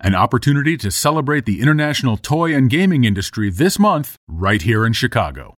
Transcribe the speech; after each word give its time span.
an 0.00 0.14
opportunity 0.14 0.76
to 0.78 0.90
celebrate 0.90 1.44
the 1.44 1.60
international 1.60 2.16
toy 2.16 2.54
and 2.54 2.70
gaming 2.70 3.04
industry 3.04 3.50
this 3.50 3.78
month 3.78 4.16
right 4.28 4.62
here 4.62 4.84
in 4.86 4.92
Chicago. 4.92 5.54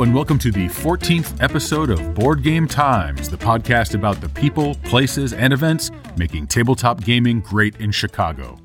And 0.00 0.14
welcome 0.14 0.38
to 0.38 0.50
the 0.50 0.66
14th 0.66 1.42
episode 1.42 1.90
of 1.90 2.14
Board 2.14 2.42
Game 2.42 2.66
Times, 2.66 3.28
the 3.28 3.36
podcast 3.36 3.94
about 3.94 4.18
the 4.22 4.30
people, 4.30 4.74
places, 4.76 5.34
and 5.34 5.52
events 5.52 5.90
making 6.16 6.46
tabletop 6.46 7.04
gaming 7.04 7.40
great 7.40 7.76
in 7.76 7.90
Chicago. 7.90 8.56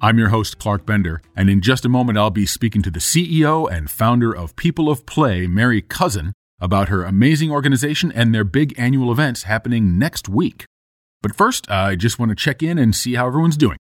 I'm 0.00 0.16
your 0.16 0.28
host, 0.28 0.58
Clark 0.60 0.86
Bender, 0.86 1.22
and 1.34 1.50
in 1.50 1.60
just 1.60 1.84
a 1.84 1.88
moment, 1.88 2.18
I'll 2.18 2.30
be 2.30 2.46
speaking 2.46 2.82
to 2.82 2.90
the 2.92 3.00
CEO 3.00 3.68
and 3.68 3.90
founder 3.90 4.32
of 4.32 4.54
People 4.54 4.88
of 4.88 5.04
Play, 5.06 5.48
Mary 5.48 5.82
Couzin, 5.82 6.30
about 6.60 6.88
her 6.88 7.02
amazing 7.02 7.50
organization 7.50 8.12
and 8.12 8.32
their 8.32 8.44
big 8.44 8.72
annual 8.78 9.10
events 9.10 9.42
happening 9.42 9.98
next 9.98 10.28
week. 10.28 10.66
But 11.20 11.34
first, 11.34 11.68
I 11.68 11.96
just 11.96 12.20
want 12.20 12.28
to 12.28 12.36
check 12.36 12.62
in 12.62 12.78
and 12.78 12.94
see 12.94 13.14
how 13.14 13.26
everyone's 13.26 13.56
doing. 13.56 13.76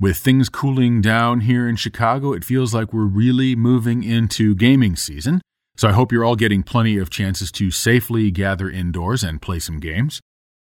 With 0.00 0.16
things 0.16 0.48
cooling 0.48 1.02
down 1.02 1.40
here 1.40 1.68
in 1.68 1.76
Chicago, 1.76 2.32
it 2.32 2.44
feels 2.44 2.72
like 2.72 2.94
we're 2.94 3.04
really 3.04 3.54
moving 3.54 4.02
into 4.02 4.54
gaming 4.54 4.96
season. 4.96 5.42
So 5.76 5.88
I 5.88 5.92
hope 5.92 6.10
you're 6.10 6.24
all 6.24 6.36
getting 6.36 6.62
plenty 6.62 6.96
of 6.96 7.10
chances 7.10 7.52
to 7.52 7.70
safely 7.70 8.30
gather 8.30 8.70
indoors 8.70 9.22
and 9.22 9.42
play 9.42 9.58
some 9.58 9.78
games. 9.78 10.20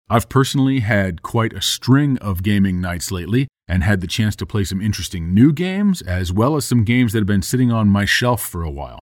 I've 0.09 0.27
personally 0.27 0.81
had 0.81 1.21
quite 1.21 1.53
a 1.53 1.61
string 1.61 2.17
of 2.17 2.43
gaming 2.43 2.81
nights 2.81 3.11
lately 3.11 3.47
and 3.67 3.83
had 3.83 4.02
the 4.02 4.08
chance 4.08 4.35
to 4.38 4.45
play 4.45 4.63
some 4.63 4.81
interesting 4.81 5.33
new 5.33 5.53
games 5.53 6.02
as 6.02 6.31
well 6.33 6.55
as 6.55 6.66
some 6.66 6.83
games 6.83 7.13
that 7.13 7.19
have 7.19 7.28
been 7.28 7.41
sitting 7.41 7.72
on 7.72 7.89
my 7.89 8.05
shelf 8.05 8.41
for 8.41 8.63
a 8.63 8.72
while. 8.72 9.00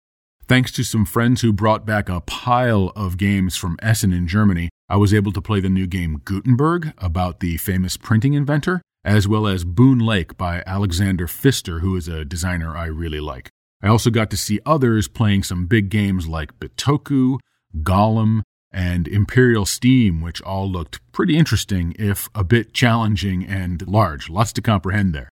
Thanks 0.48 0.72
to 0.72 0.84
some 0.84 1.04
friends 1.04 1.40
who 1.40 1.52
brought 1.52 1.86
back 1.86 2.08
a 2.08 2.20
pile 2.20 2.92
of 2.96 3.16
games 3.16 3.56
from 3.56 3.78
Essen 3.80 4.12
in 4.12 4.26
Germany, 4.26 4.70
I 4.88 4.96
was 4.96 5.14
able 5.14 5.32
to 5.32 5.40
play 5.40 5.60
the 5.60 5.68
new 5.68 5.86
game 5.86 6.20
Gutenberg 6.24 6.92
about 6.98 7.40
the 7.40 7.56
famous 7.56 7.96
printing 7.96 8.34
inventor, 8.34 8.82
as 9.04 9.26
well 9.26 9.46
as 9.46 9.64
Boon 9.64 10.00
Lake 10.00 10.36
by 10.36 10.62
Alexander 10.66 11.26
Pfister, 11.26 11.78
who 11.78 11.96
is 11.96 12.08
a 12.08 12.24
designer 12.24 12.76
I 12.76 12.86
really 12.86 13.20
like. 13.20 13.48
I 13.82 13.88
also 13.88 14.10
got 14.10 14.30
to 14.30 14.36
see 14.36 14.60
others 14.64 15.08
playing 15.08 15.42
some 15.42 15.66
big 15.66 15.88
games 15.88 16.28
like 16.28 16.58
Bitoku, 16.60 17.38
Golem, 17.78 18.42
and 18.72 19.06
Imperial 19.08 19.66
Steam, 19.66 20.20
which 20.20 20.40
all 20.42 20.70
looked 20.70 21.00
pretty 21.12 21.36
interesting, 21.36 21.94
if 21.98 22.28
a 22.34 22.44
bit 22.44 22.72
challenging 22.72 23.44
and 23.44 23.86
large. 23.86 24.30
Lots 24.30 24.52
to 24.54 24.62
comprehend 24.62 25.14
there. 25.14 25.28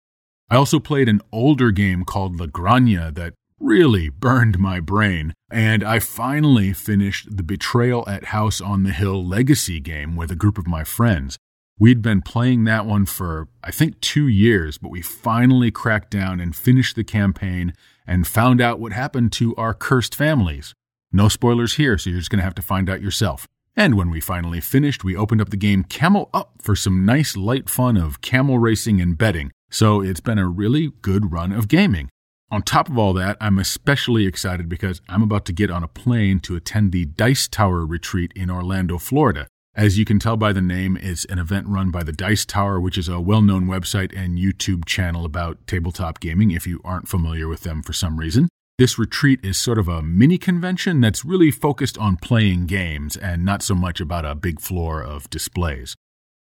I 0.50 0.56
also 0.56 0.78
played 0.78 1.08
an 1.08 1.22
older 1.32 1.70
game 1.70 2.04
called 2.04 2.38
La 2.38 2.46
Granja 2.46 3.12
that 3.14 3.34
really 3.58 4.08
burned 4.10 4.58
my 4.58 4.78
brain, 4.78 5.32
and 5.50 5.82
I 5.82 5.98
finally 5.98 6.72
finished 6.72 7.36
the 7.36 7.42
Betrayal 7.42 8.08
at 8.08 8.26
House 8.26 8.60
on 8.60 8.82
the 8.82 8.92
Hill 8.92 9.24
Legacy 9.26 9.80
game 9.80 10.16
with 10.16 10.30
a 10.30 10.36
group 10.36 10.58
of 10.58 10.66
my 10.66 10.84
friends. 10.84 11.38
We'd 11.78 12.02
been 12.02 12.22
playing 12.22 12.64
that 12.64 12.86
one 12.86 13.06
for, 13.06 13.48
I 13.64 13.70
think, 13.72 14.00
two 14.00 14.28
years, 14.28 14.78
but 14.78 14.90
we 14.90 15.02
finally 15.02 15.72
cracked 15.72 16.10
down 16.10 16.40
and 16.40 16.54
finished 16.54 16.94
the 16.94 17.04
campaign 17.04 17.72
and 18.06 18.26
found 18.26 18.60
out 18.60 18.80
what 18.80 18.92
happened 18.92 19.32
to 19.32 19.54
our 19.56 19.74
cursed 19.74 20.14
families. 20.14 20.74
No 21.12 21.28
spoilers 21.28 21.74
here, 21.74 21.96
so 21.96 22.10
you're 22.10 22.18
just 22.18 22.30
going 22.30 22.38
to 22.38 22.44
have 22.44 22.54
to 22.56 22.62
find 22.62 22.90
out 22.90 23.02
yourself. 23.02 23.46
And 23.76 23.96
when 23.96 24.10
we 24.10 24.20
finally 24.20 24.60
finished, 24.60 25.04
we 25.04 25.16
opened 25.16 25.40
up 25.40 25.50
the 25.50 25.56
game 25.56 25.84
Camel 25.84 26.30
Up 26.32 26.52
for 26.62 26.76
some 26.76 27.04
nice 27.04 27.36
light 27.36 27.68
fun 27.68 27.96
of 27.96 28.20
camel 28.20 28.58
racing 28.58 29.00
and 29.00 29.18
betting. 29.18 29.50
So 29.70 30.00
it's 30.00 30.20
been 30.20 30.38
a 30.38 30.48
really 30.48 30.92
good 31.02 31.32
run 31.32 31.52
of 31.52 31.66
gaming. 31.66 32.08
On 32.50 32.62
top 32.62 32.88
of 32.88 32.96
all 32.96 33.12
that, 33.14 33.36
I'm 33.40 33.58
especially 33.58 34.26
excited 34.26 34.68
because 34.68 35.00
I'm 35.08 35.22
about 35.22 35.44
to 35.46 35.52
get 35.52 35.70
on 35.70 35.82
a 35.82 35.88
plane 35.88 36.38
to 36.40 36.54
attend 36.54 36.92
the 36.92 37.04
Dice 37.04 37.48
Tower 37.48 37.84
retreat 37.84 38.32
in 38.36 38.50
Orlando, 38.50 38.98
Florida. 38.98 39.48
As 39.76 39.98
you 39.98 40.04
can 40.04 40.20
tell 40.20 40.36
by 40.36 40.52
the 40.52 40.62
name, 40.62 40.96
it's 41.02 41.24
an 41.24 41.40
event 41.40 41.66
run 41.66 41.90
by 41.90 42.04
the 42.04 42.12
Dice 42.12 42.44
Tower, 42.44 42.78
which 42.78 42.96
is 42.96 43.08
a 43.08 43.18
well 43.18 43.42
known 43.42 43.66
website 43.66 44.16
and 44.16 44.38
YouTube 44.38 44.84
channel 44.84 45.24
about 45.24 45.66
tabletop 45.66 46.20
gaming 46.20 46.52
if 46.52 46.64
you 46.64 46.80
aren't 46.84 47.08
familiar 47.08 47.48
with 47.48 47.62
them 47.62 47.82
for 47.82 47.92
some 47.92 48.20
reason. 48.20 48.48
This 48.78 49.00
retreat 49.00 49.40
is 49.42 49.58
sort 49.58 49.78
of 49.78 49.88
a 49.88 50.00
mini 50.00 50.38
convention 50.38 51.00
that's 51.00 51.24
really 51.24 51.50
focused 51.50 51.98
on 51.98 52.18
playing 52.18 52.66
games 52.66 53.16
and 53.16 53.44
not 53.44 53.62
so 53.62 53.74
much 53.74 54.00
about 54.00 54.24
a 54.24 54.36
big 54.36 54.60
floor 54.60 55.02
of 55.02 55.28
displays. 55.28 55.96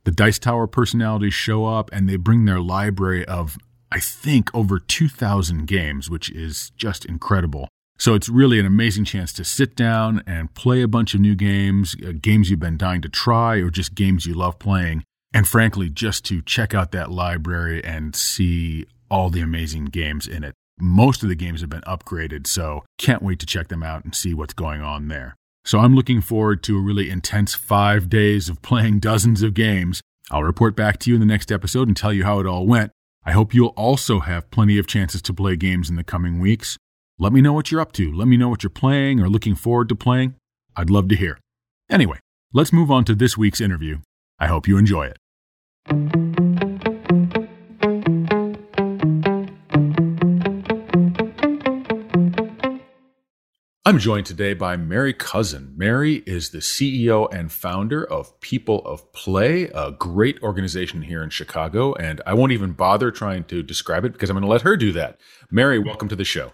The 0.04 0.12
Dice 0.12 0.38
Tower 0.38 0.66
personalities 0.66 1.34
show 1.34 1.64
up 1.64 1.88
and 1.90 2.06
they 2.06 2.16
bring 2.16 2.44
their 2.44 2.60
library 2.60 3.24
of, 3.24 3.56
I 3.90 3.98
think, 3.98 4.54
over 4.54 4.78
2,000 4.78 5.66
games, 5.66 6.10
which 6.10 6.30
is 6.30 6.70
just 6.76 7.06
incredible. 7.06 7.68
So 7.98 8.14
it's 8.14 8.28
really 8.28 8.58
an 8.58 8.66
amazing 8.66 9.04
chance 9.04 9.32
to 9.34 9.44
sit 9.44 9.76
down 9.76 10.22
and 10.26 10.52
play 10.54 10.82
a 10.82 10.88
bunch 10.88 11.14
of 11.14 11.20
new 11.20 11.34
games, 11.34 11.94
uh, 12.06 12.12
games 12.20 12.50
you've 12.50 12.58
been 12.58 12.76
dying 12.76 13.02
to 13.02 13.08
try, 13.08 13.56
or 13.56 13.70
just 13.70 13.94
games 13.94 14.26
you 14.26 14.34
love 14.34 14.58
playing. 14.58 15.04
And 15.32 15.46
frankly, 15.46 15.88
just 15.88 16.24
to 16.26 16.42
check 16.42 16.74
out 16.74 16.92
that 16.92 17.10
library 17.10 17.82
and 17.84 18.14
see 18.14 18.86
all 19.10 19.30
the 19.30 19.40
amazing 19.40 19.86
games 19.86 20.26
in 20.26 20.42
it. 20.42 20.54
Most 20.80 21.22
of 21.22 21.28
the 21.28 21.34
games 21.34 21.60
have 21.60 21.70
been 21.70 21.82
upgraded, 21.82 22.46
so 22.46 22.82
can't 22.98 23.22
wait 23.22 23.38
to 23.40 23.46
check 23.46 23.68
them 23.68 23.82
out 23.82 24.04
and 24.04 24.14
see 24.14 24.34
what's 24.34 24.54
going 24.54 24.80
on 24.80 25.08
there. 25.08 25.36
So 25.64 25.78
I'm 25.78 25.94
looking 25.94 26.20
forward 26.20 26.62
to 26.64 26.76
a 26.76 26.80
really 26.80 27.08
intense 27.08 27.54
five 27.54 28.08
days 28.08 28.48
of 28.48 28.60
playing 28.62 28.98
dozens 28.98 29.42
of 29.42 29.54
games. 29.54 30.00
I'll 30.30 30.42
report 30.42 30.74
back 30.74 30.98
to 31.00 31.10
you 31.10 31.14
in 31.14 31.20
the 31.20 31.26
next 31.26 31.52
episode 31.52 31.88
and 31.88 31.96
tell 31.96 32.12
you 32.12 32.24
how 32.24 32.40
it 32.40 32.46
all 32.46 32.66
went. 32.66 32.90
I 33.24 33.32
hope 33.32 33.54
you'll 33.54 33.68
also 33.68 34.20
have 34.20 34.50
plenty 34.50 34.78
of 34.78 34.86
chances 34.86 35.22
to 35.22 35.34
play 35.34 35.56
games 35.56 35.88
in 35.88 35.96
the 35.96 36.04
coming 36.04 36.40
weeks. 36.40 36.76
Let 37.22 37.32
me 37.32 37.40
know 37.40 37.52
what 37.52 37.70
you're 37.70 37.80
up 37.80 37.92
to. 37.92 38.12
Let 38.12 38.26
me 38.26 38.36
know 38.36 38.48
what 38.48 38.64
you're 38.64 38.70
playing 38.70 39.20
or 39.20 39.28
looking 39.28 39.54
forward 39.54 39.88
to 39.90 39.94
playing. 39.94 40.34
I'd 40.74 40.90
love 40.90 41.08
to 41.10 41.14
hear. 41.14 41.38
Anyway, 41.88 42.18
let's 42.52 42.72
move 42.72 42.90
on 42.90 43.04
to 43.04 43.14
this 43.14 43.38
week's 43.38 43.60
interview. 43.60 43.98
I 44.40 44.48
hope 44.48 44.66
you 44.66 44.76
enjoy 44.76 45.06
it. 45.06 45.18
I'm 53.86 54.00
joined 54.00 54.26
today 54.26 54.52
by 54.54 54.76
Mary 54.76 55.14
Couzin. 55.14 55.76
Mary 55.76 56.24
is 56.26 56.50
the 56.50 56.58
CEO 56.58 57.32
and 57.32 57.52
founder 57.52 58.04
of 58.04 58.40
People 58.40 58.84
of 58.84 59.12
Play, 59.12 59.70
a 59.72 59.92
great 59.92 60.42
organization 60.42 61.02
here 61.02 61.22
in 61.22 61.30
Chicago. 61.30 61.94
And 61.94 62.20
I 62.26 62.34
won't 62.34 62.50
even 62.50 62.72
bother 62.72 63.12
trying 63.12 63.44
to 63.44 63.62
describe 63.62 64.04
it 64.04 64.12
because 64.12 64.28
I'm 64.28 64.34
going 64.34 64.42
to 64.42 64.48
let 64.48 64.62
her 64.62 64.76
do 64.76 64.90
that. 64.94 65.20
Mary, 65.52 65.78
welcome 65.78 66.08
to 66.08 66.16
the 66.16 66.24
show. 66.24 66.50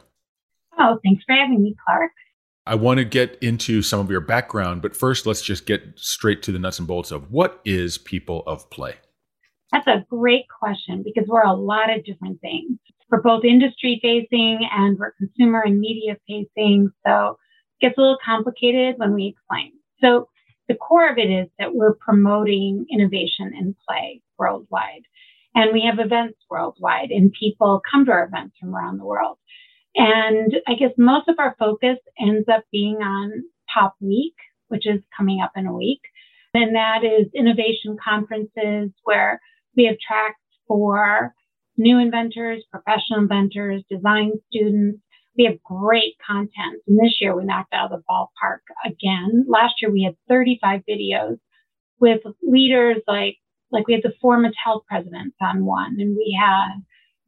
Oh, 0.79 0.99
thanks 1.05 1.25
for 1.27 1.35
having 1.35 1.63
me, 1.63 1.75
Clark. 1.85 2.13
I 2.67 2.75
want 2.75 2.99
to 2.99 3.05
get 3.05 3.39
into 3.43 3.83
some 3.83 3.99
of 3.99 4.11
your 4.11 4.21
background, 4.21 4.83
but 4.83 4.95
first 4.95 5.27
let's 5.27 5.43
just 5.43 5.65
get 5.65 5.83
straight 5.97 6.43
to 6.43 6.53
the 6.53 6.59
nuts 6.59 6.79
and 6.79 6.87
bolts 6.87 7.11
of 7.11 7.33
what 7.33 7.61
is 7.65 7.97
People 7.97 8.43
of 8.47 8.69
Play? 8.71 8.97
That's 9.73 9.87
a 9.87 10.05
great 10.09 10.45
question 10.61 11.03
because 11.03 11.25
we're 11.27 11.43
a 11.43 11.55
lot 11.55 11.91
of 11.91 12.05
different 12.05 12.41
things. 12.41 12.79
We're 13.11 13.23
both 13.23 13.45
industry 13.45 13.99
facing 14.03 14.69
and 14.71 14.99
we're 14.99 15.13
consumer 15.13 15.63
and 15.65 15.81
media 15.81 16.17
facing. 16.29 16.91
So 17.07 17.39
it 17.81 17.87
gets 17.87 17.99
a 17.99 18.01
little 18.01 18.19
complicated 18.25 18.97
when 18.99 19.15
we 19.15 19.29
explain. 19.29 19.73
So 20.03 20.29
the 20.69 20.75
core 20.75 21.11
of 21.11 21.17
it 21.17 21.31
is 21.31 21.49
that 21.59 21.75
we're 21.75 21.95
promoting 21.95 22.85
innovation 22.91 23.53
and 23.59 23.75
play 23.89 24.21
worldwide. 24.39 25.03
And 25.55 25.73
we 25.73 25.83
have 25.91 26.05
events 26.05 26.39
worldwide 26.51 27.11
and 27.11 27.33
people 27.33 27.81
come 27.91 28.05
to 28.05 28.13
our 28.13 28.27
events 28.27 28.57
from 28.61 28.75
around 28.75 28.99
the 28.99 29.07
world. 29.07 29.39
And 29.99 30.55
I 30.69 30.75
guess 30.75 30.93
most 30.97 31.29
of 31.29 31.41
our 31.41 31.57
focus 31.59 31.99
ends 32.21 32.49
up 32.49 32.63
being 32.71 32.99
on 32.99 33.43
POP 33.75 33.95
Week, 34.01 34.35
which 34.69 34.87
is 34.87 35.01
coming 35.17 35.41
up 35.43 35.51
in 35.57 35.67
a 35.67 35.75
week. 35.75 36.01
And 36.55 36.77
that 36.77 37.03
is 37.03 37.27
innovation 37.35 37.97
conferences 38.03 38.91
where 39.03 39.41
we 39.77 39.87
have 39.87 39.97
tracks 39.99 40.41
for 40.69 41.35
new 41.77 41.99
inventors, 41.99 42.65
professional 42.71 43.19
inventors, 43.21 43.83
design 43.91 44.33
students. 44.49 45.01
We 45.37 45.45
have 45.45 45.63
great 45.65 46.15
content. 46.25 46.81
And 46.87 46.99
this 46.99 47.17
year 47.21 47.37
we 47.37 47.45
knocked 47.45 47.75
out 47.75 47.93
of 47.93 47.99
the 47.99 48.05
ballpark 48.09 48.61
again. 48.87 49.47
Last 49.49 49.75
year 49.83 49.91
we 49.91 50.05
had 50.05 50.17
35 50.29 50.83
videos 50.89 51.39
with 52.01 52.21
leaders 52.43 52.99
like, 53.09 53.37
like 53.73 53.89
we 53.89 53.95
had 53.95 54.05
the 54.05 54.15
four 54.21 54.39
Mattel 54.39 54.85
presidents 54.87 55.37
on 55.41 55.65
one 55.65 55.97
and 55.99 56.17
we 56.17 56.39
had 56.41 56.71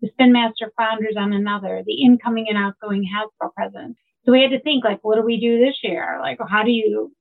the 0.00 0.08
Spin 0.12 0.32
Master 0.32 0.72
founders 0.78 1.14
on 1.18 1.32
another, 1.32 1.82
the 1.86 2.02
incoming 2.02 2.46
and 2.48 2.58
outgoing 2.58 3.04
Hasbro 3.04 3.52
presidents. 3.54 3.98
So 4.24 4.32
we 4.32 4.42
had 4.42 4.50
to 4.50 4.60
think 4.60 4.84
like, 4.84 5.00
what 5.02 5.16
do 5.16 5.22
we 5.22 5.40
do 5.40 5.58
this 5.58 5.78
year? 5.82 6.18
Like, 6.20 6.38
how 6.48 6.62
do 6.62 6.70
you, 6.70 7.12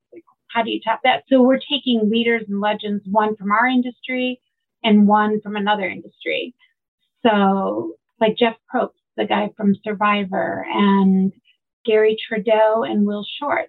how 0.52 0.64
do 0.64 0.70
you 0.70 0.80
top 0.84 1.02
that? 1.04 1.24
So 1.30 1.42
we're 1.42 1.60
taking 1.60 2.10
leaders 2.10 2.44
and 2.48 2.60
legends, 2.60 3.04
one 3.10 3.36
from 3.36 3.52
our 3.52 3.68
industry 3.68 4.40
and 4.84 5.08
one 5.08 5.42
from 5.42 5.56
another 5.56 5.88
industry. 5.88 6.54
So 7.26 7.96
like 8.20 8.38
Jeff 8.38 8.56
Probst, 8.74 8.92
the 9.18 9.26
guy 9.26 9.50
from 9.58 9.76
Survivor 9.84 10.66
and 10.70 11.34
Garry 11.86 12.18
Trudeau 12.28 12.84
and 12.84 13.06
Will 13.06 13.26
Shortz, 13.42 13.68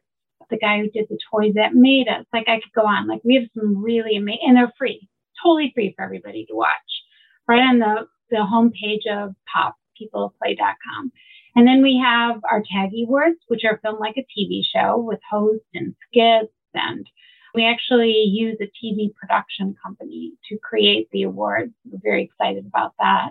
the 0.51 0.59
guy 0.59 0.79
who 0.79 0.91
did 0.91 1.07
the 1.09 1.19
toys 1.33 1.55
that 1.55 1.75
made 1.75 2.09
us. 2.09 2.25
Like 2.33 2.49
I 2.49 2.57
could 2.57 2.73
go 2.75 2.83
on. 2.83 3.07
Like 3.07 3.21
we 3.25 3.35
have 3.37 3.49
some 3.55 3.83
really 3.83 4.17
amazing, 4.17 4.41
and 4.47 4.57
they're 4.57 4.73
free, 4.79 5.09
totally 5.43 5.71
free 5.75 5.95
for 5.97 6.05
everybody 6.05 6.45
to 6.47 6.55
watch, 6.55 6.69
right 7.47 7.61
on 7.61 7.79
the 7.79 8.07
the 8.31 8.37
homepage 8.37 9.07
of 9.11 9.35
poppeopleplay.com. 9.55 11.13
And 11.57 11.67
then 11.67 11.83
we 11.83 12.01
have 12.03 12.41
our 12.51 12.63
TAGIE 12.63 13.05
Awards, 13.07 13.39
which 13.49 13.65
are 13.65 13.81
filmed 13.83 13.99
like 14.01 14.17
a 14.17 14.27
TV 14.39 14.63
show 14.65 14.99
with 14.99 15.19
hosts 15.29 15.67
and 15.75 15.95
skits. 16.07 16.53
And 16.75 17.07
we 17.55 17.67
actually 17.67 18.13
use 18.13 18.57
a 18.61 18.71
TV 18.85 19.13
production 19.15 19.75
company 19.83 20.33
to 20.49 20.59
create 20.59 21.09
the 21.11 21.25
awards. 21.25 21.73
We're 21.85 21.99
very 22.03 22.25
excited 22.25 22.67
about 22.67 22.95
that. 23.01 23.31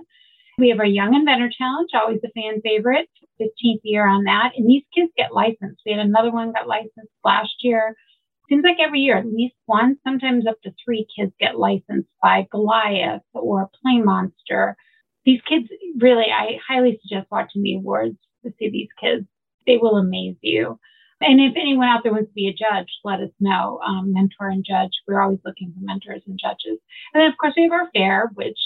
We 0.57 0.69
have 0.69 0.79
our 0.79 0.85
Young 0.85 1.15
Inventor 1.15 1.49
Challenge, 1.57 1.89
always 1.93 2.19
a 2.25 2.29
fan 2.31 2.59
favorite, 2.61 3.07
15th 3.39 3.79
year 3.83 4.05
on 4.05 4.25
that. 4.25 4.51
And 4.57 4.69
these 4.69 4.83
kids 4.93 5.09
get 5.15 5.33
licensed. 5.33 5.81
We 5.85 5.93
had 5.93 6.01
another 6.05 6.31
one 6.31 6.51
got 6.51 6.67
licensed 6.67 7.13
last 7.23 7.53
year. 7.61 7.95
Seems 8.49 8.63
like 8.65 8.77
every 8.85 8.99
year, 8.99 9.15
at 9.15 9.25
least 9.25 9.55
one, 9.67 9.97
sometimes 10.03 10.47
up 10.47 10.59
to 10.63 10.73
three 10.83 11.07
kids 11.15 11.31
get 11.39 11.57
licensed 11.57 12.09
by 12.21 12.47
Goliath 12.51 13.21
or 13.33 13.69
Play 13.81 14.01
Monster. 14.01 14.75
These 15.25 15.41
kids 15.47 15.67
really, 15.97 16.25
I 16.31 16.57
highly 16.67 16.99
suggest 17.01 17.27
watching 17.31 17.63
the 17.63 17.75
awards 17.75 18.17
to 18.43 18.51
see 18.57 18.69
these 18.69 18.89
kids. 18.99 19.25
They 19.67 19.77
will 19.77 19.97
amaze 19.97 20.37
you. 20.41 20.79
And 21.21 21.41
if 21.41 21.53
anyone 21.57 21.89
out 21.89 22.01
there 22.03 22.13
wants 22.13 22.29
to 22.29 22.33
be 22.33 22.47
a 22.47 22.53
judge, 22.53 22.87
let 23.03 23.19
us 23.19 23.31
know. 23.39 23.79
Um, 23.85 24.13
mentor 24.13 24.47
and 24.47 24.65
judge. 24.65 24.91
We're 25.05 25.21
always 25.21 25.39
looking 25.43 25.73
for 25.73 25.81
mentors 25.81 26.23
and 26.25 26.39
judges. 26.41 26.79
And 27.13 27.21
then, 27.21 27.29
of 27.29 27.37
course, 27.37 27.53
we 27.57 27.63
have 27.63 27.73
our 27.73 27.89
fair, 27.93 28.31
which 28.35 28.57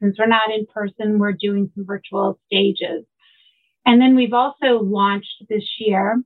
since 0.00 0.16
we're 0.18 0.26
not 0.26 0.50
in 0.50 0.66
person, 0.66 1.18
we're 1.18 1.32
doing 1.32 1.70
some 1.74 1.86
virtual 1.86 2.38
stages. 2.46 3.06
And 3.86 4.00
then 4.00 4.16
we've 4.16 4.32
also 4.34 4.80
launched 4.82 5.44
this 5.48 5.64
year 5.78 6.22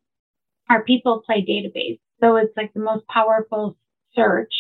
our 0.71 0.83
people 0.83 1.23
play 1.25 1.45
database. 1.49 1.99
So 2.21 2.37
it's 2.37 2.57
like 2.57 2.75
the 2.75 2.81
most 2.81 3.07
powerful 3.09 3.77
search 4.15 4.53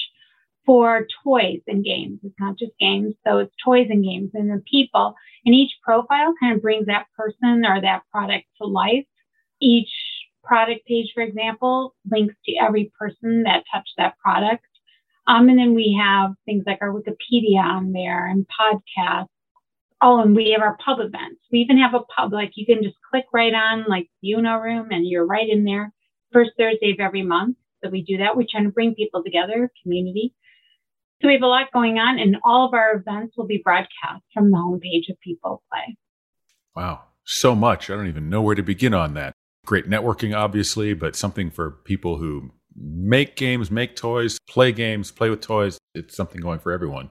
for 0.68 1.06
toys 1.24 1.60
and 1.66 1.82
games. 1.82 2.20
It's 2.22 2.34
not 2.38 2.58
just 2.58 2.72
games. 2.78 3.14
So 3.26 3.38
it's 3.38 3.54
toys 3.64 3.86
and 3.88 4.04
games 4.04 4.32
and 4.34 4.50
the 4.50 4.62
people. 4.70 5.14
And 5.46 5.54
each 5.54 5.72
profile 5.82 6.34
kind 6.38 6.54
of 6.54 6.60
brings 6.60 6.84
that 6.86 7.06
person 7.16 7.64
or 7.64 7.80
that 7.80 8.02
product 8.12 8.44
to 8.60 8.68
life. 8.68 9.06
Each 9.62 9.88
product 10.44 10.86
page, 10.86 11.06
for 11.14 11.22
example, 11.22 11.94
links 12.10 12.34
to 12.44 12.52
every 12.60 12.92
person 12.98 13.44
that 13.44 13.64
touched 13.72 13.94
that 13.96 14.18
product. 14.18 14.66
Um, 15.26 15.48
and 15.48 15.58
then 15.58 15.74
we 15.74 15.98
have 15.98 16.32
things 16.44 16.64
like 16.66 16.80
our 16.82 16.92
Wikipedia 16.92 17.62
on 17.62 17.92
there 17.92 18.26
and 18.26 18.46
podcasts. 18.60 19.28
Oh, 20.02 20.20
and 20.20 20.36
we 20.36 20.50
have 20.50 20.60
our 20.60 20.76
pub 20.84 20.98
events. 21.00 21.40
We 21.50 21.60
even 21.60 21.78
have 21.78 21.94
a 21.94 22.04
pub, 22.14 22.34
like 22.34 22.52
you 22.56 22.66
can 22.66 22.82
just 22.82 22.96
click 23.10 23.24
right 23.32 23.54
on 23.54 23.86
like 23.88 24.10
Uno 24.22 24.58
room 24.58 24.88
and 24.90 25.06
you're 25.08 25.26
right 25.26 25.48
in 25.48 25.64
there. 25.64 25.94
First 26.30 26.50
Thursday 26.58 26.92
of 26.92 27.00
every 27.00 27.22
month. 27.22 27.56
So 27.82 27.88
we 27.88 28.02
do 28.02 28.18
that. 28.18 28.36
We 28.36 28.46
try 28.46 28.62
to 28.62 28.68
bring 28.68 28.94
people 28.94 29.24
together, 29.24 29.70
community. 29.82 30.34
So 31.20 31.26
we 31.26 31.34
have 31.34 31.42
a 31.42 31.46
lot 31.46 31.72
going 31.72 31.98
on 31.98 32.18
and 32.18 32.36
all 32.44 32.66
of 32.66 32.74
our 32.74 32.94
events 32.94 33.36
will 33.36 33.46
be 33.46 33.60
broadcast 33.62 34.22
from 34.32 34.50
the 34.50 34.56
homepage 34.56 35.10
of 35.10 35.18
People 35.20 35.62
Play. 35.70 35.96
Wow. 36.76 37.02
So 37.24 37.56
much. 37.56 37.90
I 37.90 37.96
don't 37.96 38.06
even 38.06 38.30
know 38.30 38.40
where 38.40 38.54
to 38.54 38.62
begin 38.62 38.94
on 38.94 39.14
that. 39.14 39.32
Great 39.66 39.88
networking, 39.88 40.36
obviously, 40.36 40.94
but 40.94 41.16
something 41.16 41.50
for 41.50 41.72
people 41.84 42.16
who 42.16 42.52
make 42.76 43.34
games, 43.34 43.70
make 43.70 43.96
toys, 43.96 44.38
play 44.48 44.70
games, 44.70 45.10
play 45.10 45.28
with 45.28 45.40
toys. 45.40 45.76
It's 45.94 46.16
something 46.16 46.40
going 46.40 46.60
for 46.60 46.70
everyone. 46.70 47.10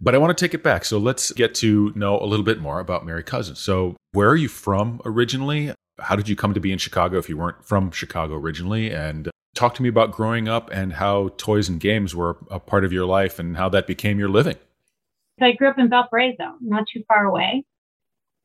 But 0.00 0.14
I 0.14 0.18
want 0.18 0.36
to 0.36 0.44
take 0.44 0.54
it 0.54 0.62
back. 0.62 0.84
So 0.84 0.98
let's 0.98 1.30
get 1.32 1.54
to 1.56 1.92
know 1.94 2.18
a 2.18 2.24
little 2.24 2.44
bit 2.44 2.60
more 2.60 2.80
about 2.80 3.06
Mary 3.06 3.22
Couzens. 3.22 3.58
So, 3.58 3.96
where 4.12 4.28
are 4.28 4.36
you 4.36 4.48
from 4.48 5.00
originally? 5.04 5.72
How 6.00 6.16
did 6.16 6.28
you 6.28 6.34
come 6.34 6.54
to 6.54 6.60
be 6.60 6.72
in 6.72 6.78
Chicago 6.78 7.18
if 7.18 7.28
you 7.28 7.36
weren't 7.36 7.64
from 7.64 7.90
Chicago 7.90 8.34
originally? 8.34 8.90
And 8.90 9.30
talk 9.54 9.74
to 9.74 9.82
me 9.82 9.88
about 9.88 10.12
growing 10.12 10.48
up 10.48 10.70
and 10.72 10.94
how 10.94 11.30
toys 11.36 11.68
and 11.68 11.80
games 11.80 12.14
were 12.14 12.36
a 12.50 12.58
part 12.58 12.84
of 12.84 12.92
your 12.92 13.06
life 13.06 13.38
and 13.38 13.56
how 13.56 13.68
that 13.70 13.86
became 13.86 14.18
your 14.18 14.28
living. 14.28 14.56
So, 15.38 15.46
I 15.46 15.52
grew 15.52 15.68
up 15.68 15.78
in 15.78 15.88
Valparaiso, 15.88 16.54
not 16.60 16.84
too 16.92 17.02
far 17.08 17.24
away. 17.24 17.64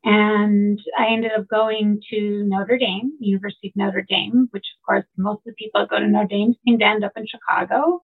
And 0.03 0.79
I 0.97 1.07
ended 1.11 1.31
up 1.37 1.47
going 1.47 2.01
to 2.09 2.43
Notre 2.45 2.77
Dame, 2.77 3.11
University 3.19 3.67
of 3.67 3.73
Notre 3.75 4.05
Dame, 4.07 4.47
which 4.51 4.65
of 4.77 4.85
course 4.85 5.05
most 5.17 5.39
of 5.39 5.43
the 5.45 5.53
people 5.53 5.81
that 5.81 5.89
go 5.89 5.99
to 5.99 6.07
Notre 6.07 6.27
Dame 6.27 6.55
seem 6.65 6.79
to 6.79 6.85
end 6.85 7.03
up 7.03 7.11
in 7.17 7.27
Chicago. 7.27 8.01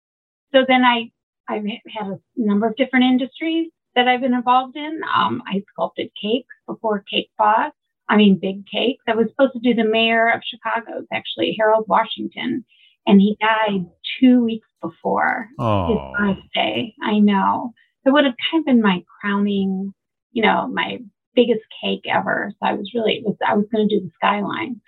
So 0.52 0.60
then 0.66 0.84
I, 0.84 1.10
I 1.48 1.56
had 1.88 2.06
a 2.06 2.18
number 2.36 2.68
of 2.68 2.76
different 2.76 3.06
industries 3.06 3.70
that 3.96 4.06
I've 4.06 4.20
been 4.20 4.34
involved 4.34 4.76
in. 4.76 5.00
Um, 5.14 5.42
I 5.46 5.62
sculpted 5.72 6.10
cakes 6.20 6.54
before 6.66 7.04
Cake 7.10 7.30
Boss. 7.36 7.72
I 8.08 8.16
mean, 8.16 8.38
big 8.40 8.66
cakes. 8.66 9.02
I 9.08 9.14
was 9.14 9.28
supposed 9.30 9.52
to 9.54 9.60
do 9.60 9.74
the 9.74 9.88
mayor 9.88 10.28
of 10.28 10.42
Chicago, 10.44 10.98
It's 10.98 11.08
actually 11.12 11.56
Harold 11.58 11.86
Washington, 11.88 12.64
and 13.06 13.20
he 13.20 13.36
died 13.40 13.86
two 14.20 14.44
weeks 14.44 14.68
before 14.82 15.48
oh. 15.58 15.86
his 15.88 16.36
birthday. 16.36 16.94
I 17.02 17.18
know. 17.18 17.72
It 18.04 18.12
would 18.12 18.24
have 18.24 18.34
kind 18.50 18.62
of 18.62 18.66
been 18.66 18.82
my 18.82 19.02
crowning, 19.20 19.92
you 20.32 20.42
know, 20.42 20.68
my 20.68 20.98
biggest 21.34 21.62
cake 21.82 22.04
ever. 22.10 22.52
So 22.52 22.66
I 22.66 22.74
was 22.74 22.90
really, 22.94 23.14
it 23.14 23.24
was, 23.24 23.36
I 23.46 23.54
was 23.54 23.66
going 23.72 23.88
to 23.88 23.94
do 23.94 24.04
the 24.04 24.10
skyline. 24.14 24.80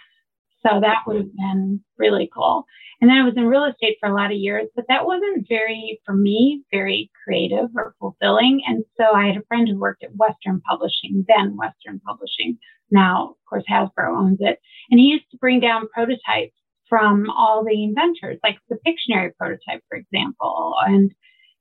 So 0.67 0.81
that 0.81 0.99
would 1.06 1.17
have 1.17 1.35
been 1.35 1.81
really 1.99 2.31
cool. 2.32 2.64
And 3.00 3.11
then 3.11 3.19
I 3.19 3.25
was 3.25 3.35
in 3.37 3.47
real 3.47 3.64
estate 3.64 3.97
for 3.99 4.09
a 4.09 4.14
lot 4.14 4.31
of 4.31 4.38
years, 4.38 4.69
but 4.76 4.85
that 4.88 5.06
wasn't 5.06 5.49
very, 5.49 6.00
for 6.06 6.14
me, 6.14 6.62
very 6.70 7.11
creative 7.25 7.69
or 7.75 7.97
fulfilling. 7.99 8.62
And 8.67 8.85
so 8.97 9.12
I 9.12 9.26
had 9.26 9.37
a 9.37 9.47
friend 9.49 9.69
who 9.69 9.76
worked 9.76 10.05
at 10.05 10.14
Western 10.14 10.61
Publishing, 10.61 11.25
then 11.26 11.56
Western 11.56 11.99
Publishing. 12.06 12.59
Now, 12.93 13.31
of 13.31 13.37
course, 13.49 13.64
Hasbro 13.69 14.17
owns 14.17 14.38
it. 14.41 14.61
And 14.91 15.00
he 15.00 15.06
used 15.06 15.29
to 15.32 15.38
bring 15.38 15.59
down 15.59 15.88
prototypes 15.93 16.55
from 16.92 17.30
all 17.30 17.64
the 17.64 17.84
inventors, 17.84 18.38
like 18.44 18.58
the 18.68 18.76
Pictionary 18.86 19.34
prototype, 19.34 19.82
for 19.88 19.96
example, 19.96 20.74
and 20.84 21.10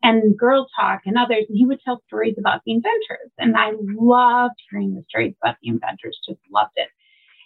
and 0.03 0.37
Girl 0.37 0.67
Talk 0.77 1.03
and 1.05 1.17
others. 1.17 1.45
And 1.47 1.57
he 1.57 1.65
would 1.65 1.79
tell 1.79 2.01
stories 2.07 2.35
about 2.37 2.59
the 2.65 2.73
inventors. 2.73 3.31
And 3.37 3.55
I 3.55 3.71
loved 3.79 4.55
hearing 4.69 4.93
the 4.93 5.05
stories 5.07 5.33
about 5.41 5.55
the 5.61 5.69
inventors, 5.69 6.19
just 6.27 6.41
loved 6.51 6.73
it. 6.75 6.89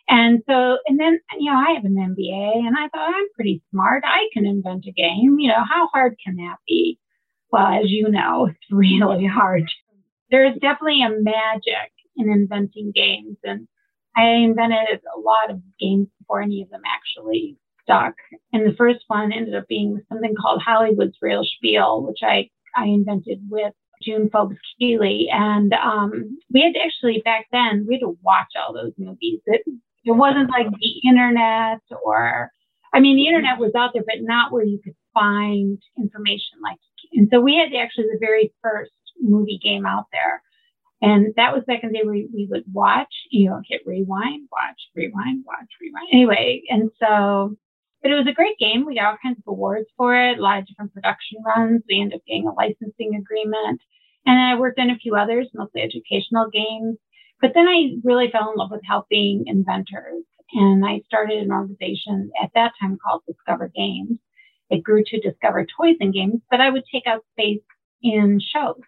And 0.10 0.42
so, 0.50 0.80
and 0.88 1.00
then, 1.00 1.20
you 1.38 1.52
know, 1.52 1.60
I 1.60 1.74
have 1.74 1.86
an 1.86 1.96
MBA 1.96 2.66
and 2.66 2.76
I 2.76 2.88
thought 2.88 3.14
I'm 3.14 3.30
pretty 3.36 3.62
smart. 3.70 4.04
I 4.04 4.30
can 4.34 4.48
invent 4.48 4.86
a 4.88 4.92
game. 4.92 5.38
You 5.38 5.50
know, 5.50 5.64
how 5.70 5.88
hard 5.94 6.16
can 6.26 6.38
that 6.38 6.56
be? 6.68 6.98
Well, 7.52 7.68
as 7.68 7.92
you 7.92 8.10
know, 8.10 8.48
it's 8.48 8.58
really 8.72 9.28
hard. 9.28 9.70
There 10.32 10.48
is 10.48 10.58
definitely 10.60 11.04
a 11.04 11.22
magic 11.22 11.92
in 12.18 12.32
inventing 12.32 12.94
games. 12.96 13.38
And 13.44 13.68
I 14.18 14.30
invented 14.44 15.02
a 15.16 15.20
lot 15.20 15.52
of 15.52 15.62
games 15.80 16.08
before 16.18 16.42
any 16.42 16.64
of 16.64 16.72
them 16.72 16.82
actually 16.88 17.60
stuck. 17.86 18.14
And 18.52 18.66
the 18.66 18.76
first 18.76 19.06
one 19.08 19.32
ended 19.32 19.56
up 19.56 19.68
being 19.68 20.02
something 20.10 20.36
called 20.40 20.62
Hollywood's 20.62 21.18
Real 21.22 21.44
Spiel, 21.44 22.04
which 22.04 22.20
I, 22.24 22.50
I 22.76 22.86
invented 22.86 23.40
with 23.50 23.74
June 24.04 24.30
Phobes 24.32 24.58
Keeley. 24.78 25.28
And 25.32 25.72
um, 25.74 26.38
we 26.52 26.62
had 26.62 26.74
to 26.74 26.80
actually, 26.80 27.22
back 27.24 27.46
then, 27.52 27.86
we 27.88 27.96
had 27.96 28.02
to 28.02 28.18
watch 28.22 28.50
all 28.58 28.74
those 28.74 28.94
movies. 28.98 29.40
It, 29.46 29.62
it 30.04 30.12
wasn't 30.12 30.50
like 30.50 30.68
the 30.70 31.08
internet 31.08 31.80
or, 32.04 32.52
I 32.94 33.00
mean, 33.00 33.16
the 33.16 33.28
internet 33.28 33.60
was 33.60 33.72
out 33.76 33.92
there, 33.94 34.04
but 34.06 34.22
not 34.22 34.52
where 34.52 34.66
you 34.66 34.80
could 34.84 34.96
find 35.14 35.82
information 35.98 36.60
like. 36.64 36.78
And 37.14 37.30
so 37.32 37.40
we 37.40 37.56
had 37.56 37.74
actually 37.80 38.06
the 38.12 38.20
very 38.20 38.54
first 38.62 38.92
movie 39.22 39.60
game 39.64 39.86
out 39.86 40.06
there. 40.12 40.42
And 41.02 41.34
that 41.36 41.54
was 41.54 41.64
back 41.66 41.84
in 41.84 41.92
the 41.92 42.00
day 42.00 42.06
where 42.06 42.14
we 42.14 42.48
would 42.50 42.64
watch, 42.72 43.14
you 43.30 43.50
know, 43.50 43.62
hit 43.68 43.82
rewind, 43.86 44.48
watch, 44.52 44.80
rewind, 44.96 45.44
watch, 45.46 45.68
rewind. 45.82 46.08
Anyway, 46.12 46.64
and 46.70 46.90
so 47.00 47.56
but 48.06 48.12
it 48.12 48.18
was 48.18 48.28
a 48.28 48.34
great 48.34 48.60
game. 48.60 48.86
We 48.86 48.94
got 48.94 49.06
all 49.06 49.18
kinds 49.24 49.40
of 49.40 49.52
awards 49.52 49.88
for 49.98 50.16
it, 50.16 50.38
a 50.38 50.42
lot 50.42 50.60
of 50.60 50.68
different 50.68 50.94
production 50.94 51.40
runs. 51.44 51.82
We 51.90 52.00
ended 52.00 52.18
up 52.18 52.26
getting 52.28 52.48
a 52.48 52.54
licensing 52.54 53.16
agreement. 53.16 53.82
And 54.28 54.40
I 54.40 54.60
worked 54.60 54.78
on 54.78 54.92
a 54.92 54.96
few 54.96 55.16
others, 55.16 55.50
mostly 55.56 55.82
educational 55.82 56.48
games. 56.54 57.00
But 57.42 57.54
then 57.56 57.68
I 57.68 57.96
really 58.04 58.30
fell 58.30 58.52
in 58.52 58.58
love 58.58 58.70
with 58.70 58.86
helping 58.88 59.46
inventors. 59.48 60.24
And 60.54 60.86
I 60.86 61.02
started 61.08 61.40
an 61.42 61.52
organization 61.52 62.30
at 62.44 62.52
that 62.54 62.74
time 62.80 63.00
called 63.04 63.24
Discover 63.26 63.72
Games. 63.76 64.20
It 64.70 64.84
grew 64.84 65.04
to 65.04 65.20
Discover 65.20 65.66
Toys 65.76 65.98
and 66.00 66.14
Games, 66.14 66.42
but 66.52 66.62
I 66.62 66.70
would 66.70 66.84
take 66.92 67.08
out 67.08 67.26
space 67.32 67.64
in 68.04 68.40
shows. 68.40 68.82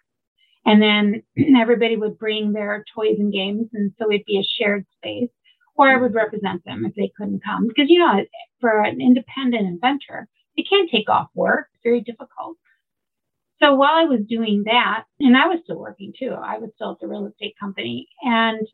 And 0.64 0.80
then 0.80 1.24
everybody 1.60 1.96
would 1.96 2.20
bring 2.20 2.52
their 2.52 2.84
toys 2.94 3.16
and 3.18 3.32
games. 3.32 3.66
And 3.72 3.90
so 3.98 4.12
it'd 4.12 4.26
be 4.26 4.38
a 4.38 4.62
shared 4.62 4.86
space 4.96 5.30
or 5.78 5.88
I 5.88 5.94
hmm. 5.94 6.02
would 6.02 6.14
represent 6.14 6.64
them 6.64 6.84
if 6.84 6.94
they 6.94 7.10
couldn't 7.16 7.42
come. 7.44 7.66
Because, 7.68 7.88
you 7.88 8.00
know, 8.00 8.24
for 8.60 8.82
an 8.82 9.00
independent 9.00 9.66
inventor, 9.66 10.28
you 10.54 10.64
can't 10.68 10.90
take 10.90 11.08
off 11.08 11.28
work. 11.34 11.68
It's 11.74 11.82
very 11.84 12.00
difficult. 12.00 12.56
So 13.62 13.74
while 13.74 13.94
I 13.94 14.04
was 14.04 14.20
doing 14.28 14.64
that, 14.66 15.04
and 15.18 15.36
I 15.36 15.46
was 15.46 15.60
still 15.64 15.78
working 15.78 16.12
too, 16.18 16.30
I 16.30 16.58
was 16.58 16.70
still 16.74 16.92
at 16.92 17.00
the 17.00 17.08
real 17.08 17.26
estate 17.26 17.54
company. 17.58 18.08
And, 18.22 18.66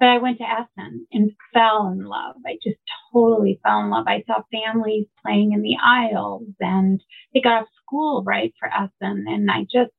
but 0.00 0.08
I 0.08 0.18
went 0.18 0.38
to 0.38 0.44
Essen 0.44 1.06
and 1.12 1.30
fell 1.52 1.88
in 1.88 2.04
love. 2.04 2.36
I 2.46 2.58
just 2.62 2.78
totally 3.12 3.60
fell 3.62 3.80
in 3.80 3.90
love. 3.90 4.06
I 4.08 4.24
saw 4.26 4.42
families 4.50 5.06
playing 5.24 5.52
in 5.52 5.62
the 5.62 5.76
aisles 5.84 6.48
and 6.58 7.00
they 7.34 7.40
got 7.40 7.62
off 7.62 7.68
school 7.84 8.24
right 8.24 8.52
for 8.58 8.68
Essen. 8.68 9.26
And 9.28 9.48
I 9.48 9.62
just, 9.62 9.94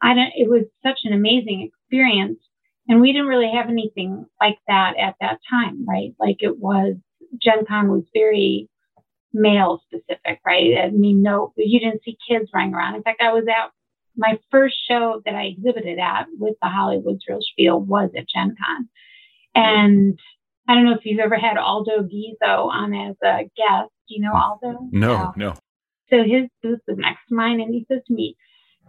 I 0.00 0.14
don't, 0.14 0.32
it 0.36 0.48
was 0.48 0.64
such 0.82 1.00
an 1.04 1.12
amazing 1.12 1.68
experience 1.68 2.38
and 2.88 3.00
we 3.00 3.12
didn't 3.12 3.28
really 3.28 3.50
have 3.52 3.68
anything 3.68 4.26
like 4.40 4.58
that 4.68 4.94
at 4.98 5.16
that 5.20 5.38
time, 5.50 5.84
right? 5.86 6.14
Like 6.18 6.36
it 6.40 6.58
was, 6.58 6.94
Gen 7.42 7.66
Con 7.66 7.88
was 7.88 8.04
very 8.14 8.68
male 9.32 9.82
specific, 9.86 10.40
right? 10.46 10.78
I 10.78 10.90
mean, 10.90 11.22
no, 11.22 11.52
you 11.56 11.80
didn't 11.80 12.02
see 12.04 12.16
kids 12.28 12.50
running 12.54 12.74
around. 12.74 12.94
In 12.94 13.02
fact, 13.02 13.20
I 13.20 13.32
was 13.32 13.44
at 13.48 13.70
my 14.16 14.38
first 14.50 14.76
show 14.88 15.20
that 15.24 15.34
I 15.34 15.44
exhibited 15.44 15.98
at 15.98 16.26
with 16.38 16.54
the 16.62 16.68
Hollywood 16.68 17.20
Real 17.28 17.40
Spiel 17.40 17.80
was 17.80 18.10
at 18.16 18.28
Gen 18.28 18.56
Con. 18.56 18.88
And 19.54 20.18
I 20.68 20.74
don't 20.74 20.84
know 20.84 20.94
if 20.94 21.04
you've 21.04 21.20
ever 21.20 21.36
had 21.36 21.58
Aldo 21.58 22.02
Ghiozzi 22.02 22.36
on 22.42 22.94
as 22.94 23.16
a 23.22 23.44
guest. 23.56 23.90
Do 24.08 24.14
you 24.14 24.20
know 24.20 24.34
Aldo? 24.34 24.88
No, 24.90 25.32
no. 25.36 25.54
So 26.10 26.22
his 26.22 26.48
booth 26.62 26.80
was 26.86 26.98
next 26.98 27.26
to 27.28 27.34
mine, 27.34 27.60
and 27.60 27.74
he 27.74 27.84
says 27.88 28.00
to 28.06 28.14
me, 28.14 28.36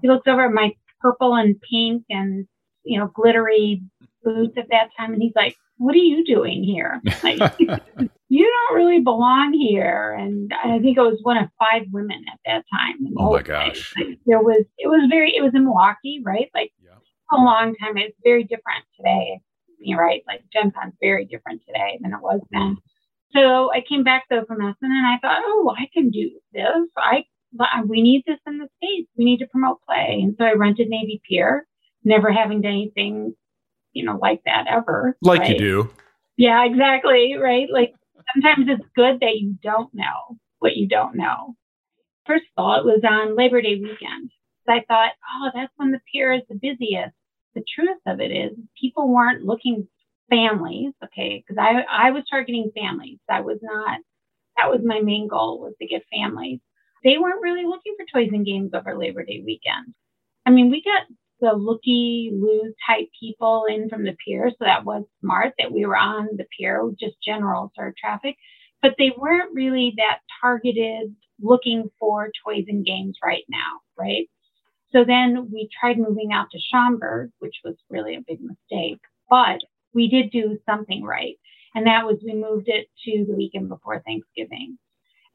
he 0.01 0.08
looks 0.08 0.27
over 0.27 0.46
at 0.46 0.51
my 0.51 0.75
purple 1.01 1.34
and 1.36 1.60
pink 1.60 2.04
and 2.10 2.48
you 2.88 3.00
know 3.00 3.08
glittery 3.13 3.82
boots 4.24 4.58
at 4.58 4.70
that 4.70 4.89
time, 4.98 5.13
and 5.13 5.22
he's 5.22 5.36
like, 5.36 5.56
"What 5.77 5.96
are 5.96 6.00
you 6.00 6.25
doing 6.25 6.63
here? 6.63 7.01
Like, 7.24 7.39
you 8.29 8.46
don't 8.46 8.77
really 8.77 9.01
belong 9.01 9.53
here." 9.53 10.13
And 10.13 10.51
I 10.63 10.79
think 10.79 10.98
I 10.98 11.01
was 11.01 11.20
one 11.22 11.38
of 11.38 11.50
five 11.60 11.84
women 11.91 12.24
at 12.32 12.39
that 12.46 12.63
time. 12.72 13.13
Oh 13.17 13.32
my 13.32 13.41
gosh! 13.41 13.94
Like, 13.98 14.20
there 14.25 14.41
was 14.41 14.65
it 14.77 14.88
was 14.88 15.08
very 15.10 15.36
it 15.36 15.41
was 15.41 15.53
in 15.53 15.65
Milwaukee, 15.65 16.22
right? 16.24 16.50
Like 16.53 16.72
yeah. 16.84 16.98
a 17.32 17.38
long 17.38 17.75
time. 17.75 17.98
It's 17.98 18.17
very 18.24 18.44
different 18.44 18.86
today. 18.96 19.39
You're 19.79 20.01
right. 20.01 20.24
Like 20.27 20.44
Gen 20.51 20.72
Con's 20.72 20.96
very 21.00 21.25
different 21.25 21.62
today 21.67 22.00
than 22.01 22.13
it 22.13 22.22
was 22.22 22.41
then. 22.51 22.77
So 23.34 23.72
I 23.72 23.84
came 23.88 24.03
back 24.03 24.24
though 24.29 24.46
from 24.46 24.62
Essen 24.62 24.75
and 24.82 25.06
I 25.06 25.17
thought, 25.22 25.41
oh, 25.46 25.75
I 25.77 25.88
can 25.94 26.10
do 26.10 26.32
this. 26.53 26.89
I 26.98 27.25
we 27.88 28.01
need 28.01 28.24
this 28.25 28.39
in 28.48 28.58
the 28.58 28.67
states. 28.77 29.10
We 29.17 29.25
need 29.25 29.39
to 29.39 29.48
promote 29.48 29.79
play. 29.88 30.20
And 30.24 30.36
so 30.38 30.46
I 30.46 30.53
rented 30.53 30.89
Navy 30.89 31.22
Pier, 31.27 31.67
never 32.04 32.32
having 32.32 32.62
done 32.62 32.72
anything, 32.72 33.36
you 33.94 34.06
know, 34.06 34.18
like 34.22 34.42
that 34.46 34.66
ever. 34.70 35.18
Like 35.22 35.42
right? 35.42 35.51
you 35.51 35.58
do. 35.58 35.89
Yeah, 36.38 36.66
exactly. 36.66 37.36
Right. 37.36 37.68
Like 37.72 37.94
sometimes 38.34 38.68
it's 38.70 38.88
good 38.96 39.20
that 39.22 39.38
you 39.39 39.56
don't 39.63 39.94
know 39.94 40.38
what 40.60 40.75
you 40.75 40.88
don't 40.88 41.16
know. 41.16 41.56
First 42.25 42.46
of 42.58 42.63
all, 42.63 42.80
it 42.80 42.86
was 42.86 43.01
on 43.04 43.38
Labor 43.38 43.62
Day 43.62 43.75
weekend. 43.75 44.32
So 44.66 44.74
I 44.74 44.84
thought, 44.88 45.12
oh, 45.34 45.51
that's 45.54 45.72
when 45.77 45.92
the 45.92 46.01
pier 46.12 46.34
is 46.34 46.42
the 46.50 46.56
busiest. 46.56 47.16
The 47.56 47.63
truth 47.74 47.98
of 48.06 48.20
it 48.20 48.32
is, 48.32 48.51
people 48.80 49.08
weren't 49.08 49.46
looking 49.46 49.88
families, 50.30 50.94
okay, 51.04 51.42
because 51.42 51.58
I 51.60 51.84
I 51.89 52.12
was 52.12 52.24
targeting 52.30 52.72
families. 52.75 53.18
That 53.30 53.46
was 53.46 53.60
not 53.62 54.00
that 54.58 54.70
was 54.70 54.82
my 54.84 55.00
main 55.01 55.27
goal 55.27 55.60
was 55.62 55.74
to 55.80 55.88
get 55.88 56.04
families. 56.12 56.60
They 57.04 57.18
weren't 57.18 57.42
really 57.42 57.66
looking 57.66 57.96
for 57.96 58.06
toys 58.12 58.32
and 58.34 58.46
games 58.46 58.72
over 58.74 58.98
Labor 58.98 59.24
Day 59.24 59.42
weekend. 59.46 59.94
I 60.46 60.51
mean, 60.51 60.70
we 60.70 60.84
got 60.84 61.04
the 61.39 61.53
looky 61.53 62.32
loo 62.34 62.74
type 62.88 63.08
people 63.20 63.65
in 63.70 63.89
from 63.89 64.03
the 64.03 64.15
pier, 64.25 64.50
so 64.50 64.65
that 64.65 64.86
was 64.86 65.03
smart 65.22 65.53
that 65.60 65.72
we 65.72 65.86
were 65.86 65.98
on 65.98 66.29
the 66.38 66.46
pier, 66.58 66.89
just 67.00 67.15
general 67.24 67.72
sort 67.75 67.89
of 67.89 67.96
traffic. 67.96 68.36
But 68.82 68.96
they 68.98 69.12
weren't 69.17 69.53
really 69.53 69.94
that 69.98 70.20
targeted 70.41 71.15
looking 71.41 71.89
for 72.00 72.32
toys 72.46 72.65
and 72.67 72.86
games 72.86 73.17
right 73.24 73.44
now, 73.50 73.82
right? 73.98 74.27
So 74.91 75.03
then 75.03 75.50
we 75.51 75.70
tried 75.79 76.00
moving 76.00 76.32
out 76.32 76.48
to 76.51 76.60
Schaumburg, 76.60 77.32
which 77.39 77.56
was 77.63 77.75
really 77.89 78.15
a 78.15 78.24
big 78.25 78.39
mistake. 78.41 79.01
But 79.29 79.60
we 79.94 80.08
did 80.08 80.32
do 80.32 80.58
something 80.65 81.03
right. 81.03 81.36
And 81.75 81.86
that 81.88 82.06
was 82.06 82.17
we 82.24 82.34
moved 82.34 82.70
it 82.70 82.88
to 83.06 83.25
the 83.27 83.36
weekend 83.36 83.70
before 83.70 84.01
Thanksgiving. 84.01 84.77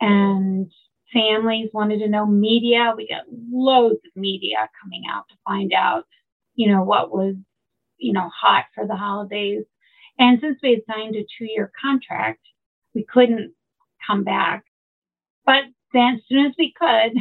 And 0.00 0.72
families 1.12 1.70
wanted 1.72 1.98
to 2.00 2.08
know 2.08 2.26
media. 2.26 2.94
We 2.96 3.08
got 3.08 3.24
loads 3.52 4.00
of 4.04 4.20
media 4.20 4.68
coming 4.82 5.02
out 5.10 5.24
to 5.28 5.36
find 5.46 5.72
out, 5.72 6.04
you 6.54 6.70
know, 6.70 6.82
what 6.82 7.10
was, 7.12 7.34
you 7.98 8.12
know, 8.12 8.30
hot 8.34 8.66
for 8.74 8.86
the 8.86 8.96
holidays. 8.96 9.64
And 10.18 10.38
since 10.40 10.58
we 10.62 10.70
had 10.70 10.94
signed 10.94 11.16
a 11.16 11.26
two 11.38 11.46
year 11.46 11.72
contract, 11.80 12.40
we 12.94 13.04
couldn't 13.04 13.54
come 14.06 14.24
back. 14.24 14.64
But 15.46 15.64
then 15.92 16.14
as 16.16 16.20
soon 16.28 16.46
as 16.46 16.52
we 16.58 16.72
could, 16.78 17.12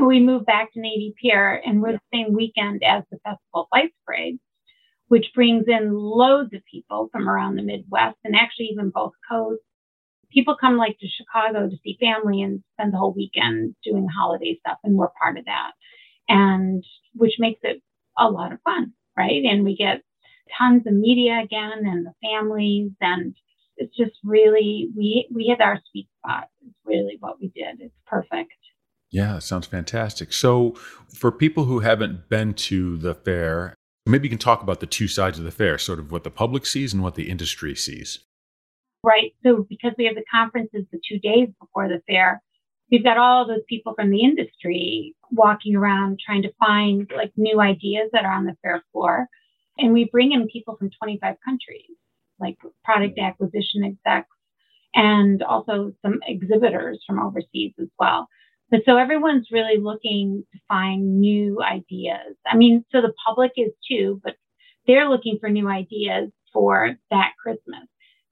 we 0.06 0.20
moved 0.20 0.46
back 0.46 0.72
to 0.72 0.80
Navy 0.80 1.14
Pier 1.20 1.62
and 1.64 1.82
we're 1.82 1.92
the 1.92 2.00
same 2.12 2.32
weekend 2.34 2.82
as 2.82 3.04
the 3.10 3.18
Festival 3.24 3.62
of 3.62 3.66
Lights 3.72 3.94
Parade 4.06 4.38
which 5.08 5.26
brings 5.34 5.64
in 5.68 5.92
loads 5.92 6.52
of 6.54 6.62
people 6.70 7.08
from 7.12 7.28
around 7.28 7.56
the 7.56 7.62
Midwest 7.62 8.16
and 8.24 8.34
actually 8.34 8.66
even 8.66 8.90
both 8.90 9.12
coasts. 9.30 9.64
People 10.34 10.56
come 10.60 10.76
like 10.76 10.98
to 10.98 11.06
Chicago 11.08 11.68
to 11.68 11.76
see 11.82 11.96
family 12.00 12.42
and 12.42 12.62
spend 12.74 12.92
the 12.92 12.98
whole 12.98 13.14
weekend 13.14 13.74
doing 13.84 14.06
holiday 14.08 14.58
stuff, 14.60 14.78
and 14.84 14.96
we're 14.96 15.08
part 15.20 15.38
of 15.38 15.44
that. 15.44 15.72
And 16.28 16.84
which 17.14 17.34
makes 17.38 17.60
it 17.62 17.80
a 18.18 18.28
lot 18.28 18.52
of 18.52 18.58
fun, 18.64 18.92
right? 19.16 19.42
And 19.44 19.64
we 19.64 19.76
get 19.76 20.02
tons 20.58 20.82
of 20.86 20.92
media 20.92 21.40
again 21.42 21.84
and 21.84 22.06
the 22.06 22.12
families 22.22 22.92
and 23.00 23.34
it's 23.76 23.96
just 23.96 24.12
really 24.22 24.88
we 24.96 25.26
we 25.34 25.44
hit 25.44 25.60
our 25.60 25.80
sweet 25.90 26.08
spot. 26.18 26.44
It's 26.64 26.76
really 26.84 27.16
what 27.18 27.40
we 27.40 27.48
did. 27.48 27.80
It's 27.80 27.94
perfect. 28.06 28.52
Yeah, 29.10 29.38
sounds 29.40 29.66
fantastic. 29.66 30.32
So, 30.32 30.74
for 31.12 31.32
people 31.32 31.64
who 31.64 31.80
haven't 31.80 32.28
been 32.28 32.54
to 32.54 32.96
the 32.96 33.14
fair 33.14 33.74
Maybe 34.06 34.26
you 34.26 34.30
can 34.30 34.38
talk 34.38 34.62
about 34.62 34.80
the 34.80 34.86
two 34.86 35.08
sides 35.08 35.38
of 35.38 35.46
the 35.46 35.50
fair, 35.50 35.78
sort 35.78 35.98
of 35.98 36.12
what 36.12 36.24
the 36.24 36.30
public 36.30 36.66
sees 36.66 36.92
and 36.92 37.02
what 37.02 37.14
the 37.14 37.30
industry 37.30 37.74
sees. 37.74 38.18
Right. 39.04 39.34
So, 39.44 39.66
because 39.68 39.92
we 39.98 40.06
have 40.06 40.14
the 40.14 40.24
conferences 40.32 40.86
the 40.90 41.00
two 41.06 41.18
days 41.18 41.48
before 41.60 41.88
the 41.88 42.00
fair, 42.08 42.42
we've 42.90 43.04
got 43.04 43.18
all 43.18 43.46
those 43.46 43.62
people 43.68 43.92
from 43.94 44.10
the 44.10 44.22
industry 44.22 45.14
walking 45.30 45.76
around 45.76 46.20
trying 46.24 46.42
to 46.42 46.52
find 46.58 47.10
like 47.14 47.32
new 47.36 47.60
ideas 47.60 48.08
that 48.12 48.24
are 48.24 48.32
on 48.32 48.46
the 48.46 48.56
fair 48.62 48.82
floor. 48.92 49.26
And 49.76 49.92
we 49.92 50.08
bring 50.10 50.32
in 50.32 50.48
people 50.48 50.76
from 50.76 50.90
25 51.02 51.36
countries, 51.44 51.90
like 52.40 52.56
product 52.82 53.18
acquisition 53.18 53.84
execs, 53.84 54.28
and 54.94 55.42
also 55.42 55.92
some 56.00 56.20
exhibitors 56.26 57.02
from 57.06 57.18
overseas 57.18 57.74
as 57.78 57.88
well. 57.98 58.28
But 58.70 58.80
so 58.86 58.96
everyone's 58.96 59.48
really 59.52 59.78
looking 59.78 60.44
to 60.52 60.58
find 60.66 61.20
new 61.20 61.62
ideas. 61.62 62.36
I 62.46 62.56
mean, 62.56 62.84
so 62.90 63.02
the 63.02 63.12
public 63.26 63.52
is 63.56 63.72
too, 63.86 64.20
but 64.24 64.36
they're 64.86 65.10
looking 65.10 65.38
for 65.40 65.50
new 65.50 65.68
ideas 65.68 66.30
for 66.52 66.96
that 67.10 67.32
Christmas. 67.42 67.86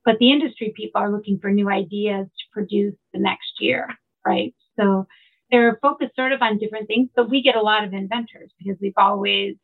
But 0.05 0.19
the 0.19 0.33
industry 0.33 0.73
people 0.77 1.01
are 1.01 1.13
looking 1.13 1.39
for 1.41 1.51
new 1.51 1.71
ideas 1.71 2.27
to 2.27 2.45
produce 2.53 2.95
the 3.13 3.21
next 3.21 3.61
year, 3.61 3.89
right? 4.27 4.55
So 4.79 5.07
they're 5.51 5.79
focused 5.83 6.17
sort 6.17 6.33
of 6.33 6.43
on 6.43 6.59
different 6.59 6.89
things, 6.89 7.11
but 7.15 7.31
we 7.31 7.43
get 7.43 7.57
a 7.57 7.63
lot 7.63 7.85
of 7.85 7.93
inventors 7.93 8.51
because 8.59 8.79
we've 8.81 8.93
always 8.97 9.57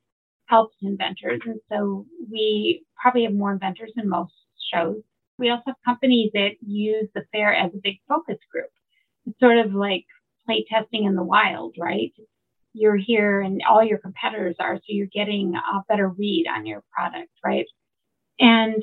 helped 0.46 0.76
inventors. 0.82 1.40
And 1.44 1.60
so 1.70 2.06
we 2.30 2.84
probably 3.00 3.24
have 3.24 3.34
more 3.34 3.52
inventors 3.52 3.92
than 3.96 4.08
most 4.08 4.34
shows. 4.72 5.02
We 5.38 5.50
also 5.50 5.62
have 5.66 5.76
companies 5.84 6.30
that 6.34 6.52
use 6.60 7.08
the 7.14 7.24
fair 7.32 7.54
as 7.54 7.70
a 7.74 7.80
big 7.82 7.96
focus 8.08 8.38
group. 8.52 8.70
It's 9.26 9.38
sort 9.40 9.58
of 9.58 9.74
like 9.74 10.04
play 10.46 10.64
testing 10.68 11.04
in 11.04 11.14
the 11.14 11.22
wild, 11.22 11.76
right? 11.78 12.12
You're 12.74 12.96
here 12.96 13.40
and 13.40 13.62
all 13.68 13.82
your 13.82 13.98
competitors 13.98 14.56
are, 14.58 14.76
so 14.76 14.82
you're 14.88 15.06
getting 15.06 15.54
a 15.54 15.82
better 15.88 16.08
read 16.08 16.46
on 16.54 16.66
your 16.66 16.82
product, 16.92 17.30
right? 17.44 17.66
And 18.38 18.82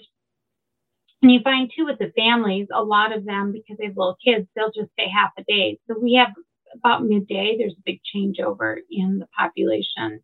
and 1.25 1.33
you 1.33 1.39
find 1.43 1.71
too 1.75 1.85
with 1.85 1.97
the 1.97 2.11
families, 2.15 2.67
a 2.71 2.83
lot 2.83 3.11
of 3.11 3.25
them, 3.25 3.51
because 3.51 3.77
they 3.79 3.85
have 3.85 3.97
little 3.97 4.15
kids, 4.23 4.47
they'll 4.55 4.71
just 4.71 4.91
stay 4.91 5.07
half 5.09 5.31
a 5.39 5.43
day. 5.47 5.79
So 5.87 5.97
we 5.99 6.13
have 6.23 6.35
about 6.75 7.03
midday, 7.03 7.55
there's 7.57 7.73
a 7.73 7.83
big 7.83 7.99
changeover 8.15 8.75
in 8.91 9.17
the 9.17 9.25
population. 9.35 10.19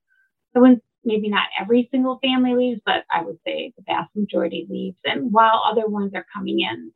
So 0.53 0.61
when 0.61 0.79
maybe 1.03 1.27
not 1.27 1.47
every 1.59 1.87
single 1.89 2.19
family 2.21 2.53
leaves, 2.53 2.81
but 2.85 3.03
I 3.11 3.23
would 3.23 3.39
say 3.43 3.73
the 3.75 3.83
vast 3.87 4.11
majority 4.15 4.67
leaves. 4.69 4.97
And 5.03 5.33
while 5.33 5.63
other 5.65 5.87
ones 5.87 6.11
are 6.13 6.27
coming 6.31 6.59
in. 6.59 6.91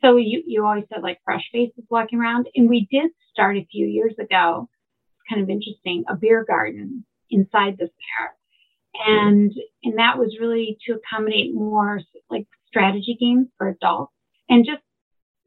So 0.00 0.16
you, 0.16 0.42
you 0.44 0.66
always 0.66 0.86
said 0.92 1.04
like 1.04 1.20
fresh 1.24 1.44
faces 1.52 1.84
walking 1.88 2.18
around. 2.18 2.48
And 2.56 2.68
we 2.68 2.88
did 2.90 3.12
start 3.30 3.56
a 3.56 3.68
few 3.70 3.86
years 3.86 4.14
ago. 4.18 4.68
Kind 5.30 5.44
of 5.44 5.48
interesting, 5.48 6.02
a 6.08 6.16
beer 6.16 6.44
garden 6.44 7.04
inside 7.30 7.76
the 7.78 7.86
fair. 7.86 8.34
And 9.06 9.52
and 9.84 9.98
that 9.98 10.18
was 10.18 10.38
really 10.40 10.76
to 10.88 10.94
accommodate 10.94 11.54
more 11.54 12.00
like 12.28 12.48
strategy 12.74 13.16
games 13.20 13.48
for 13.58 13.68
adults 13.68 14.12
and 14.48 14.64
just 14.64 14.82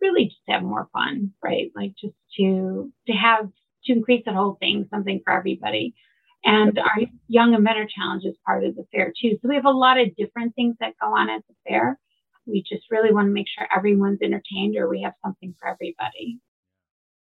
really 0.01 0.25
just 0.25 0.41
have 0.48 0.63
more 0.63 0.88
fun, 0.93 1.31
right? 1.43 1.72
Like 1.75 1.93
just 2.00 2.15
to 2.38 2.91
to 3.07 3.13
have 3.13 3.50
to 3.86 3.93
increase 3.93 4.24
the 4.25 4.34
whole 4.34 4.57
thing, 4.60 4.88
something 4.89 5.22
for 5.24 5.34
everybody. 5.34 5.96
And 6.43 6.77
our 6.77 7.07
Young 7.27 7.53
Inventor 7.53 7.88
Challenge 7.93 8.24
is 8.25 8.36
part 8.46 8.63
of 8.63 8.75
the 8.75 8.86
fair 8.93 9.12
too. 9.19 9.38
So 9.41 9.50
we 9.50 9.55
have 9.55 9.65
a 9.65 9.72
lot 9.72 10.00
of 10.00 10.15
different 10.15 10.55
things 10.55 10.75
that 10.79 10.93
go 11.01 11.07
on 11.07 11.29
at 11.29 11.41
the 11.48 11.55
fair 11.67 12.00
we 12.48 12.63
just 12.67 12.89
really 12.89 13.13
want 13.13 13.27
to 13.27 13.31
make 13.31 13.48
sure 13.48 13.67
everyone's 13.75 14.22
entertained 14.22 14.75
or 14.77 14.89
we 14.89 15.01
have 15.01 15.13
something 15.24 15.53
for 15.60 15.67
everybody. 15.67 16.39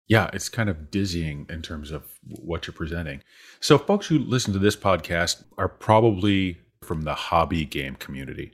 Yeah, 0.07 0.29
it's 0.33 0.49
kind 0.49 0.69
of 0.69 0.91
dizzying 0.91 1.45
in 1.49 1.61
terms 1.61 1.91
of 1.91 2.19
what 2.27 2.67
you're 2.67 2.73
presenting. 2.73 3.21
So, 3.59 3.77
folks 3.77 4.07
who 4.07 4.19
listen 4.19 4.51
to 4.53 4.59
this 4.59 4.75
podcast 4.75 5.43
are 5.57 5.69
probably 5.69 6.59
from 6.81 7.03
the 7.03 7.13
hobby 7.13 7.65
game 7.65 7.95
community. 7.95 8.53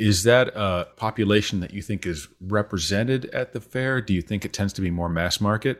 Is 0.00 0.22
that 0.22 0.48
a 0.56 0.88
population 0.96 1.60
that 1.60 1.74
you 1.74 1.82
think 1.82 2.06
is 2.06 2.26
represented 2.40 3.26
at 3.26 3.52
the 3.52 3.60
fair? 3.60 4.00
Do 4.00 4.14
you 4.14 4.22
think 4.22 4.46
it 4.46 4.54
tends 4.54 4.72
to 4.72 4.80
be 4.80 4.90
more 4.90 5.10
mass 5.10 5.42
market? 5.42 5.78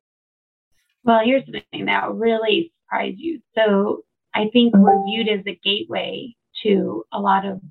Well, 1.05 1.21
here's 1.25 1.47
the 1.47 1.63
thing 1.73 1.87
that 1.87 2.13
really 2.13 2.71
surprised 2.85 3.17
you. 3.19 3.41
So, 3.57 4.05
I 4.35 4.51
think 4.53 4.77
we're 4.77 5.03
viewed 5.07 5.29
as 5.29 5.41
a 5.47 5.59
gateway 5.65 6.35
to 6.65 7.03
a 7.15 7.19
lot 7.19 7.47
of 7.47 7.63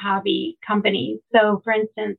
hobby 0.00 0.56
companies. 0.66 1.20
So, 1.34 1.60
for 1.62 1.74
instance, 1.74 2.16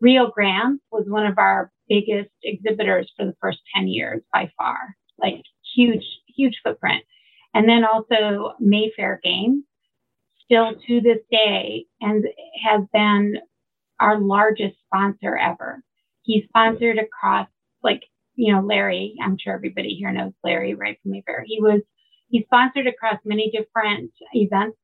Rio 0.00 0.28
Grande 0.28 0.78
was 0.92 1.04
one 1.08 1.26
of 1.26 1.38
our 1.38 1.72
biggest 1.88 2.30
exhibitors 2.44 3.12
for 3.16 3.26
the 3.26 3.34
first 3.40 3.58
10 3.74 3.88
years 3.88 4.22
by 4.32 4.48
far, 4.56 4.96
like 5.18 5.42
huge, 5.74 6.04
huge 6.36 6.60
footprint. 6.62 7.02
And 7.52 7.68
then 7.68 7.84
also 7.84 8.52
Mayfair 8.60 9.18
Games, 9.24 9.64
still 10.48 10.74
to 10.86 11.00
this 11.00 11.18
day, 11.30 11.86
and 12.00 12.24
has 12.64 12.82
been 12.92 13.36
our 14.00 14.18
largest 14.18 14.76
sponsor 14.86 15.36
ever. 15.36 15.82
He 16.22 16.44
sponsored 16.48 16.98
across, 16.98 17.48
like, 17.82 18.02
you 18.36 18.52
know, 18.52 18.62
Larry, 18.62 19.14
I'm 19.22 19.36
sure 19.38 19.54
everybody 19.54 19.94
here 19.94 20.12
knows 20.12 20.32
Larry, 20.44 20.74
right 20.74 20.98
from 21.02 21.12
Mayfair. 21.12 21.44
He 21.46 21.60
was, 21.60 21.80
he 22.28 22.44
sponsored 22.44 22.86
across 22.86 23.18
many 23.24 23.50
different 23.50 24.12
events 24.32 24.76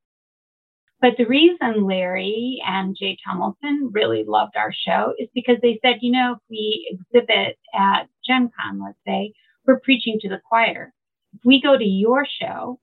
but 1.01 1.17
the 1.17 1.25
reason 1.25 1.85
Larry 1.85 2.61
and 2.65 2.95
Jay 2.97 3.17
Tummelson 3.27 3.89
really 3.91 4.23
loved 4.25 4.55
our 4.55 4.73
show 4.73 5.13
is 5.19 5.29
because 5.35 5.57
they 5.61 5.79
said, 5.83 5.97
you 6.01 6.11
know, 6.11 6.33
if 6.33 6.39
we 6.49 6.97
exhibit 7.13 7.57
at 7.73 8.07
Gen 8.25 8.49
Con, 8.59 8.81
let's 8.83 8.97
say, 9.05 9.33
we're 9.67 9.79
preaching 9.81 10.17
to 10.21 10.29
the 10.29 10.41
choir. 10.49 10.93
If 11.33 11.41
we 11.45 11.61
go 11.61 11.77
to 11.77 11.83
your 11.83 12.25
show, 12.25 12.79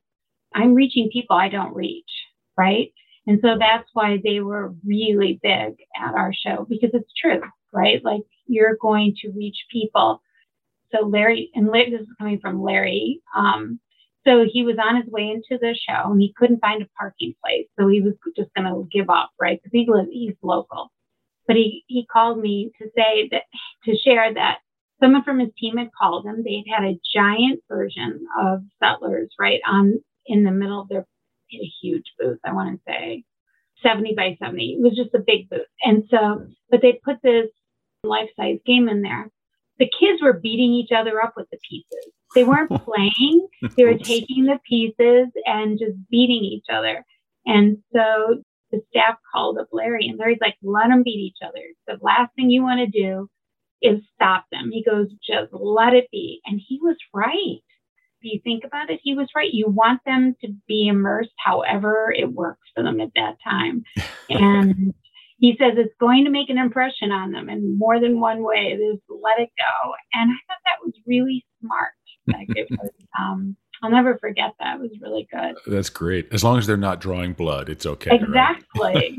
I'm 0.55 0.75
reaching 0.75 1.11
people 1.13 1.37
I 1.37 1.49
don't 1.49 1.75
reach, 1.75 2.11
right? 2.63 2.93
And 3.27 3.39
so 3.43 3.57
that's 3.59 3.89
why 3.93 4.19
they 4.23 4.41
were 4.41 4.75
really 4.85 5.41
big 5.43 5.75
at 5.97 6.15
our 6.15 6.33
show 6.33 6.67
because 6.69 6.91
it's 6.93 7.13
true, 7.21 7.41
right? 7.73 8.05
Like 8.05 8.23
you're 8.47 8.77
going 8.81 9.15
to 9.23 9.33
reach 9.33 9.57
people. 9.71 10.21
So 10.93 11.07
Larry, 11.07 11.51
and 11.55 11.69
this 11.69 12.01
is 12.01 12.07
coming 12.19 12.39
from 12.41 12.63
Larry, 12.63 13.21
um, 13.37 13.81
so 14.25 14.45
he 14.49 14.63
was 14.63 14.77
on 14.79 15.03
his 15.03 15.11
way 15.11 15.31
into 15.31 15.59
the 15.61 15.75
show 15.75 16.13
and 16.13 16.21
he 16.21 16.35
couldn't 16.37 16.61
find 16.61 16.83
a 16.83 16.87
parking 16.99 17.35
place. 17.45 17.67
So 17.79 17.89
he 17.89 18.01
was 18.01 18.15
just 18.37 18.51
going 18.55 18.69
to 18.69 18.89
give 18.97 19.11
up, 19.11 19.31
right? 19.41 19.59
Because 19.59 19.73
he 19.73 19.87
lives, 19.89 20.09
he's 20.13 20.35
local. 20.43 20.93
But 21.49 21.57
he, 21.57 21.83
he 21.89 22.07
called 22.07 22.39
me 22.39 22.71
to 22.81 22.89
say 22.97 23.29
that, 23.33 23.43
to 23.85 23.97
share 23.97 24.33
that 24.35 24.59
someone 25.01 25.25
from 25.25 25.41
his 25.41 25.51
team 25.59 25.77
had 25.77 25.91
called 25.99 26.25
him. 26.25 26.45
They 26.45 26.63
had 26.73 26.85
a 26.85 27.01
giant 27.13 27.61
version 27.69 28.25
of 28.41 28.61
Settlers 28.81 29.31
right 29.41 29.61
on 29.67 29.95
in 30.27 30.45
the 30.45 30.53
middle 30.53 30.81
of 30.81 30.89
their 30.89 31.05
a 31.61 31.73
huge 31.83 32.05
booth, 32.19 32.39
I 32.45 32.53
want 32.53 32.75
to 32.75 32.81
say 32.87 33.25
70 33.83 34.15
by 34.15 34.37
70. 34.43 34.79
It 34.79 34.83
was 34.83 34.97
just 34.97 35.15
a 35.15 35.25
big 35.25 35.49
booth. 35.49 35.61
And 35.83 36.05
so, 36.11 36.47
but 36.71 36.81
they 36.83 37.01
put 37.05 37.17
this 37.23 37.49
life 38.05 38.31
size 38.37 38.59
game 38.65 38.89
in 38.89 39.03
there. 39.03 39.31
The 39.79 39.91
kids 39.99 40.23
were 40.23 40.35
beating 40.35 40.73
each 40.73 40.91
other 40.95 41.21
up 41.21 41.35
with 41.37 41.49
the 41.51 41.59
pieces 41.69 42.13
they 42.35 42.45
weren't 42.45 42.71
playing, 42.85 43.47
they 43.77 43.85
were 43.85 43.99
taking 43.99 44.45
the 44.45 44.59
pieces 44.69 45.29
and 45.45 45.79
just 45.79 45.97
beating 46.11 46.45
each 46.45 46.67
other. 46.73 47.05
And 47.47 47.79
so 47.93 48.43
the 48.71 48.81
staff 48.91 49.17
called 49.33 49.59
up 49.59 49.69
Larry, 49.73 50.07
and 50.09 50.19
Larry's 50.19 50.39
like, 50.41 50.57
let 50.63 50.89
them 50.89 51.03
beat 51.03 51.11
each 51.11 51.47
other. 51.47 51.63
The 51.87 51.99
last 52.03 52.35
thing 52.35 52.51
you 52.51 52.63
want 52.63 52.81
to 52.81 53.01
do 53.01 53.29
is 53.83 54.01
stop 54.15 54.45
them. 54.53 54.71
He 54.73 54.85
goes, 54.85 55.09
just 55.27 55.53
let 55.53 55.95
it 55.95 56.07
be. 56.13 56.41
And 56.47 56.61
he 56.67 56.79
was 56.81 56.97
right. 57.13 57.63
If 58.23 58.33
you 58.33 58.41
think 58.45 58.65
about 58.65 58.91
it, 58.91 59.01
he 59.03 59.15
was 59.15 59.29
right. 59.35 59.53
You 59.53 59.69
want 59.69 60.01
them 60.07 60.37
to 60.43 60.49
be 60.69 60.87
immersed 60.87 61.33
however 61.45 62.15
it 62.17 62.33
works 62.33 62.69
for 62.75 62.83
them 62.85 63.01
at 63.01 63.11
that 63.17 63.37
time. 63.45 63.85
And 64.31 64.95
he 65.39 65.57
says 65.59 65.73
it's 65.77 65.93
going 66.01 66.25
to 66.25 66.31
make 66.31 66.49
an 66.49 66.57
impression 66.57 67.11
on 67.11 67.33
them 67.33 67.51
in 67.51 67.77
more 67.77 68.01
than 68.01 68.21
one 68.21 68.43
way. 68.43 68.79
Just 68.79 69.03
let 69.11 69.41
it 69.41 69.51
go. 69.59 69.93
And 70.15 70.31
I 70.31 70.39
thought 70.47 70.63
that 70.65 70.85
was 70.85 70.95
really 71.05 71.45
smart. 71.61 71.93
Like 72.29 72.47
it 72.57 72.69
was, 72.71 72.91
um, 73.21 73.57
I'll 73.83 73.91
never 73.91 74.17
forget 74.19 74.53
that. 74.61 74.77
It 74.77 74.81
was 74.81 74.93
really 75.03 75.27
good. 75.31 75.57
That's 75.67 75.91
great. 75.91 76.29
As 76.33 76.45
long 76.45 76.59
as 76.59 76.67
they're 76.67 76.77
not 76.77 77.01
drawing 77.01 77.33
blood, 77.33 77.69
it's 77.69 77.87
okay. 77.87 78.15
Exactly. 78.15 78.65
Right? 78.81 79.19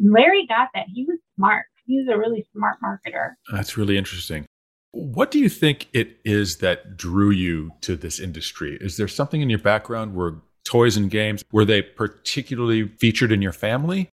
Larry 0.00 0.46
got 0.46 0.68
that. 0.74 0.86
He 0.92 1.04
was 1.04 1.18
smart. 1.36 1.66
He 1.86 1.96
was 1.96 2.08
a 2.12 2.18
really 2.18 2.46
smart 2.52 2.76
marketer. 2.84 3.32
That's 3.52 3.76
really 3.76 3.96
interesting. 3.96 4.46
What 4.92 5.30
do 5.30 5.38
you 5.38 5.48
think 5.48 5.88
it 5.94 6.18
is 6.24 6.58
that 6.58 6.96
drew 6.98 7.30
you 7.30 7.72
to 7.80 7.96
this 7.96 8.20
industry? 8.20 8.76
Is 8.80 8.98
there 8.98 9.08
something 9.08 9.40
in 9.40 9.48
your 9.48 9.58
background 9.58 10.14
where 10.14 10.34
toys 10.64 10.96
and 10.98 11.10
games 11.10 11.42
were 11.50 11.64
they 11.64 11.80
particularly 11.80 12.88
featured 12.88 13.32
in 13.32 13.40
your 13.40 13.52
family? 13.52 14.10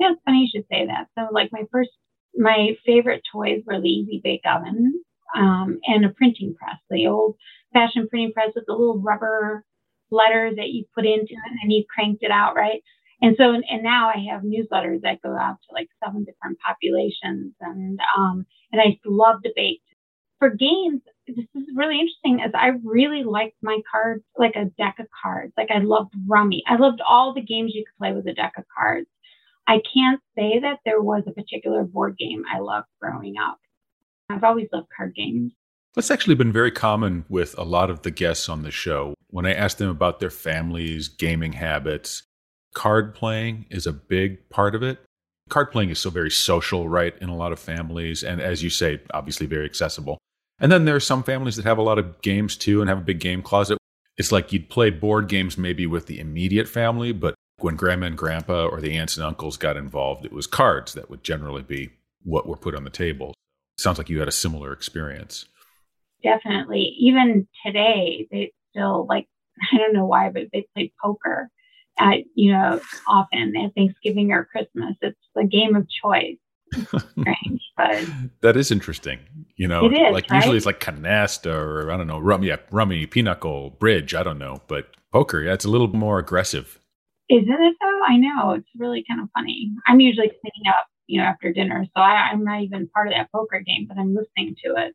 Yeah, 0.00 0.12
it's 0.12 0.20
funny 0.24 0.40
you 0.40 0.48
should 0.60 0.66
say 0.70 0.86
that. 0.86 1.08
So, 1.18 1.28
like 1.32 1.50
my 1.52 1.64
first, 1.70 1.90
my 2.34 2.76
favorite 2.86 3.22
toys 3.30 3.62
were 3.66 3.80
the 3.80 3.88
Easy 3.88 4.20
Bake 4.24 4.42
Oven 4.46 5.02
um, 5.36 5.78
and 5.84 6.04
a 6.04 6.08
printing 6.08 6.54
press, 6.54 6.78
the 6.88 7.06
old 7.06 7.36
fashioned 7.72 8.08
printing 8.08 8.32
press 8.32 8.52
with 8.54 8.64
the 8.66 8.72
little 8.72 8.98
rubber 9.00 9.64
letter 10.10 10.52
that 10.56 10.68
you 10.68 10.84
put 10.94 11.04
into 11.04 11.32
it 11.32 11.58
and 11.62 11.72
you 11.72 11.84
cranked 11.92 12.22
it 12.22 12.30
out, 12.30 12.54
right? 12.54 12.82
And 13.22 13.34
so, 13.38 13.52
and 13.52 13.82
now 13.82 14.08
I 14.08 14.26
have 14.30 14.42
newsletters 14.42 15.02
that 15.02 15.22
go 15.22 15.36
out 15.36 15.56
to 15.68 15.74
like 15.74 15.88
seven 16.04 16.24
different 16.24 16.58
populations, 16.64 17.54
and 17.60 17.98
um, 18.16 18.46
and 18.72 18.80
I 18.80 18.98
love 19.04 19.42
debate. 19.42 19.82
For 20.38 20.50
games, 20.50 21.00
this 21.26 21.46
is 21.54 21.64
really 21.74 21.98
interesting. 21.98 22.40
As 22.44 22.52
I 22.54 22.78
really 22.84 23.24
liked 23.24 23.56
my 23.62 23.78
cards, 23.90 24.22
like 24.36 24.54
a 24.54 24.66
deck 24.76 24.96
of 24.98 25.06
cards. 25.22 25.52
Like 25.56 25.70
I 25.70 25.78
loved 25.78 26.14
Rummy. 26.26 26.62
I 26.66 26.76
loved 26.76 27.00
all 27.06 27.32
the 27.32 27.40
games 27.40 27.72
you 27.74 27.84
could 27.84 27.98
play 27.98 28.12
with 28.12 28.26
a 28.26 28.34
deck 28.34 28.54
of 28.58 28.64
cards. 28.76 29.06
I 29.66 29.80
can't 29.92 30.20
say 30.36 30.60
that 30.60 30.78
there 30.84 31.00
was 31.00 31.24
a 31.26 31.32
particular 31.32 31.82
board 31.84 32.16
game 32.18 32.44
I 32.52 32.60
loved 32.60 32.86
growing 33.00 33.34
up. 33.38 33.58
I've 34.28 34.44
always 34.44 34.68
loved 34.72 34.88
card 34.96 35.14
games. 35.14 35.52
That's 35.94 36.10
actually 36.10 36.34
been 36.34 36.52
very 36.52 36.70
common 36.70 37.24
with 37.28 37.58
a 37.58 37.64
lot 37.64 37.90
of 37.90 38.02
the 38.02 38.10
guests 38.10 38.48
on 38.48 38.62
the 38.62 38.70
show. 38.70 39.14
When 39.28 39.46
I 39.46 39.54
ask 39.54 39.78
them 39.78 39.88
about 39.88 40.20
their 40.20 40.30
families, 40.30 41.08
gaming 41.08 41.54
habits, 41.54 42.22
card 42.74 43.14
playing 43.14 43.66
is 43.70 43.86
a 43.86 43.92
big 43.92 44.48
part 44.50 44.74
of 44.74 44.82
it. 44.82 44.98
Card 45.48 45.70
playing 45.70 45.90
is 45.90 45.98
so 45.98 46.10
very 46.10 46.30
social, 46.30 46.88
right, 46.88 47.14
in 47.20 47.28
a 47.28 47.36
lot 47.36 47.52
of 47.52 47.58
families. 47.58 48.22
And 48.22 48.40
as 48.40 48.62
you 48.62 48.70
say, 48.70 49.00
obviously 49.14 49.46
very 49.46 49.64
accessible. 49.64 50.18
And 50.58 50.72
then 50.72 50.84
there 50.84 50.96
are 50.96 51.00
some 51.00 51.22
families 51.22 51.56
that 51.56 51.64
have 51.64 51.78
a 51.78 51.82
lot 51.82 51.98
of 51.98 52.20
games 52.22 52.56
too 52.56 52.80
and 52.80 52.88
have 52.88 52.98
a 52.98 53.02
big 53.02 53.20
game 53.20 53.42
closet. 53.42 53.78
It's 54.16 54.32
like 54.32 54.52
you'd 54.52 54.70
play 54.70 54.90
board 54.90 55.28
games 55.28 55.58
maybe 55.58 55.86
with 55.86 56.06
the 56.06 56.18
immediate 56.18 56.68
family, 56.68 57.12
but 57.12 57.34
when 57.58 57.76
grandma 57.76 58.06
and 58.06 58.18
grandpa 58.18 58.66
or 58.66 58.80
the 58.80 58.96
aunts 58.96 59.16
and 59.16 59.26
uncles 59.26 59.56
got 59.56 59.76
involved, 59.76 60.24
it 60.24 60.32
was 60.32 60.46
cards 60.46 60.94
that 60.94 61.10
would 61.10 61.22
generally 61.22 61.62
be 61.62 61.90
what 62.22 62.46
were 62.46 62.56
put 62.56 62.74
on 62.74 62.84
the 62.84 62.90
table. 62.90 63.34
Sounds 63.78 63.98
like 63.98 64.08
you 64.08 64.18
had 64.18 64.28
a 64.28 64.32
similar 64.32 64.72
experience. 64.72 65.46
Definitely. 66.22 66.96
Even 66.98 67.46
today, 67.64 68.26
they 68.30 68.52
still 68.70 69.06
like, 69.06 69.26
I 69.72 69.76
don't 69.78 69.92
know 69.92 70.06
why, 70.06 70.30
but 70.30 70.44
they 70.52 70.66
play 70.74 70.92
poker 71.02 71.50
at, 71.98 72.18
you 72.34 72.52
know, 72.52 72.80
often 73.08 73.54
at 73.56 73.74
Thanksgiving 73.74 74.32
or 74.32 74.44
Christmas. 74.44 74.94
It's 75.02 75.18
the 75.34 75.44
game 75.44 75.76
of 75.76 75.86
choice. 76.02 76.36
Strange, 76.74 77.60
but 77.76 78.04
that 78.40 78.56
is 78.56 78.72
interesting. 78.72 79.20
You 79.54 79.68
know, 79.68 79.86
it 79.86 79.92
is, 79.92 80.12
like 80.12 80.28
right? 80.28 80.38
usually 80.38 80.56
it's 80.56 80.66
like 80.66 80.80
canasta 80.80 81.54
or 81.54 81.92
I 81.92 81.96
don't 81.96 82.08
know, 82.08 82.18
rummy, 82.18 82.48
yeah, 82.48 82.56
rummy, 82.72 83.06
pinochle, 83.06 83.70
bridge. 83.70 84.14
I 84.14 84.24
don't 84.24 84.38
know, 84.38 84.62
but 84.66 84.88
poker, 85.12 85.42
yeah, 85.42 85.52
it's 85.52 85.64
a 85.64 85.70
little 85.70 85.86
more 85.86 86.18
aggressive. 86.18 86.80
Isn't 87.28 87.48
it 87.48 87.76
though? 87.80 88.00
I 88.08 88.16
know 88.16 88.50
it's 88.52 88.68
really 88.76 89.04
kind 89.08 89.20
of 89.20 89.28
funny. 89.32 89.72
I'm 89.86 90.00
usually 90.00 90.28
cleaning 90.28 90.68
up 90.68 90.86
you 91.06 91.20
know, 91.20 91.26
after 91.26 91.52
dinner. 91.52 91.84
So 91.84 92.00
I, 92.00 92.30
am 92.32 92.44
not 92.44 92.62
even 92.62 92.88
part 92.88 93.08
of 93.08 93.14
that 93.14 93.30
poker 93.32 93.60
game, 93.60 93.86
but 93.88 93.98
I'm 93.98 94.14
listening 94.14 94.56
to 94.64 94.74
it. 94.76 94.94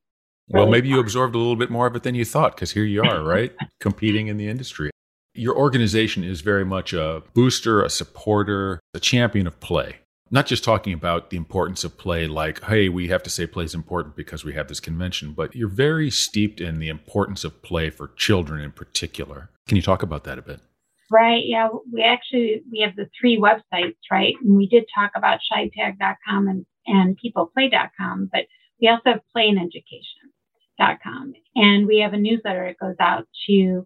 Well, 0.50 0.68
maybe 0.68 0.90
you 0.90 1.00
absorbed 1.00 1.34
a 1.34 1.38
little 1.38 1.56
bit 1.56 1.70
more 1.70 1.88
of 1.88 1.96
it 1.96 2.04
than 2.04 2.14
you 2.14 2.26
thought, 2.26 2.56
because 2.56 2.72
here 2.72 2.84
you 2.84 3.02
are, 3.04 3.24
right? 3.24 3.54
Competing 3.80 4.28
in 4.28 4.36
the 4.36 4.50
industry. 4.50 4.92
Your 5.34 5.58
organization 5.58 6.24
is 6.26 6.41
very 6.41 6.65
much 6.65 6.91
a 6.91 7.24
booster, 7.34 7.82
a 7.84 7.89
supporter, 7.89 8.82
a 8.94 9.00
champion 9.00 9.48
of 9.48 9.60
play. 9.62 9.98
Not 10.30 10.46
just 10.46 10.63
talking 10.63 10.94
about 10.94 11.30
the 11.30 11.38
importance 11.38 11.84
of 11.84 11.98
play, 11.98 12.28
like, 12.28 12.63
hey, 12.63 12.89
we 12.89 13.08
have 13.10 13.24
to 13.24 13.30
say 13.30 13.48
play 13.48 13.65
is 13.65 13.74
important 13.74 14.15
because 14.15 14.44
we 14.44 14.54
have 14.54 14.67
this 14.67 14.80
convention, 14.80 15.34
but 15.34 15.56
you're 15.56 15.70
very 15.70 16.10
steeped 16.10 16.60
in 16.62 16.80
the 16.80 16.89
importance 16.89 17.44
of 17.44 17.62
play 17.62 17.89
for 17.89 18.10
children 18.15 18.62
in 18.62 18.72
particular. 18.72 19.50
Can 19.67 19.76
you 19.78 19.82
talk 19.82 20.04
about 20.04 20.24
that 20.26 20.38
a 20.38 20.41
bit? 20.41 20.62
Right. 21.10 21.44
Yeah. 21.46 21.70
We 21.91 22.02
actually 22.02 22.63
we 22.72 22.80
have 22.80 22.96
the 22.96 23.10
three 23.20 23.38
websites, 23.38 23.98
right? 24.10 24.36
And 24.41 24.56
we 24.56 24.67
did 24.67 24.86
talk 24.96 25.12
about 25.15 25.39
chitag.com 25.52 26.48
and, 26.48 26.65
and 26.88 27.17
peopleplay.com, 27.20 28.30
but 28.32 28.46
we 28.82 28.88
also 28.88 29.12
have 29.12 29.22
playineducation.com. 29.36 31.34
And 31.56 31.88
we 31.88 32.00
have 32.00 32.13
a 32.13 32.17
newsletter 32.17 32.67
that 32.67 32.86
goes 32.86 32.96
out 33.00 33.28
to 33.48 33.86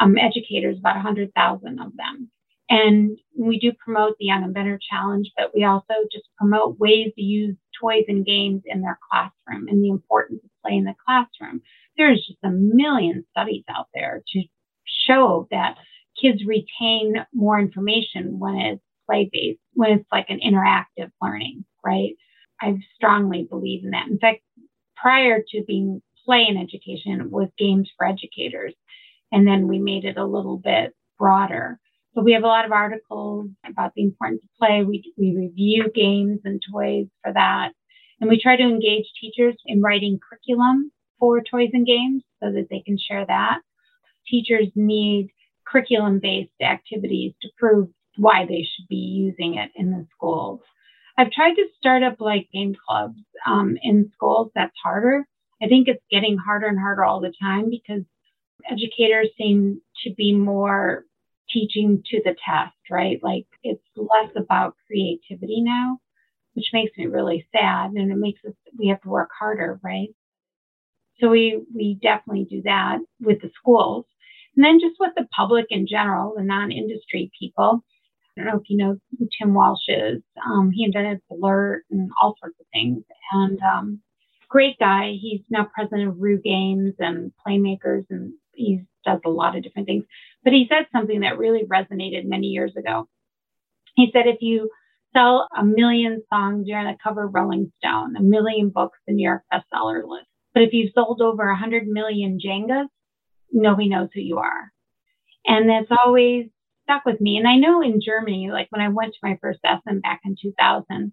um, 0.00 0.16
educators, 0.18 0.78
about 0.78 0.96
100,000 0.96 1.78
of 1.78 1.92
them. 1.96 2.30
And 2.68 3.18
we 3.36 3.58
do 3.58 3.72
promote 3.84 4.16
the 4.18 4.26
Young 4.26 4.44
Inventor 4.44 4.78
Challenge, 4.90 5.30
but 5.36 5.52
we 5.54 5.64
also 5.64 5.94
just 6.12 6.26
promote 6.38 6.78
ways 6.78 7.12
to 7.16 7.22
use 7.22 7.56
toys 7.80 8.04
and 8.08 8.24
games 8.24 8.62
in 8.64 8.80
their 8.80 8.98
classroom 9.10 9.68
and 9.68 9.82
the 9.82 9.88
importance 9.88 10.40
of 10.44 10.50
play 10.64 10.76
in 10.76 10.84
the 10.84 10.94
classroom. 11.04 11.62
There's 11.96 12.24
just 12.26 12.38
a 12.44 12.50
million 12.50 13.24
studies 13.32 13.64
out 13.68 13.88
there 13.94 14.22
to 14.32 14.42
show 15.06 15.48
that 15.50 15.76
kids 16.20 16.44
retain 16.46 17.14
more 17.34 17.58
information 17.58 18.38
when 18.38 18.56
it's 18.56 18.82
play 19.08 19.28
based, 19.32 19.60
when 19.74 19.92
it's 19.92 20.08
like 20.12 20.26
an 20.28 20.40
interactive 20.40 21.10
learning, 21.20 21.64
right? 21.84 22.14
I 22.60 22.78
strongly 22.94 23.46
believe 23.50 23.84
in 23.84 23.90
that. 23.90 24.06
In 24.08 24.18
fact, 24.18 24.42
prior 24.96 25.42
to 25.48 25.64
being 25.66 26.02
play 26.24 26.46
in 26.48 26.56
education 26.56 27.30
was 27.30 27.48
games 27.58 27.90
for 27.96 28.06
educators. 28.06 28.74
And 29.32 29.46
then 29.46 29.68
we 29.68 29.78
made 29.78 30.04
it 30.04 30.16
a 30.16 30.24
little 30.24 30.58
bit 30.58 30.94
broader. 31.18 31.78
So 32.14 32.22
we 32.22 32.32
have 32.32 32.42
a 32.42 32.48
lot 32.48 32.64
of 32.64 32.72
articles 32.72 33.48
about 33.66 33.92
the 33.94 34.02
importance 34.02 34.42
of 34.42 34.50
play. 34.58 34.82
We, 34.82 35.12
we 35.16 35.36
review 35.36 35.90
games 35.94 36.40
and 36.44 36.60
toys 36.72 37.06
for 37.22 37.32
that. 37.32 37.70
And 38.20 38.28
we 38.28 38.40
try 38.40 38.56
to 38.56 38.62
engage 38.62 39.06
teachers 39.20 39.54
in 39.66 39.80
writing 39.80 40.18
curriculum 40.18 40.90
for 41.18 41.40
toys 41.40 41.70
and 41.72 41.86
games 41.86 42.22
so 42.42 42.50
that 42.52 42.66
they 42.70 42.80
can 42.80 42.98
share 42.98 43.24
that. 43.26 43.60
Teachers 44.26 44.68
need 44.74 45.30
curriculum 45.66 46.18
based 46.20 46.50
activities 46.60 47.32
to 47.42 47.48
prove 47.56 47.88
why 48.16 48.44
they 48.46 48.62
should 48.62 48.88
be 48.88 48.96
using 48.96 49.54
it 49.54 49.70
in 49.76 49.90
the 49.90 50.06
schools. 50.16 50.60
I've 51.16 51.30
tried 51.30 51.54
to 51.54 51.66
start 51.78 52.02
up 52.02 52.16
like 52.20 52.48
game 52.52 52.74
clubs 52.86 53.20
um, 53.46 53.76
in 53.82 54.10
schools. 54.14 54.50
That's 54.54 54.74
harder. 54.82 55.24
I 55.62 55.68
think 55.68 55.88
it's 55.88 56.02
getting 56.10 56.38
harder 56.38 56.66
and 56.66 56.78
harder 56.78 57.04
all 57.04 57.20
the 57.20 57.32
time 57.40 57.70
because 57.70 58.02
educators 58.68 59.28
seem 59.38 59.80
to 60.04 60.14
be 60.14 60.32
more 60.32 61.04
teaching 61.50 62.02
to 62.06 62.20
the 62.24 62.34
test, 62.44 62.76
right? 62.90 63.18
Like 63.22 63.46
it's 63.62 63.82
less 63.96 64.30
about 64.36 64.76
creativity 64.86 65.60
now, 65.60 65.98
which 66.54 66.66
makes 66.72 66.96
me 66.96 67.06
really 67.06 67.46
sad 67.52 67.92
and 67.92 68.10
it 68.10 68.16
makes 68.16 68.40
us, 68.46 68.54
we 68.78 68.88
have 68.88 69.00
to 69.02 69.08
work 69.08 69.30
harder, 69.38 69.80
right? 69.82 70.08
So 71.20 71.28
we, 71.28 71.62
we 71.74 71.98
definitely 72.00 72.46
do 72.48 72.62
that 72.62 72.98
with 73.20 73.40
the 73.42 73.50
schools. 73.58 74.06
And 74.56 74.64
then 74.64 74.80
just 74.80 74.96
with 74.98 75.12
the 75.16 75.26
public 75.36 75.66
in 75.70 75.86
general, 75.86 76.34
the 76.36 76.42
non-industry 76.42 77.30
people. 77.38 77.84
I 78.36 78.42
don't 78.42 78.52
know 78.52 78.60
if 78.60 78.70
you 78.70 78.76
know 78.78 78.96
who 79.18 79.28
Tim 79.38 79.54
Walsh 79.54 79.88
is. 79.88 80.22
Um, 80.46 80.70
he 80.72 80.84
invented 80.84 81.20
Blurt 81.28 81.84
and 81.90 82.10
all 82.20 82.36
sorts 82.40 82.56
of 82.58 82.66
things. 82.72 83.02
And 83.32 83.60
um, 83.60 84.00
great 84.48 84.78
guy. 84.78 85.16
He's 85.20 85.40
now 85.50 85.68
president 85.74 86.08
of 86.08 86.20
Rue 86.20 86.40
Games 86.40 86.94
and 86.98 87.32
Playmakers, 87.46 88.04
and 88.10 88.32
he 88.52 88.82
does 89.04 89.20
a 89.24 89.30
lot 89.30 89.56
of 89.56 89.62
different 89.62 89.86
things. 89.86 90.04
But 90.44 90.52
he 90.52 90.66
said 90.68 90.86
something 90.92 91.20
that 91.20 91.38
really 91.38 91.64
resonated 91.64 92.24
many 92.24 92.48
years 92.48 92.72
ago. 92.76 93.08
He 93.94 94.10
said, 94.12 94.26
if 94.26 94.38
you 94.40 94.70
sell 95.12 95.48
a 95.56 95.64
million 95.64 96.22
songs, 96.32 96.64
you're 96.66 96.78
on 96.78 96.86
the 96.86 96.98
cover 97.02 97.24
of 97.24 97.34
Rolling 97.34 97.72
Stone, 97.78 98.16
a 98.16 98.22
million 98.22 98.70
books, 98.70 98.98
the 99.06 99.12
New 99.12 99.26
York 99.26 99.42
bestseller 99.52 100.02
list. 100.06 100.26
But 100.54 100.62
if 100.62 100.72
you've 100.72 100.92
sold 100.94 101.20
over 101.20 101.46
100 101.46 101.86
million 101.86 102.38
Jengas, 102.44 102.86
nobody 103.52 103.88
knows 103.88 104.08
who 104.14 104.20
you 104.20 104.38
are. 104.38 104.72
And 105.46 105.68
that's 105.68 105.90
always 106.04 106.46
stuck 106.84 107.04
with 107.04 107.20
me. 107.20 107.36
And 107.36 107.46
I 107.46 107.56
know 107.56 107.82
in 107.82 108.00
Germany, 108.04 108.50
like 108.52 108.68
when 108.70 108.82
I 108.82 108.88
went 108.88 109.12
to 109.12 109.18
my 109.22 109.38
first 109.40 109.60
Essen 109.64 110.00
back 110.00 110.20
in 110.24 110.36
2000, 110.40 111.12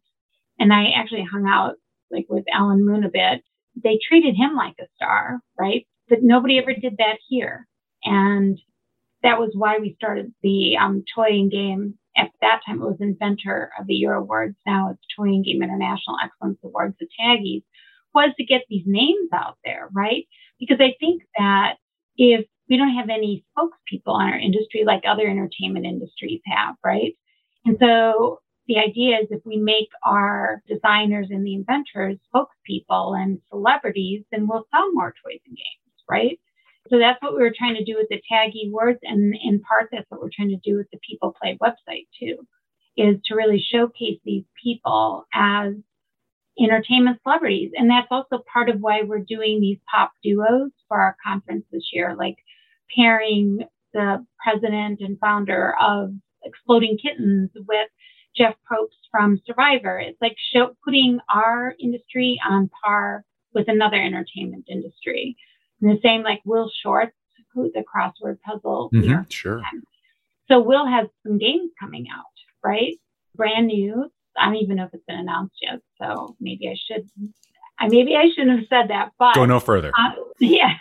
and 0.60 0.74
I 0.74 0.92
actually 0.96 1.26
hung 1.30 1.48
out 1.48 1.76
like 2.12 2.26
with 2.30 2.46
Alan 2.52 2.86
Moon 2.86 3.04
a 3.04 3.10
bit, 3.10 3.44
they 3.82 4.00
treated 4.08 4.36
him 4.36 4.56
like 4.56 4.76
a 4.80 4.88
star, 4.96 5.40
right? 5.60 5.86
But 6.10 6.20
nobody 6.22 6.58
ever 6.58 6.74
did 6.74 6.98
that 6.98 7.18
here. 7.28 7.68
And 8.04 8.60
that 9.24 9.40
was 9.40 9.52
why 9.54 9.80
we 9.80 9.96
started 9.96 10.34
the 10.42 10.78
um, 10.78 11.04
toy 11.14 11.30
and 11.30 11.52
game. 11.52 11.98
At 12.16 12.32
that 12.42 12.62
time, 12.66 12.82
it 12.82 12.86
was 12.86 12.98
Inventor 13.00 13.72
of 13.80 13.88
the 13.88 13.94
Year 13.94 14.14
Awards. 14.14 14.56
Now 14.66 14.92
it's 14.92 15.06
Toy 15.16 15.26
and 15.26 15.46
Game 15.46 15.62
International 15.62 16.18
Excellence 16.24 16.58
Awards, 16.64 16.96
the 17.00 17.08
TAGIEs, 17.20 17.64
was 18.14 18.34
to 18.38 18.46
get 18.46 18.64
these 18.70 18.86
names 18.88 19.30
out 19.34 19.58
there, 19.64 19.90
right? 19.92 20.26
Because 20.60 20.78
I 20.80 20.96
think 21.00 21.24
that 21.38 21.76
if 22.18 22.46
we 22.70 22.78
don't 22.78 22.96
have 22.96 23.10
any 23.10 23.46
spokespeople 23.56 24.14
on 24.14 24.30
our 24.30 24.40
industry 24.40 24.84
like 24.86 25.04
other 25.08 25.28
entertainment 25.28 25.86
industries 25.86 26.42
have, 26.46 26.76
right? 26.84 27.14
And 27.66 27.78
so 27.80 28.40
the 28.68 28.78
idea 28.78 29.18
is 29.20 29.28
if 29.30 29.42
we 29.46 29.58
make 29.58 29.90
our 30.06 30.62
designers 30.68 31.28
and 31.30 31.46
the 31.46 31.54
inventors 31.54 32.18
spokespeople 32.34 33.18
and 33.18 33.40
celebrities, 33.50 34.24
then 34.32 34.48
we'll 34.48 34.68
sell 34.74 34.92
more 34.94 35.14
toys 35.24 35.40
and 35.46 35.56
games, 35.56 35.87
right? 36.10 36.40
So 36.90 36.98
that's 37.00 37.22
what 37.22 37.34
we 37.34 37.42
were 37.42 37.54
trying 37.58 37.76
to 37.76 37.84
do 37.84 37.96
with 37.98 38.08
the 38.10 38.22
TAGIE 38.32 38.72
words. 38.72 39.00
And 39.04 39.36
in 39.44 39.62
part, 39.62 39.90
that's 39.92 40.10
what 40.10 40.22
we're 40.22 40.30
trying 40.36 40.50
to 40.50 40.70
do 40.70 40.78
with 40.78 40.88
the 40.92 41.00
People 41.08 41.36
Play 41.42 41.58
website 41.62 42.08
too, 42.18 42.38
is 42.96 43.18
to 43.26 43.36
really 43.36 43.64
showcase 43.72 44.20
these 44.24 44.46
people 44.62 45.26
as 45.34 45.74
entertainment 46.60 47.20
celebrities. 47.24 47.72
And 47.76 47.90
that's 47.90 48.08
also 48.10 48.44
part 48.52 48.70
of 48.70 48.80
why 48.80 49.02
we're 49.04 49.20
doing 49.20 49.60
these 49.60 49.78
pop 49.94 50.12
duos 50.24 50.72
for 50.88 51.00
our 51.00 51.16
conference 51.24 51.66
this 51.72 51.90
year, 51.92 52.16
like 52.18 52.38
pairing 52.96 53.66
the 53.94 54.26
president 54.44 55.02
and 55.02 55.20
founder 55.20 55.76
of 55.82 56.12
Exploding 56.44 56.98
Kittens 56.98 57.50
with 57.68 57.90
Jeff 58.36 58.56
Probst 58.70 59.10
from 59.12 59.42
Survivor. 59.46 60.00
It's 60.00 60.22
like 60.22 60.36
show, 60.54 60.76
putting 60.86 61.20
our 61.34 61.76
industry 61.80 62.40
on 62.48 62.70
par 62.84 63.26
with 63.54 63.68
another 63.68 63.98
entertainment 63.98 64.66
industry. 64.70 65.36
The 65.82 66.00
same 66.04 66.24
like 66.24 66.42
Will 66.46 66.72
Shortz, 66.84 67.12
who's 67.54 67.72
a 67.76 67.84
crossword 67.84 68.40
puzzle. 68.42 68.90
Mm-hmm, 68.94 69.24
sure. 69.30 69.62
So 70.48 70.60
Will 70.60 70.86
has 70.86 71.08
some 71.24 71.38
games 71.38 71.72
coming 71.80 72.08
out, 72.14 72.26
right? 72.64 72.98
Brand 73.36 73.68
new. 73.68 74.10
I 74.38 74.46
don't 74.46 74.56
even 74.58 74.78
know 74.78 74.86
if 74.86 74.94
it's 74.94 75.06
been 75.06 75.20
announced 75.20 75.56
yet. 75.62 75.80
So 76.00 76.36
maybe 76.40 76.70
I 76.70 76.76
should, 76.76 77.10
I 77.80 77.88
maybe 77.88 78.16
I 78.16 78.30
shouldn't 78.30 78.60
have 78.60 78.68
said 78.70 78.90
that, 78.90 79.12
but 79.20 79.36
go 79.36 79.46
no 79.46 79.60
further. 79.60 79.92
Uh, 79.98 80.12
yeah. 80.40 80.74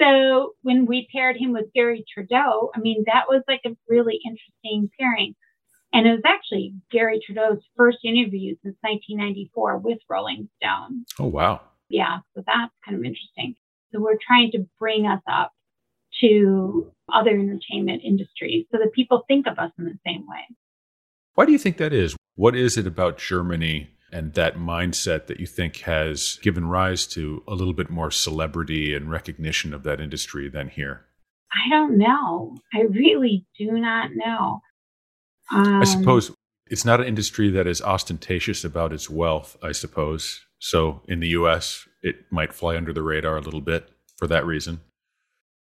so 0.00 0.54
when 0.62 0.86
we 0.86 1.08
paired 1.12 1.36
him 1.36 1.52
with 1.52 1.72
Garry 1.74 2.04
Trudeau, 2.12 2.70
I 2.74 2.80
mean, 2.80 3.04
that 3.06 3.24
was 3.28 3.42
like 3.48 3.62
a 3.66 3.76
really 3.88 4.18
interesting 4.24 4.90
pairing. 4.98 5.34
And 5.92 6.06
it 6.06 6.12
was 6.12 6.22
actually 6.24 6.74
Garry 6.90 7.20
Trudeau's 7.24 7.62
first 7.76 7.98
interview 8.04 8.54
since 8.62 8.76
1994 8.82 9.78
with 9.78 9.98
Rolling 10.08 10.48
Stone. 10.56 11.04
Oh, 11.18 11.26
wow. 11.26 11.62
Yeah. 11.88 12.18
So 12.34 12.44
that's 12.46 12.72
kind 12.84 12.96
of 12.96 13.04
interesting. 13.04 13.56
So 13.92 14.00
we're 14.00 14.18
trying 14.24 14.50
to 14.52 14.66
bring 14.78 15.06
us 15.06 15.22
up 15.30 15.52
to 16.20 16.92
other 17.12 17.30
entertainment 17.30 18.02
industries 18.04 18.66
so 18.70 18.78
that 18.78 18.92
people 18.92 19.24
think 19.26 19.46
of 19.46 19.58
us 19.58 19.70
in 19.78 19.84
the 19.84 19.98
same 20.06 20.26
way. 20.28 20.56
Why 21.34 21.46
do 21.46 21.52
you 21.52 21.58
think 21.58 21.76
that 21.78 21.92
is? 21.92 22.16
What 22.34 22.56
is 22.56 22.76
it 22.76 22.86
about 22.86 23.18
Germany 23.18 23.90
and 24.12 24.34
that 24.34 24.56
mindset 24.56 25.26
that 25.26 25.40
you 25.40 25.46
think 25.46 25.78
has 25.78 26.38
given 26.42 26.66
rise 26.66 27.06
to 27.08 27.42
a 27.46 27.54
little 27.54 27.72
bit 27.72 27.90
more 27.90 28.10
celebrity 28.10 28.94
and 28.94 29.10
recognition 29.10 29.72
of 29.72 29.82
that 29.84 30.00
industry 30.00 30.48
than 30.48 30.68
here? 30.68 31.06
I 31.52 31.68
don't 31.68 31.98
know. 31.98 32.56
I 32.72 32.82
really 32.82 33.46
do 33.58 33.72
not 33.72 34.10
know. 34.14 34.60
Um, 35.52 35.80
I 35.80 35.84
suppose 35.84 36.32
it's 36.66 36.84
not 36.84 37.00
an 37.00 37.06
industry 37.06 37.50
that 37.50 37.66
is 37.66 37.82
ostentatious 37.82 38.64
about 38.64 38.92
its 38.92 39.10
wealth, 39.10 39.56
I 39.62 39.72
suppose. 39.72 40.40
So 40.58 41.02
in 41.08 41.20
the 41.20 41.28
US, 41.28 41.88
it 42.02 42.16
might 42.30 42.52
fly 42.52 42.76
under 42.76 42.92
the 42.92 43.02
radar 43.02 43.36
a 43.36 43.40
little 43.40 43.60
bit 43.60 43.90
for 44.16 44.26
that 44.26 44.46
reason. 44.46 44.80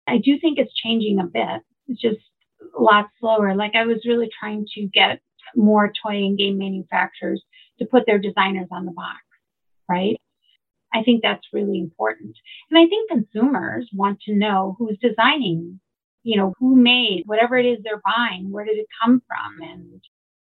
I 0.06 0.18
do 0.18 0.38
think 0.40 0.58
it's 0.58 0.74
changing 0.74 1.18
a 1.20 1.24
bit. 1.24 1.62
It's 1.86 2.00
just 2.00 2.20
a 2.76 2.82
lot 2.82 3.08
slower. 3.20 3.54
Like 3.54 3.74
I 3.74 3.86
was 3.86 4.04
really 4.06 4.30
trying 4.38 4.66
to 4.74 4.86
get 4.86 5.20
more 5.54 5.92
toy 6.02 6.16
and 6.16 6.38
game 6.38 6.58
manufacturers 6.58 7.42
to 7.78 7.86
put 7.86 8.06
their 8.06 8.18
designers 8.18 8.68
on 8.70 8.86
the 8.86 8.92
box, 8.92 9.18
right? 9.88 10.16
I 10.92 11.02
think 11.02 11.22
that's 11.22 11.46
really 11.52 11.78
important. 11.78 12.34
And 12.70 12.78
I 12.78 12.86
think 12.86 13.10
consumers 13.10 13.88
want 13.92 14.20
to 14.22 14.34
know 14.34 14.76
who's 14.78 14.98
designing, 15.02 15.80
you 16.22 16.36
know, 16.36 16.54
who 16.58 16.74
made 16.76 17.24
whatever 17.26 17.56
it 17.58 17.66
is 17.66 17.78
they're 17.82 18.02
buying, 18.04 18.50
where 18.50 18.64
did 18.64 18.78
it 18.78 18.86
come 19.02 19.22
from? 19.26 19.68
And 19.68 20.00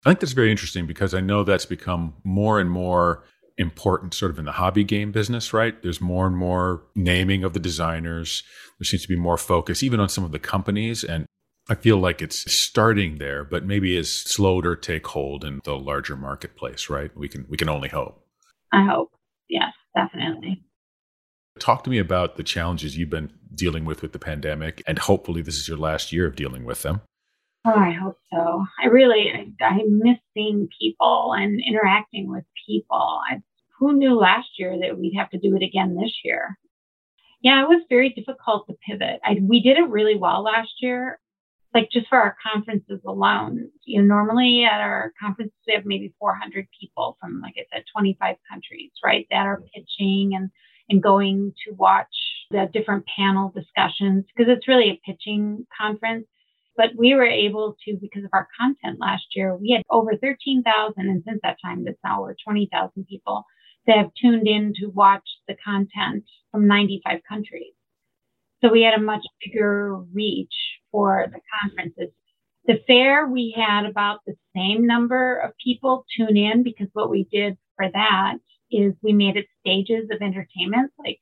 I 0.04 0.10
think 0.10 0.20
that's 0.20 0.32
very 0.32 0.50
interesting 0.50 0.86
because 0.86 1.12
I 1.12 1.20
know 1.20 1.44
that's 1.44 1.66
become 1.66 2.14
more 2.24 2.58
and 2.58 2.70
more 2.70 3.24
important 3.60 4.14
sort 4.14 4.30
of 4.30 4.38
in 4.38 4.46
the 4.46 4.52
hobby 4.52 4.82
game 4.82 5.12
business, 5.12 5.52
right? 5.52 5.80
There's 5.82 6.00
more 6.00 6.26
and 6.26 6.36
more 6.36 6.82
naming 6.94 7.44
of 7.44 7.52
the 7.52 7.60
designers. 7.60 8.42
There 8.78 8.86
seems 8.86 9.02
to 9.02 9.08
be 9.08 9.16
more 9.16 9.36
focus 9.36 9.82
even 9.82 10.00
on 10.00 10.08
some 10.08 10.24
of 10.24 10.32
the 10.32 10.38
companies. 10.38 11.04
And 11.04 11.26
I 11.68 11.74
feel 11.74 11.98
like 11.98 12.22
it's 12.22 12.50
starting 12.52 13.18
there, 13.18 13.44
but 13.44 13.64
maybe 13.64 13.96
is 13.96 14.12
slow 14.12 14.60
to 14.62 14.74
take 14.74 15.06
hold 15.06 15.44
in 15.44 15.60
the 15.64 15.76
larger 15.76 16.16
marketplace, 16.16 16.88
right? 16.88 17.14
We 17.16 17.28
can 17.28 17.46
we 17.48 17.56
can 17.56 17.68
only 17.68 17.88
hope. 17.88 18.24
I 18.72 18.84
hope. 18.84 19.12
Yes, 19.48 19.72
definitely. 19.94 20.64
Talk 21.58 21.84
to 21.84 21.90
me 21.90 21.98
about 21.98 22.36
the 22.36 22.42
challenges 22.42 22.96
you've 22.96 23.10
been 23.10 23.32
dealing 23.54 23.84
with 23.84 24.00
with 24.00 24.12
the 24.12 24.18
pandemic, 24.18 24.82
and 24.86 24.98
hopefully 24.98 25.42
this 25.42 25.56
is 25.56 25.68
your 25.68 25.76
last 25.76 26.12
year 26.12 26.26
of 26.26 26.36
dealing 26.36 26.64
with 26.64 26.82
them. 26.82 27.02
Oh, 27.66 27.74
I 27.74 27.92
hope 27.92 28.16
so. 28.32 28.64
I 28.82 28.86
really, 28.86 29.30
I, 29.34 29.64
I 29.64 29.82
miss 29.86 30.16
seeing 30.32 30.68
people 30.80 31.34
and 31.36 31.60
interacting 31.60 32.30
with 32.30 32.44
people. 32.66 33.20
I, 33.30 33.42
who 33.80 33.94
knew 33.94 34.14
last 34.14 34.50
year 34.58 34.78
that 34.80 34.96
we'd 34.96 35.16
have 35.16 35.30
to 35.30 35.38
do 35.38 35.56
it 35.56 35.64
again 35.64 35.96
this 35.96 36.12
year? 36.22 36.56
Yeah, 37.42 37.62
it 37.62 37.68
was 37.68 37.82
very 37.88 38.10
difficult 38.10 38.68
to 38.68 38.76
pivot. 38.86 39.18
I, 39.24 39.38
we 39.42 39.60
did 39.60 39.78
it 39.78 39.88
really 39.88 40.16
well 40.16 40.44
last 40.44 40.70
year 40.80 41.18
like 41.74 41.88
just 41.90 42.08
for 42.08 42.18
our 42.18 42.36
conferences 42.42 43.00
alone, 43.06 43.70
you 43.84 44.00
know, 44.00 44.06
normally 44.06 44.64
at 44.64 44.80
our 44.80 45.12
conferences 45.20 45.54
we 45.66 45.74
have 45.74 45.84
maybe 45.86 46.12
400 46.18 46.66
people 46.78 47.16
from, 47.20 47.40
like 47.40 47.54
I 47.56 47.64
said, 47.72 47.84
25 47.94 48.36
countries, 48.50 48.90
right, 49.04 49.26
that 49.30 49.46
are 49.46 49.62
pitching 49.74 50.32
and 50.34 50.50
and 50.88 51.00
going 51.00 51.52
to 51.64 51.74
watch 51.74 52.08
the 52.50 52.68
different 52.72 53.04
panel 53.16 53.52
discussions 53.54 54.24
because 54.34 54.52
it's 54.52 54.66
really 54.66 54.90
a 54.90 55.00
pitching 55.06 55.64
conference. 55.80 56.26
But 56.76 56.90
we 56.98 57.14
were 57.14 57.26
able 57.26 57.76
to, 57.84 57.96
because 58.00 58.24
of 58.24 58.30
our 58.32 58.48
content 58.58 58.98
last 58.98 59.22
year, 59.36 59.54
we 59.54 59.70
had 59.70 59.82
over 59.88 60.16
13,000, 60.16 60.94
and 60.96 61.22
since 61.24 61.38
that 61.44 61.58
time, 61.64 61.84
it's 61.86 61.98
now 62.02 62.22
over 62.22 62.34
20,000 62.44 63.06
people 63.06 63.44
that 63.86 63.96
have 63.96 64.10
tuned 64.20 64.46
in 64.46 64.72
to 64.80 64.86
watch 64.88 65.28
the 65.48 65.56
content 65.64 66.24
from 66.50 66.66
95 66.66 67.20
countries. 67.28 67.72
So 68.62 68.70
we 68.70 68.82
had 68.82 68.94
a 68.94 69.02
much 69.02 69.24
bigger 69.44 69.96
reach 70.12 70.52
for 70.90 71.26
the 71.32 71.40
conferences. 71.60 72.12
The 72.66 72.80
fair, 72.86 73.26
we 73.26 73.54
had 73.56 73.86
about 73.86 74.20
the 74.26 74.34
same 74.54 74.86
number 74.86 75.38
of 75.38 75.52
people 75.64 76.04
tune 76.16 76.36
in 76.36 76.62
because 76.62 76.88
what 76.92 77.10
we 77.10 77.26
did 77.32 77.56
for 77.76 77.90
that 77.90 78.34
is 78.70 78.92
we 79.02 79.12
made 79.12 79.36
it 79.36 79.46
stages 79.60 80.08
of 80.10 80.20
entertainment, 80.20 80.92
like 80.98 81.18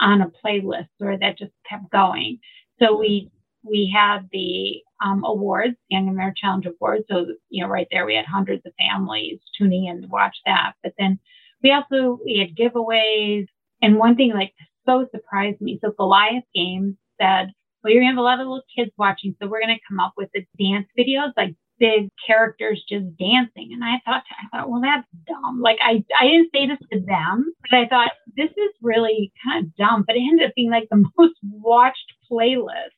on 0.00 0.22
a 0.22 0.30
playlist 0.44 0.88
or 1.00 1.18
that 1.18 1.38
just 1.38 1.52
kept 1.68 1.90
going. 1.90 2.38
So 2.80 2.96
we 2.98 3.30
we 3.62 3.92
had 3.92 4.28
the 4.32 4.80
um, 5.04 5.24
awards, 5.24 5.74
Young 5.88 6.08
American 6.08 6.36
Challenge 6.40 6.66
Awards. 6.66 7.04
So 7.10 7.26
you 7.50 7.64
know, 7.64 7.68
right 7.68 7.88
there 7.90 8.06
we 8.06 8.14
had 8.14 8.26
hundreds 8.26 8.64
of 8.64 8.72
families 8.78 9.40
tuning 9.58 9.86
in 9.86 10.02
to 10.02 10.08
watch 10.08 10.36
that. 10.46 10.74
But 10.82 10.92
then 10.98 11.18
we 11.62 11.72
also 11.72 12.18
we 12.24 12.38
had 12.38 12.56
giveaways, 12.56 13.46
and 13.82 13.98
one 13.98 14.16
thing 14.16 14.32
like 14.32 14.52
so 14.86 15.06
surprised 15.10 15.60
me. 15.60 15.78
So 15.82 15.92
Goliath 15.92 16.44
Games 16.54 16.96
said, 17.20 17.52
"Well, 17.82 17.92
you're 17.92 18.02
gonna 18.02 18.12
have 18.12 18.18
a 18.18 18.22
lot 18.22 18.40
of 18.40 18.46
little 18.46 18.62
kids 18.76 18.90
watching, 18.98 19.34
so 19.40 19.48
we're 19.48 19.60
gonna 19.60 19.78
come 19.88 20.00
up 20.00 20.14
with 20.16 20.30
the 20.34 20.44
dance 20.58 20.86
videos 20.98 21.32
like 21.36 21.54
big 21.78 22.10
characters 22.26 22.82
just 22.88 23.04
dancing. 23.18 23.70
And 23.72 23.84
I 23.84 24.00
thought, 24.04 24.22
I 24.30 24.56
thought, 24.56 24.70
well, 24.70 24.80
that's 24.80 25.06
dumb. 25.26 25.60
Like 25.60 25.78
I, 25.82 26.04
I 26.18 26.26
didn't 26.26 26.50
say 26.54 26.66
this 26.66 26.78
to 26.92 27.00
them, 27.00 27.52
but 27.70 27.78
I 27.78 27.86
thought 27.86 28.12
this 28.36 28.50
is 28.50 28.70
really 28.82 29.32
kind 29.44 29.66
of 29.66 29.76
dumb. 29.76 30.04
But 30.06 30.16
it 30.16 30.20
ended 30.20 30.48
up 30.48 30.54
being 30.54 30.70
like 30.70 30.88
the 30.90 31.04
most 31.18 31.34
watched 31.42 32.12
playlist. 32.30 32.96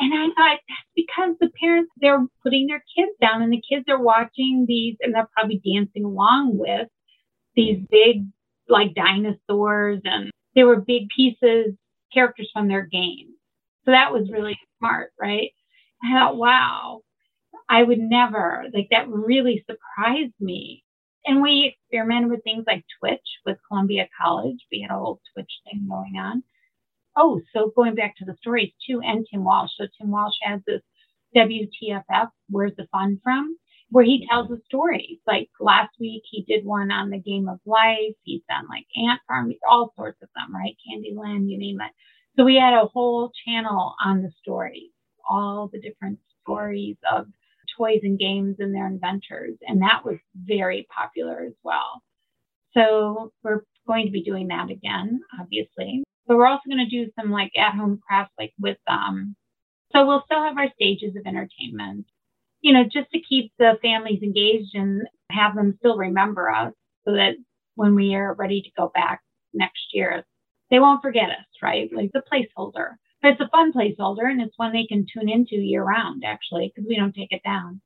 And 0.00 0.12
I 0.12 0.26
thought 0.34 0.58
that's 0.68 0.90
because 0.96 1.36
the 1.40 1.50
parents 1.60 1.90
they're 2.00 2.26
putting 2.42 2.66
their 2.66 2.82
kids 2.96 3.12
down, 3.20 3.42
and 3.42 3.52
the 3.52 3.62
kids 3.62 3.84
are 3.88 4.02
watching 4.02 4.64
these, 4.66 4.96
and 5.00 5.14
they're 5.14 5.28
probably 5.32 5.62
dancing 5.64 6.04
along 6.04 6.58
with 6.58 6.88
these 7.56 7.78
big 7.90 8.26
like 8.68 8.94
dinosaurs, 8.94 10.00
and 10.04 10.30
they 10.54 10.64
were 10.64 10.80
big 10.80 11.08
pieces 11.14 11.74
characters 12.12 12.50
from 12.52 12.68
their 12.68 12.86
games. 12.86 13.34
So 13.84 13.90
that 13.90 14.12
was 14.12 14.30
really 14.30 14.58
smart, 14.78 15.12
right? 15.20 15.50
I 16.02 16.14
thought, 16.14 16.36
wow, 16.36 17.00
I 17.68 17.82
would 17.82 17.98
never, 17.98 18.64
like, 18.72 18.88
that 18.90 19.08
really 19.08 19.64
surprised 19.68 20.34
me. 20.40 20.84
And 21.26 21.42
we 21.42 21.74
experimented 21.74 22.30
with 22.30 22.44
things 22.44 22.64
like 22.66 22.84
Twitch 23.00 23.26
with 23.46 23.58
Columbia 23.68 24.08
College. 24.20 24.58
We 24.70 24.82
had 24.82 24.94
a 24.94 24.98
whole 24.98 25.20
Twitch 25.32 25.50
thing 25.64 25.86
going 25.88 26.16
on. 26.18 26.42
Oh, 27.16 27.40
so 27.54 27.72
going 27.74 27.94
back 27.94 28.16
to 28.16 28.24
the 28.24 28.36
stories 28.40 28.72
too, 28.86 29.00
and 29.02 29.26
Tim 29.30 29.44
Walsh. 29.44 29.70
So 29.78 29.86
Tim 29.98 30.10
Walsh 30.10 30.34
has 30.42 30.60
this 30.66 30.82
WTFF, 31.36 32.28
Where's 32.50 32.76
the 32.76 32.86
Fun 32.92 33.20
From? 33.22 33.56
Where 33.90 34.04
he 34.04 34.26
tells 34.28 34.48
the 34.48 34.60
stories. 34.66 35.18
Like 35.26 35.48
last 35.60 35.94
week, 36.00 36.22
he 36.30 36.42
did 36.42 36.64
one 36.64 36.90
on 36.90 37.10
the 37.10 37.18
game 37.18 37.48
of 37.48 37.60
life. 37.64 38.14
He's 38.22 38.42
done 38.48 38.66
like 38.68 38.86
Ant 38.96 39.20
Farm, 39.28 39.52
all 39.68 39.92
sorts 39.96 40.20
of 40.22 40.28
them, 40.34 40.54
right? 40.54 40.76
Candyland, 40.88 41.48
you 41.48 41.58
name 41.58 41.80
it. 41.80 41.92
So 42.36 42.44
we 42.44 42.56
had 42.56 42.74
a 42.74 42.86
whole 42.86 43.30
channel 43.46 43.94
on 44.04 44.22
the 44.22 44.32
stories, 44.40 44.90
all 45.28 45.70
the 45.72 45.80
different 45.80 46.18
stories 46.42 46.96
of 47.10 47.26
toys 47.78 48.00
and 48.02 48.18
games 48.18 48.56
and 48.58 48.74
their 48.74 48.86
inventors. 48.86 49.54
And 49.62 49.82
that 49.82 50.04
was 50.04 50.16
very 50.34 50.86
popular 50.94 51.44
as 51.46 51.54
well. 51.62 52.02
So 52.76 53.32
we're 53.44 53.62
going 53.86 54.06
to 54.06 54.12
be 54.12 54.24
doing 54.24 54.48
that 54.48 54.70
again, 54.70 55.20
obviously. 55.40 56.02
But 56.26 56.36
we're 56.38 56.46
also 56.46 56.62
going 56.68 56.84
to 56.88 57.04
do 57.04 57.12
some 57.18 57.30
like 57.30 57.52
at 57.56 57.74
home 57.74 58.00
crafts, 58.04 58.34
like 58.38 58.52
with 58.58 58.78
um 58.88 59.36
so 59.92 60.06
we'll 60.06 60.22
still 60.24 60.42
have 60.42 60.58
our 60.58 60.70
stages 60.74 61.14
of 61.14 61.24
entertainment, 61.24 62.06
you 62.64 62.72
know, 62.72 62.82
just 62.84 63.10
to 63.12 63.20
keep 63.20 63.52
the 63.58 63.74
families 63.82 64.22
engaged 64.22 64.74
and 64.74 65.02
have 65.30 65.54
them 65.54 65.74
still 65.78 65.98
remember 65.98 66.50
us 66.50 66.72
so 67.04 67.12
that 67.12 67.34
when 67.74 67.94
we 67.94 68.14
are 68.14 68.32
ready 68.34 68.62
to 68.62 68.70
go 68.74 68.90
back 68.94 69.20
next 69.52 69.82
year, 69.92 70.24
they 70.70 70.78
won't 70.78 71.02
forget 71.02 71.28
us, 71.28 71.46
right? 71.62 71.90
Like 71.94 72.10
the 72.14 72.22
placeholder. 72.22 72.92
But 73.20 73.32
it's 73.32 73.40
a 73.42 73.48
fun 73.50 73.74
placeholder 73.74 74.30
and 74.30 74.40
it's 74.40 74.54
one 74.56 74.72
they 74.72 74.86
can 74.86 75.04
tune 75.12 75.28
into 75.28 75.56
year 75.56 75.84
round, 75.84 76.24
actually, 76.26 76.72
because 76.74 76.88
we 76.88 76.96
don't 76.96 77.14
take 77.14 77.32
it 77.32 77.42
down. 77.44 77.82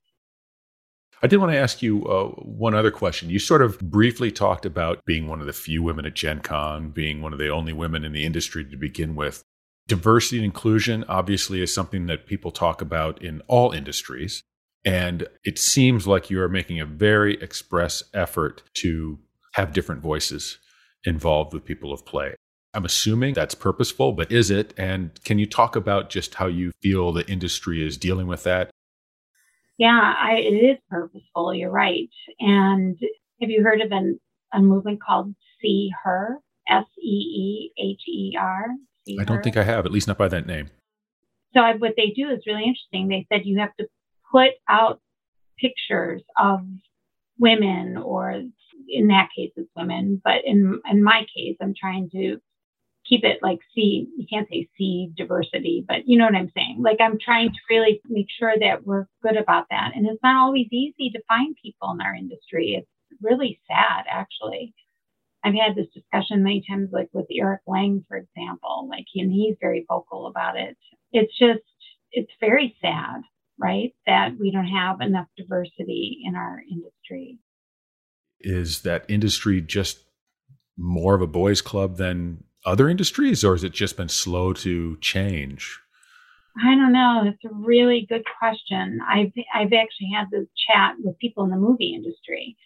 I 1.20 1.26
did 1.26 1.38
want 1.38 1.50
to 1.50 1.58
ask 1.58 1.82
you 1.82 2.06
uh, 2.06 2.28
one 2.28 2.76
other 2.76 2.92
question. 2.92 3.30
You 3.30 3.40
sort 3.40 3.62
of 3.62 3.80
briefly 3.80 4.30
talked 4.30 4.64
about 4.64 5.04
being 5.04 5.26
one 5.26 5.40
of 5.40 5.46
the 5.46 5.52
few 5.52 5.82
women 5.82 6.06
at 6.06 6.14
Gen 6.14 6.38
Con, 6.38 6.90
being 6.90 7.20
one 7.20 7.32
of 7.32 7.40
the 7.40 7.48
only 7.48 7.72
women 7.72 8.04
in 8.04 8.12
the 8.12 8.24
industry 8.24 8.64
to 8.64 8.76
begin 8.76 9.16
with. 9.16 9.42
Diversity 9.88 10.36
and 10.36 10.44
inclusion 10.44 11.04
obviously 11.08 11.60
is 11.60 11.74
something 11.74 12.06
that 12.06 12.26
people 12.26 12.52
talk 12.52 12.80
about 12.80 13.20
in 13.20 13.42
all 13.48 13.72
industries. 13.72 14.44
And 14.88 15.28
it 15.44 15.58
seems 15.58 16.06
like 16.06 16.30
you 16.30 16.40
are 16.40 16.48
making 16.48 16.80
a 16.80 16.86
very 16.86 17.34
express 17.42 18.02
effort 18.14 18.62
to 18.74 19.18
have 19.52 19.74
different 19.74 20.00
voices 20.00 20.56
involved 21.04 21.52
with 21.52 21.66
people 21.66 21.92
of 21.92 22.06
play. 22.06 22.34
I'm 22.72 22.86
assuming 22.86 23.34
that's 23.34 23.54
purposeful, 23.54 24.12
but 24.12 24.32
is 24.32 24.50
it? 24.50 24.72
And 24.78 25.22
can 25.24 25.38
you 25.38 25.44
talk 25.44 25.76
about 25.76 26.08
just 26.08 26.36
how 26.36 26.46
you 26.46 26.72
feel 26.80 27.12
the 27.12 27.30
industry 27.30 27.86
is 27.86 27.98
dealing 27.98 28.28
with 28.28 28.44
that? 28.44 28.70
Yeah, 29.76 30.14
I, 30.18 30.36
it 30.36 30.54
is 30.54 30.78
purposeful. 30.88 31.52
You're 31.52 31.70
right. 31.70 32.08
And 32.40 32.98
have 33.42 33.50
you 33.50 33.62
heard 33.62 33.82
of 33.82 33.92
an, 33.92 34.18
a 34.54 34.62
movement 34.62 35.02
called 35.02 35.34
See 35.60 35.90
Her? 36.02 36.38
S 36.66 36.86
E 36.98 37.10
E 37.10 37.72
H 37.78 38.00
E 38.08 38.36
R. 38.38 38.66
I 39.20 39.24
don't 39.24 39.42
think 39.42 39.58
I 39.58 39.64
have, 39.64 39.84
at 39.84 39.92
least 39.92 40.08
not 40.08 40.18
by 40.18 40.28
that 40.28 40.46
name. 40.46 40.70
So 41.54 41.60
I, 41.60 41.76
what 41.76 41.94
they 41.96 42.10
do 42.14 42.30
is 42.30 42.42
really 42.46 42.64
interesting. 42.64 43.08
They 43.08 43.26
said 43.30 43.46
you 43.46 43.58
have 43.58 43.74
to 43.76 43.86
put 44.30 44.50
out 44.68 45.00
pictures 45.58 46.22
of 46.38 46.60
women, 47.38 47.96
or 47.96 48.42
in 48.88 49.08
that 49.08 49.28
case, 49.36 49.52
it's 49.56 49.70
women. 49.76 50.20
But 50.22 50.44
in 50.44 50.80
in 50.90 51.02
my 51.02 51.26
case, 51.34 51.56
I'm 51.60 51.74
trying 51.78 52.10
to 52.10 52.40
keep 53.08 53.24
it 53.24 53.38
like 53.42 53.58
see 53.74 54.06
you 54.16 54.26
can't 54.30 54.48
say 54.50 54.68
see 54.76 55.10
diversity 55.16 55.84
but 55.88 56.06
you 56.06 56.18
know 56.18 56.26
what 56.26 56.34
i'm 56.34 56.52
saying? 56.54 56.78
Like 56.80 56.98
i'm 57.00 57.18
trying 57.18 57.48
to 57.48 57.58
really 57.70 58.00
make 58.08 58.26
sure 58.38 58.54
that 58.60 58.84
we're 58.84 59.06
good 59.22 59.36
about 59.36 59.66
that. 59.70 59.92
And 59.94 60.06
it's 60.06 60.22
not 60.22 60.36
always 60.36 60.66
easy 60.70 61.10
to 61.10 61.22
find 61.26 61.56
people 61.62 61.90
in 61.92 62.00
our 62.00 62.14
industry. 62.14 62.74
It's 62.74 63.20
really 63.22 63.60
sad 63.66 64.04
actually. 64.10 64.74
I've 65.44 65.54
had 65.54 65.74
this 65.76 65.86
discussion 65.94 66.42
many 66.42 66.64
times 66.68 66.90
like 66.92 67.08
with 67.12 67.26
eric 67.30 67.62
lang 67.66 68.04
for 68.08 68.16
example 68.16 68.88
like 68.90 69.06
and 69.14 69.32
he's 69.32 69.56
very 69.60 69.86
vocal 69.88 70.26
about 70.26 70.56
it. 70.56 70.76
It's 71.12 71.36
just 71.38 71.64
it's 72.12 72.32
very 72.40 72.76
sad 72.80 73.22
right 73.60 73.94
that 74.06 74.30
we 74.38 74.50
don't 74.50 74.66
have 74.66 75.00
enough 75.00 75.26
diversity 75.36 76.22
in 76.24 76.34
our 76.34 76.60
industry 76.70 77.38
is 78.40 78.82
that 78.82 79.04
industry 79.08 79.60
just 79.60 80.00
more 80.76 81.14
of 81.14 81.22
a 81.22 81.26
boys 81.26 81.60
club 81.60 81.96
than 81.96 82.44
other 82.64 82.88
industries, 82.88 83.44
or 83.44 83.54
has 83.54 83.64
it 83.64 83.72
just 83.72 83.96
been 83.96 84.08
slow 84.08 84.52
to 84.52 84.96
change? 85.00 85.80
I 86.62 86.74
don't 86.74 86.92
know. 86.92 87.22
It's 87.26 87.44
a 87.44 87.54
really 87.54 88.06
good 88.08 88.24
question. 88.38 89.00
I've 89.08 89.32
I've 89.54 89.72
actually 89.72 90.10
had 90.14 90.26
this 90.30 90.46
chat 90.68 90.94
with 90.98 91.18
people 91.18 91.44
in 91.44 91.50
the 91.50 91.56
movie 91.56 91.94
industry, 91.94 92.56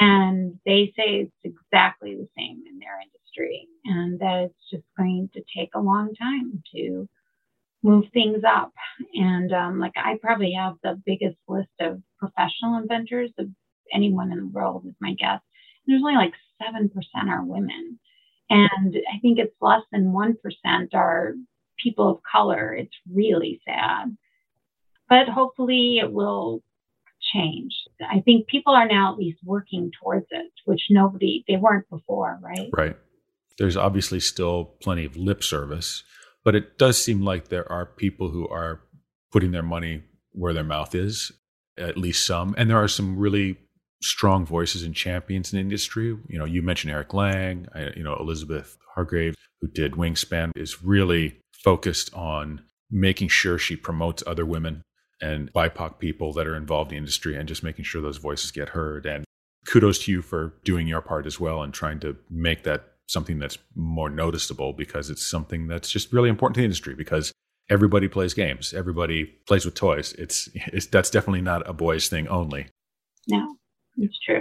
and 0.00 0.58
they 0.64 0.92
say 0.96 1.26
it's 1.26 1.32
exactly 1.44 2.14
the 2.14 2.28
same 2.36 2.62
in 2.66 2.78
their 2.78 2.98
industry, 3.00 3.68
and 3.84 4.18
that 4.20 4.44
it's 4.44 4.70
just 4.70 4.84
going 4.96 5.28
to 5.34 5.42
take 5.56 5.70
a 5.74 5.80
long 5.80 6.14
time 6.14 6.62
to 6.74 7.08
move 7.86 8.04
things 8.12 8.42
up. 8.46 8.72
And 9.14 9.52
um, 9.52 9.78
like 9.78 9.92
I 9.96 10.18
probably 10.20 10.52
have 10.52 10.74
the 10.82 11.00
biggest 11.06 11.36
list 11.48 11.70
of 11.80 12.02
professional 12.18 12.78
inventors 12.80 13.30
of 13.38 13.46
anyone 13.92 14.32
in 14.32 14.38
the 14.38 14.46
world, 14.46 14.84
is 14.86 14.94
my 15.00 15.14
guess. 15.14 15.40
And 15.86 15.94
there's 15.94 16.02
only 16.02 16.16
like 16.16 16.34
seven 16.62 16.88
percent 16.88 17.28
are 17.28 17.44
women. 17.44 17.98
And 18.48 18.94
I 19.12 19.18
think 19.20 19.38
it's 19.38 19.54
less 19.60 19.82
than 19.90 20.12
1% 20.12 20.94
are 20.94 21.34
people 21.82 22.10
of 22.10 22.18
color. 22.30 22.72
It's 22.74 22.94
really 23.12 23.60
sad. 23.66 24.16
But 25.08 25.28
hopefully 25.28 25.98
it 26.00 26.12
will 26.12 26.62
change. 27.34 27.74
I 28.00 28.20
think 28.20 28.46
people 28.46 28.72
are 28.74 28.86
now 28.86 29.12
at 29.12 29.18
least 29.18 29.38
working 29.44 29.90
towards 30.00 30.26
it, 30.30 30.52
which 30.64 30.82
nobody, 30.90 31.44
they 31.48 31.56
weren't 31.56 31.88
before, 31.90 32.38
right? 32.40 32.68
Right. 32.72 32.96
There's 33.58 33.76
obviously 33.76 34.20
still 34.20 34.76
plenty 34.80 35.04
of 35.04 35.16
lip 35.16 35.42
service, 35.42 36.04
but 36.46 36.54
it 36.54 36.78
does 36.78 37.02
seem 37.02 37.22
like 37.22 37.48
there 37.48 37.70
are 37.70 37.84
people 37.84 38.30
who 38.30 38.46
are 38.46 38.80
putting 39.32 39.50
their 39.50 39.64
money 39.64 40.04
where 40.30 40.52
their 40.52 40.62
mouth 40.62 40.94
is, 40.94 41.32
at 41.76 41.98
least 41.98 42.24
some. 42.24 42.54
And 42.56 42.70
there 42.70 42.80
are 42.80 42.86
some 42.86 43.18
really 43.18 43.56
strong 44.00 44.46
voices 44.46 44.84
and 44.84 44.94
champions 44.94 45.52
in 45.52 45.58
industry. 45.58 46.16
You 46.28 46.38
know, 46.38 46.44
you 46.44 46.62
mentioned 46.62 46.92
Eric 46.92 47.12
Lang, 47.12 47.66
I, 47.74 47.90
you 47.96 48.04
know, 48.04 48.14
Elizabeth 48.14 48.78
Hargrave, 48.94 49.34
who 49.60 49.66
did 49.66 49.94
Wingspan, 49.94 50.52
is 50.54 50.84
really 50.84 51.36
focused 51.52 52.14
on 52.14 52.62
making 52.92 53.26
sure 53.26 53.58
she 53.58 53.74
promotes 53.74 54.22
other 54.24 54.46
women 54.46 54.82
and 55.20 55.52
BIPOC 55.52 55.98
people 55.98 56.32
that 56.34 56.46
are 56.46 56.54
involved 56.54 56.92
in 56.92 56.94
the 56.94 56.98
industry 56.98 57.34
and 57.34 57.48
just 57.48 57.64
making 57.64 57.86
sure 57.86 58.00
those 58.00 58.18
voices 58.18 58.52
get 58.52 58.68
heard. 58.68 59.04
And 59.04 59.24
kudos 59.66 59.98
to 60.04 60.12
you 60.12 60.22
for 60.22 60.54
doing 60.62 60.86
your 60.86 61.00
part 61.00 61.26
as 61.26 61.40
well 61.40 61.60
and 61.64 61.74
trying 61.74 61.98
to 62.00 62.16
make 62.30 62.62
that 62.62 62.92
something 63.06 63.38
that's 63.38 63.58
more 63.74 64.10
noticeable 64.10 64.72
because 64.72 65.10
it's 65.10 65.24
something 65.24 65.68
that's 65.68 65.90
just 65.90 66.12
really 66.12 66.28
important 66.28 66.54
to 66.54 66.60
the 66.60 66.64
industry 66.64 66.94
because 66.94 67.32
everybody 67.68 68.08
plays 68.08 68.34
games 68.34 68.72
everybody 68.74 69.24
plays 69.46 69.64
with 69.64 69.74
toys 69.74 70.12
it's, 70.18 70.48
it's 70.54 70.86
that's 70.86 71.10
definitely 71.10 71.40
not 71.40 71.68
a 71.68 71.72
boys 71.72 72.08
thing 72.08 72.28
only 72.28 72.66
no 73.28 73.56
it's 73.98 74.18
true. 74.18 74.40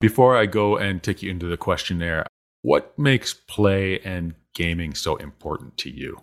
Before 0.00 0.36
I 0.36 0.46
go 0.46 0.76
and 0.76 1.02
take 1.02 1.22
you 1.22 1.30
into 1.30 1.46
the 1.46 1.56
questionnaire, 1.56 2.26
what 2.62 2.98
makes 2.98 3.34
play 3.34 4.00
and 4.00 4.34
gaming 4.54 4.94
so 4.94 5.16
important 5.16 5.76
to 5.78 5.90
you? 5.90 6.20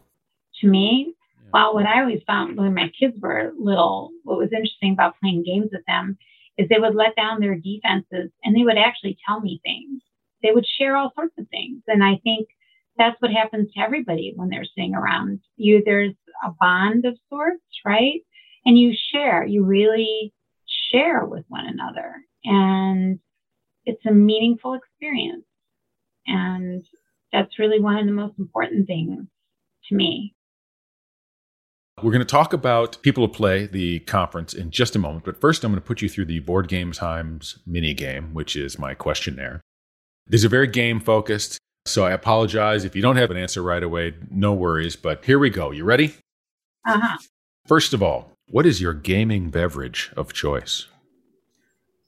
To 0.62 0.68
me, 0.68 1.14
yeah. 1.44 1.50
well, 1.54 1.74
what 1.74 1.86
I 1.86 2.02
always 2.02 2.22
found 2.28 2.58
when 2.58 2.74
my 2.74 2.92
kids 2.98 3.18
were 3.20 3.52
little, 3.58 4.12
what 4.24 4.38
was 4.38 4.52
interesting 4.52 4.94
about 4.94 5.20
playing 5.22 5.44
games 5.44 5.70
with 5.72 5.86
them 5.88 6.18
is 6.58 6.70
they 6.70 6.80
would 6.80 6.96
let 6.96 7.16
down 7.16 7.42
their 7.42 7.56
defenses 7.56 8.32
and 8.44 8.56
they 8.56 8.64
would 8.64 8.78
actually 8.78 9.18
tell 9.28 9.42
me 9.42 9.60
things. 9.64 10.02
They 10.46 10.52
would 10.54 10.66
share 10.80 10.96
all 10.96 11.12
sorts 11.16 11.34
of 11.40 11.48
things. 11.50 11.82
And 11.88 12.04
I 12.04 12.20
think 12.24 12.48
that's 12.98 13.20
what 13.20 13.32
happens 13.32 13.72
to 13.74 13.82
everybody 13.82 14.34
when 14.36 14.50
they're 14.50 14.64
sitting 14.64 14.94
around 14.94 15.40
you. 15.58 15.82
There's 15.84 16.14
a 16.46 16.52
bond 16.60 17.06
of 17.06 17.18
sorts, 17.30 17.64
right? 17.84 18.22
And 18.66 18.78
you 18.78 18.94
share, 19.12 19.46
you 19.46 19.64
really 19.64 20.34
share 20.92 21.26
with 21.26 21.46
one 21.48 21.66
another. 21.66 22.16
And 22.44 23.20
it's 23.86 24.06
a 24.06 24.12
meaningful 24.12 24.76
experience. 24.76 25.46
And 26.28 26.86
that's 27.34 27.60
really 27.60 27.80
one 27.80 27.98
of 27.98 28.06
the 28.06 28.12
most 28.12 28.38
important 28.38 28.88
things 28.88 29.26
to 29.90 29.96
me. 29.96 30.36
We're 32.04 32.12
going 32.12 32.20
to 32.20 32.26
talk 32.26 32.52
about 32.54 33.02
People 33.04 33.28
to 33.28 33.34
Play, 33.34 33.68
the 33.68 34.00
conference, 34.02 34.54
in 34.54 34.70
just 34.70 34.96
a 34.96 35.00
moment. 35.00 35.24
But 35.24 35.40
first, 35.40 35.64
I'm 35.64 35.72
going 35.72 35.82
to 35.82 35.88
put 35.88 36.02
you 36.02 36.10
through 36.10 36.26
the 36.26 36.40
Board 36.40 36.68
Game 36.68 36.92
Times 36.92 37.60
mini 37.66 37.94
game, 37.94 38.34
which 38.34 38.56
is 38.56 38.78
my 38.78 38.94
questionnaire. 38.94 39.62
These 40.28 40.44
are 40.46 40.50
very 40.50 40.68
game 40.68 41.00
focused. 41.00 41.60
So 41.86 42.04
I 42.04 42.12
apologize 42.12 42.84
if 42.84 42.96
you 42.96 43.02
don't 43.02 43.18
have 43.18 43.30
an 43.30 43.38
answer 43.38 43.62
right 43.62 43.84
away. 43.84 44.16
No 44.32 44.54
worries. 44.54 44.96
But 44.96 45.24
here 45.24 45.38
we 45.38 45.50
go. 45.50 45.72
You 45.72 45.84
ready? 45.84 46.16
Uh 46.86 47.00
huh. 47.00 47.18
First 47.68 47.94
of 47.94 48.02
all, 48.02 48.32
what 48.48 48.66
is 48.66 48.82
your 48.82 48.94
gaming 48.94 49.50
beverage 49.50 50.12
of 50.16 50.34
choice? 50.34 50.88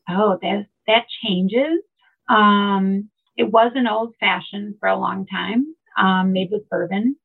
Oh, 0.09 0.37
that 0.41 0.67
that 0.87 1.05
changes. 1.23 1.81
Um, 2.29 3.09
it 3.35 3.51
was 3.51 3.71
an 3.75 3.87
old 3.87 4.15
fashioned 4.19 4.75
for 4.79 4.89
a 4.89 4.97
long 4.97 5.25
time, 5.27 5.75
um, 5.97 6.33
made 6.33 6.49
with 6.51 6.67
bourbon, 6.69 7.15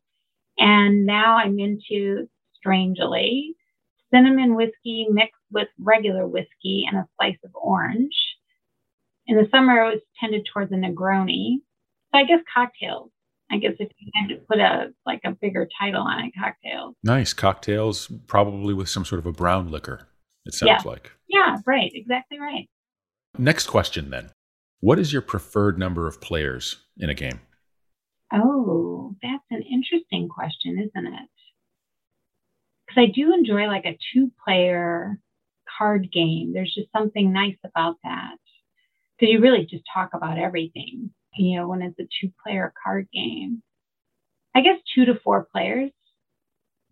and 0.58 1.06
now 1.06 1.36
I'm 1.36 1.58
into 1.58 2.28
strangely 2.54 3.54
cinnamon 4.12 4.54
whiskey 4.54 5.06
mixed 5.10 5.40
with 5.50 5.68
regular 5.78 6.26
whiskey 6.26 6.84
and 6.86 6.98
a 6.98 7.08
slice 7.16 7.38
of 7.44 7.50
orange. 7.54 8.14
In 9.26 9.36
the 9.36 9.48
summer, 9.50 9.80
it 9.82 9.94
was 9.94 10.02
tended 10.20 10.46
towards 10.52 10.72
a 10.72 10.76
Negroni. 10.76 11.56
So 12.12 12.18
I 12.18 12.24
guess 12.24 12.40
cocktails. 12.52 13.10
I 13.50 13.58
guess 13.58 13.72
if 13.78 13.90
you 13.98 14.10
had 14.14 14.28
to 14.28 14.36
put 14.48 14.58
a 14.58 14.92
like 15.04 15.20
a 15.24 15.32
bigger 15.32 15.68
title 15.78 16.02
on 16.02 16.24
it, 16.24 16.32
cocktails. 16.38 16.94
Nice 17.04 17.32
cocktails, 17.32 18.10
probably 18.26 18.74
with 18.74 18.88
some 18.88 19.04
sort 19.04 19.18
of 19.18 19.26
a 19.26 19.32
brown 19.32 19.70
liquor. 19.70 20.08
It 20.46 20.54
sounds 20.54 20.84
yeah. 20.84 20.90
like. 20.90 21.12
Yeah, 21.28 21.58
right. 21.66 21.90
Exactly 21.94 22.40
right. 22.40 22.68
Next 23.38 23.66
question 23.66 24.10
then. 24.10 24.30
What 24.80 24.98
is 24.98 25.12
your 25.12 25.22
preferred 25.22 25.78
number 25.78 26.08
of 26.08 26.20
players 26.20 26.76
in 26.98 27.08
a 27.08 27.14
game? 27.14 27.40
Oh, 28.32 29.14
that's 29.22 29.44
an 29.50 29.62
interesting 29.62 30.28
question, 30.28 30.78
isn't 30.78 31.06
it? 31.06 31.28
Because 32.86 33.02
I 33.02 33.12
do 33.14 33.32
enjoy 33.32 33.66
like 33.66 33.84
a 33.84 33.98
two 34.12 34.32
player 34.44 35.18
card 35.78 36.10
game. 36.12 36.52
There's 36.52 36.74
just 36.74 36.90
something 36.96 37.32
nice 37.32 37.56
about 37.64 37.96
that. 38.02 38.36
Because 39.22 39.34
you 39.34 39.40
really 39.40 39.66
just 39.70 39.84
talk 39.94 40.10
about 40.14 40.36
everything, 40.36 41.10
you 41.36 41.56
know, 41.56 41.68
when 41.68 41.80
it's 41.80 41.96
a 42.00 42.08
two 42.20 42.32
player 42.42 42.72
card 42.82 43.06
game. 43.12 43.62
I 44.52 44.62
guess 44.62 44.78
two 44.94 45.04
to 45.04 45.14
four 45.22 45.46
players. 45.52 45.92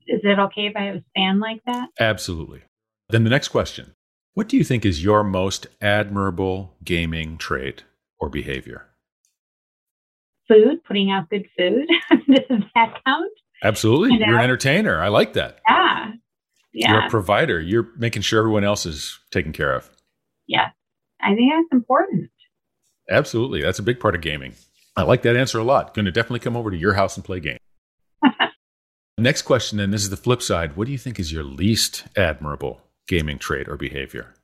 Is 0.07 0.21
it 0.23 0.39
okay 0.39 0.67
if 0.67 0.77
I 0.77 0.85
have 0.85 0.97
a 0.97 1.05
span 1.09 1.41
like 1.41 1.61
that? 1.67 1.89
Absolutely. 1.99 2.63
Then 3.09 3.25
the 3.25 3.31
next 3.31 3.49
question 3.49 3.95
What 4.35 4.49
do 4.49 4.57
you 4.57 4.63
think 4.63 4.87
is 4.87 5.03
your 5.03 5.25
most 5.25 5.67
admirable 5.81 6.77
gaming 6.85 7.37
trait 7.37 7.83
or 8.21 8.29
behavior? 8.29 8.87
Food, 10.47 10.85
putting 10.85 11.11
out 11.11 11.29
good 11.31 11.47
food. 11.59 11.89
Does 12.29 12.63
that 12.77 12.95
count? 13.05 13.33
Absolutely. 13.65 14.19
You 14.19 14.25
are 14.25 14.37
an 14.37 14.45
entertainer. 14.45 15.01
I 15.01 15.09
like 15.09 15.33
that. 15.33 15.59
Yeah. 15.69 16.13
Yeah. 16.73 16.93
You're 16.93 17.07
a 17.07 17.11
provider. 17.11 17.61
You're 17.61 17.89
making 17.97 18.23
sure 18.23 18.39
everyone 18.39 18.63
else 18.63 18.87
is 18.87 19.19
taken 19.33 19.53
care 19.53 19.75
of. 19.75 19.91
Yeah. 20.47 20.69
I 21.23 21.35
think 21.35 21.53
that's 21.53 21.73
important. 21.73 22.31
Absolutely. 23.09 23.63
That's 23.63 23.79
a 23.79 23.83
big 23.83 24.01
part 24.01 24.15
of 24.15 24.21
gaming. 24.21 24.55
I 24.97 25.03
like 25.03 25.23
that 25.23 25.37
answer 25.37 25.59
a 25.59 25.65
lot. 25.65 25.95
Going 25.95 26.05
to 26.05 26.13
definitely 26.13 26.41
come 26.41 26.57
over 26.57 26.71
to 26.71 26.77
your 26.77 26.95
house 26.95 27.17
and 27.17 27.25
play 27.25 27.41
games. 27.41 27.59
Next 29.19 29.43
question, 29.43 29.79
then, 29.79 29.91
this 29.91 30.03
is 30.03 30.11
the 30.11 30.17
flip 30.17 30.43
side. 30.43 30.77
What 30.77 30.87
do 30.87 30.93
you 30.93 30.99
think 30.99 31.19
is 31.19 31.33
your 31.33 31.45
least 31.45 32.05
admirable 32.17 32.81
gaming 33.07 33.39
trait 33.39 33.69
or 33.69 33.77
behavior? 33.77 34.35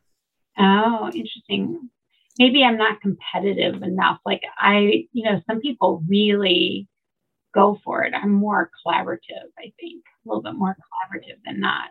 Oh, 0.59 1.11
interesting. 1.15 1.91
Maybe 2.39 2.62
I'm 2.62 2.77
not 2.77 3.01
competitive 3.01 3.83
enough. 3.83 4.19
Like, 4.25 4.43
I, 4.59 5.07
you 5.12 5.25
know, 5.25 5.41
some 5.49 5.61
people 5.61 6.03
really 6.09 6.89
go 7.55 7.79
for 7.85 8.05
it. 8.05 8.12
I'm 8.15 8.33
more 8.33 8.71
collaborative, 8.87 9.49
I 9.59 9.73
think, 9.81 10.05
a 10.05 10.29
little 10.29 10.43
bit 10.43 10.55
more 10.55 10.77
collaborative 10.77 11.39
than 11.45 11.61
not. 11.61 11.89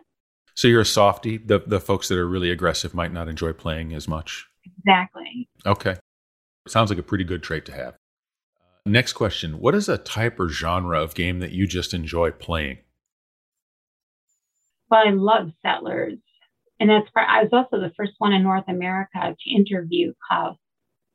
So 0.54 0.68
you're 0.68 0.80
a 0.80 0.86
softie. 0.86 1.36
The 1.36 1.58
the 1.66 1.80
folks 1.80 2.08
that 2.08 2.18
are 2.18 2.26
really 2.26 2.50
aggressive 2.50 2.94
might 2.94 3.12
not 3.12 3.28
enjoy 3.28 3.52
playing 3.52 3.92
as 3.92 4.08
much. 4.08 4.46
Exactly. 4.78 5.48
Okay. 5.64 5.96
Sounds 6.68 6.90
like 6.90 6.98
a 6.98 7.02
pretty 7.02 7.24
good 7.24 7.42
trait 7.42 7.64
to 7.66 7.72
have. 7.72 7.94
Uh, 7.94 8.90
next 8.90 9.12
question. 9.12 9.58
What 9.58 9.74
is 9.74 9.88
a 9.88 9.98
type 9.98 10.38
or 10.40 10.48
genre 10.48 11.00
of 11.00 11.14
game 11.14 11.40
that 11.40 11.52
you 11.52 11.66
just 11.66 11.94
enjoy 11.94 12.30
playing? 12.30 12.78
Well, 14.90 15.06
I 15.06 15.10
love 15.10 15.50
Settlers. 15.62 16.18
And 16.78 16.90
that's 16.90 17.08
part, 17.10 17.26
I 17.28 17.42
was 17.42 17.52
also 17.52 17.80
the 17.80 17.92
first 17.96 18.12
one 18.18 18.32
in 18.32 18.42
North 18.42 18.68
America 18.68 19.34
to 19.38 19.50
interview 19.50 20.12
Klaus, 20.28 20.56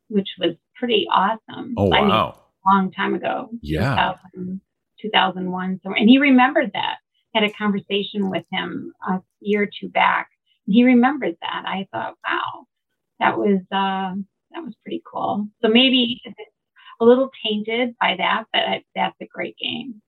which 0.07 0.29
was 0.39 0.55
pretty 0.75 1.05
awesome. 1.11 1.75
Oh, 1.77 1.85
wow. 1.85 1.97
I 1.97 2.01
mean, 2.01 2.33
long 2.65 2.91
time 2.91 3.13
ago. 3.13 3.49
Yeah. 3.61 4.15
2000, 4.33 4.61
2001. 5.01 5.79
So, 5.83 5.93
and 5.93 6.09
he 6.09 6.17
remembered 6.17 6.71
that. 6.73 6.97
Had 7.33 7.43
a 7.43 7.53
conversation 7.53 8.29
with 8.29 8.43
him 8.51 8.91
a 9.07 9.21
year 9.39 9.63
or 9.63 9.67
two 9.67 9.87
back. 9.87 10.29
And 10.67 10.73
he 10.73 10.83
remembered 10.83 11.37
that. 11.41 11.63
I 11.65 11.87
thought, 11.91 12.15
wow, 12.27 12.65
that 13.21 13.37
was, 13.37 13.61
uh, 13.71 14.19
that 14.51 14.63
was 14.63 14.75
pretty 14.83 15.01
cool. 15.09 15.47
So 15.61 15.69
maybe 15.69 16.21
a 16.99 17.05
little 17.05 17.29
tainted 17.45 17.95
by 17.99 18.15
that, 18.17 18.43
but 18.51 18.61
that's 18.93 19.15
a 19.21 19.27
great 19.33 19.55
game. 19.57 20.01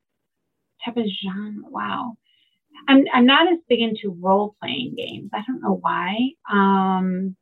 Type 0.84 0.98
of 0.98 1.06
genre. 1.24 1.64
Wow. 1.70 2.16
I'm, 2.88 3.06
I'm 3.14 3.26
not 3.26 3.48
as 3.48 3.60
big 3.70 3.80
into 3.80 4.18
role 4.20 4.56
playing 4.62 4.96
games. 4.98 5.30
I 5.34 5.44
don't 5.48 5.62
know 5.62 5.78
why. 5.80 6.18
Um, 6.52 7.38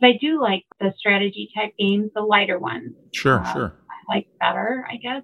but 0.00 0.08
I 0.08 0.18
do 0.20 0.40
like 0.40 0.64
the 0.80 0.92
strategy 0.98 1.50
type 1.56 1.72
games, 1.78 2.10
the 2.14 2.20
lighter 2.20 2.58
ones. 2.58 2.94
Sure, 3.12 3.40
uh, 3.40 3.52
sure 3.52 3.74
I 3.90 4.14
like 4.14 4.26
better, 4.38 4.86
I 4.90 4.96
guess. 4.96 5.22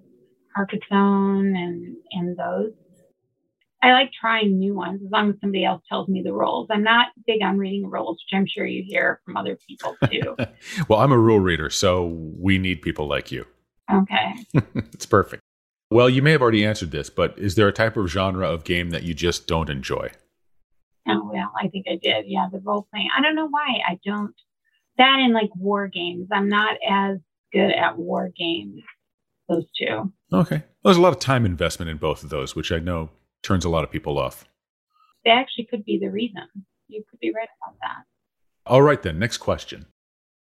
Carcassonne 0.56 1.54
and 1.56 1.96
and 2.12 2.36
those. 2.36 2.72
I 3.82 3.92
like 3.92 4.10
trying 4.12 4.58
new 4.58 4.74
ones 4.74 5.00
as 5.04 5.10
long 5.10 5.30
as 5.30 5.36
somebody 5.40 5.64
else 5.64 5.82
tells 5.88 6.08
me 6.08 6.22
the 6.22 6.34
rules. 6.34 6.68
I'm 6.70 6.82
not 6.82 7.08
big 7.26 7.42
on 7.42 7.56
reading 7.56 7.88
rules, 7.88 8.22
which 8.22 8.38
I'm 8.38 8.46
sure 8.46 8.66
you 8.66 8.84
hear 8.86 9.20
from 9.24 9.36
other 9.36 9.56
people 9.66 9.96
too. 10.10 10.36
well, 10.88 11.00
I'm 11.00 11.12
a 11.12 11.18
rule 11.18 11.40
reader, 11.40 11.70
so 11.70 12.06
we 12.38 12.58
need 12.58 12.82
people 12.82 13.06
like 13.06 13.32
you. 13.32 13.46
Okay. 13.90 14.34
it's 14.92 15.06
perfect. 15.06 15.42
Well, 15.90 16.08
you 16.08 16.22
may 16.22 16.32
have 16.32 16.42
already 16.42 16.64
answered 16.64 16.90
this, 16.90 17.10
but 17.10 17.36
is 17.38 17.54
there 17.54 17.68
a 17.68 17.72
type 17.72 17.96
of 17.96 18.08
genre 18.08 18.48
of 18.48 18.64
game 18.64 18.90
that 18.90 19.02
you 19.02 19.14
just 19.14 19.46
don't 19.48 19.70
enjoy? 19.70 20.10
Oh, 21.08 21.30
well, 21.32 21.50
I 21.60 21.68
think 21.68 21.86
I 21.88 21.98
did. 22.00 22.26
Yeah, 22.26 22.48
the 22.52 22.60
role 22.60 22.86
playing. 22.92 23.08
I 23.16 23.22
don't 23.22 23.34
know 23.34 23.48
why 23.48 23.78
I 23.88 23.98
don't. 24.04 24.34
That 24.98 25.18
in 25.24 25.32
like 25.32 25.50
war 25.56 25.88
games. 25.88 26.28
I'm 26.30 26.48
not 26.48 26.76
as 26.88 27.18
good 27.52 27.72
at 27.72 27.98
war 27.98 28.30
games. 28.36 28.82
Those 29.48 29.64
two. 29.76 30.12
Okay. 30.32 30.56
Well, 30.56 30.92
there's 30.92 30.96
a 30.98 31.00
lot 31.00 31.12
of 31.12 31.18
time 31.18 31.44
investment 31.44 31.90
in 31.90 31.96
both 31.96 32.22
of 32.22 32.30
those, 32.30 32.54
which 32.54 32.70
I 32.70 32.78
know 32.78 33.10
turns 33.42 33.64
a 33.64 33.68
lot 33.68 33.84
of 33.84 33.90
people 33.90 34.18
off. 34.18 34.44
They 35.24 35.30
actually 35.30 35.66
could 35.66 35.84
be 35.84 35.98
the 35.98 36.10
reason. 36.10 36.48
You 36.88 37.04
could 37.08 37.20
be 37.20 37.32
right 37.34 37.48
about 37.62 37.78
that. 37.80 38.04
All 38.66 38.82
right, 38.82 39.02
then. 39.02 39.18
Next 39.18 39.38
question. 39.38 39.86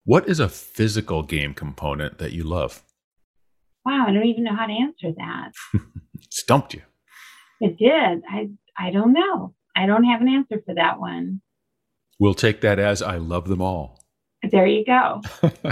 What 0.05 0.29
is 0.29 0.41
a 0.41 0.49
physical 0.49 1.23
game 1.23 1.55
component 1.55 2.19
that 2.19 2.33
you 2.33 2.43
love? 2.45 2.83
Wow, 3.85 4.07
I 4.09 4.13
don't 4.13 4.27
even 4.27 4.45
know 4.45 4.55
how 4.57 4.67
to 4.67 4.73
answer 4.73 5.13
that. 5.17 5.53
Stumped 6.31 6.75
you. 6.75 6.83
It 7.61 7.79
did. 7.79 8.23
I 8.29 8.51
I 8.77 8.91
don't 8.91 9.13
know. 9.13 9.55
I 9.77 9.87
don't 9.87 10.05
have 10.05 10.21
an 10.21 10.29
answer 10.29 10.63
for 10.65 10.75
that 10.75 10.99
one. 10.99 11.41
We'll 12.19 12.35
take 12.35 12.61
that 12.61 12.79
as 12.79 13.03
I 13.03 13.17
love 13.17 13.49
them 13.49 13.63
all. 13.63 14.05
There 14.51 14.67
you 14.67 14.85
go. 14.85 15.23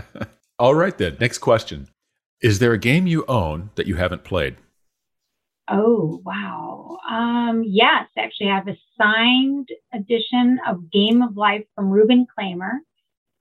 All 0.58 0.74
right, 0.74 0.96
then. 0.96 1.16
Next 1.20 1.38
question. 1.38 1.88
Is 2.40 2.58
there 2.58 2.72
a 2.72 2.78
game 2.78 3.06
you 3.06 3.24
own 3.26 3.70
that 3.74 3.86
you 3.86 3.96
haven't 3.96 4.24
played? 4.24 4.56
Oh, 5.70 6.20
wow. 6.24 6.98
Um, 7.08 7.62
yes, 7.64 8.08
actually, 8.18 8.48
I 8.48 8.56
have 8.56 8.68
a 8.68 8.76
signed 9.00 9.68
edition 9.94 10.58
of 10.66 10.90
Game 10.90 11.22
of 11.22 11.36
Life 11.36 11.64
from 11.74 11.90
Reuben 11.90 12.26
Klamer, 12.36 12.78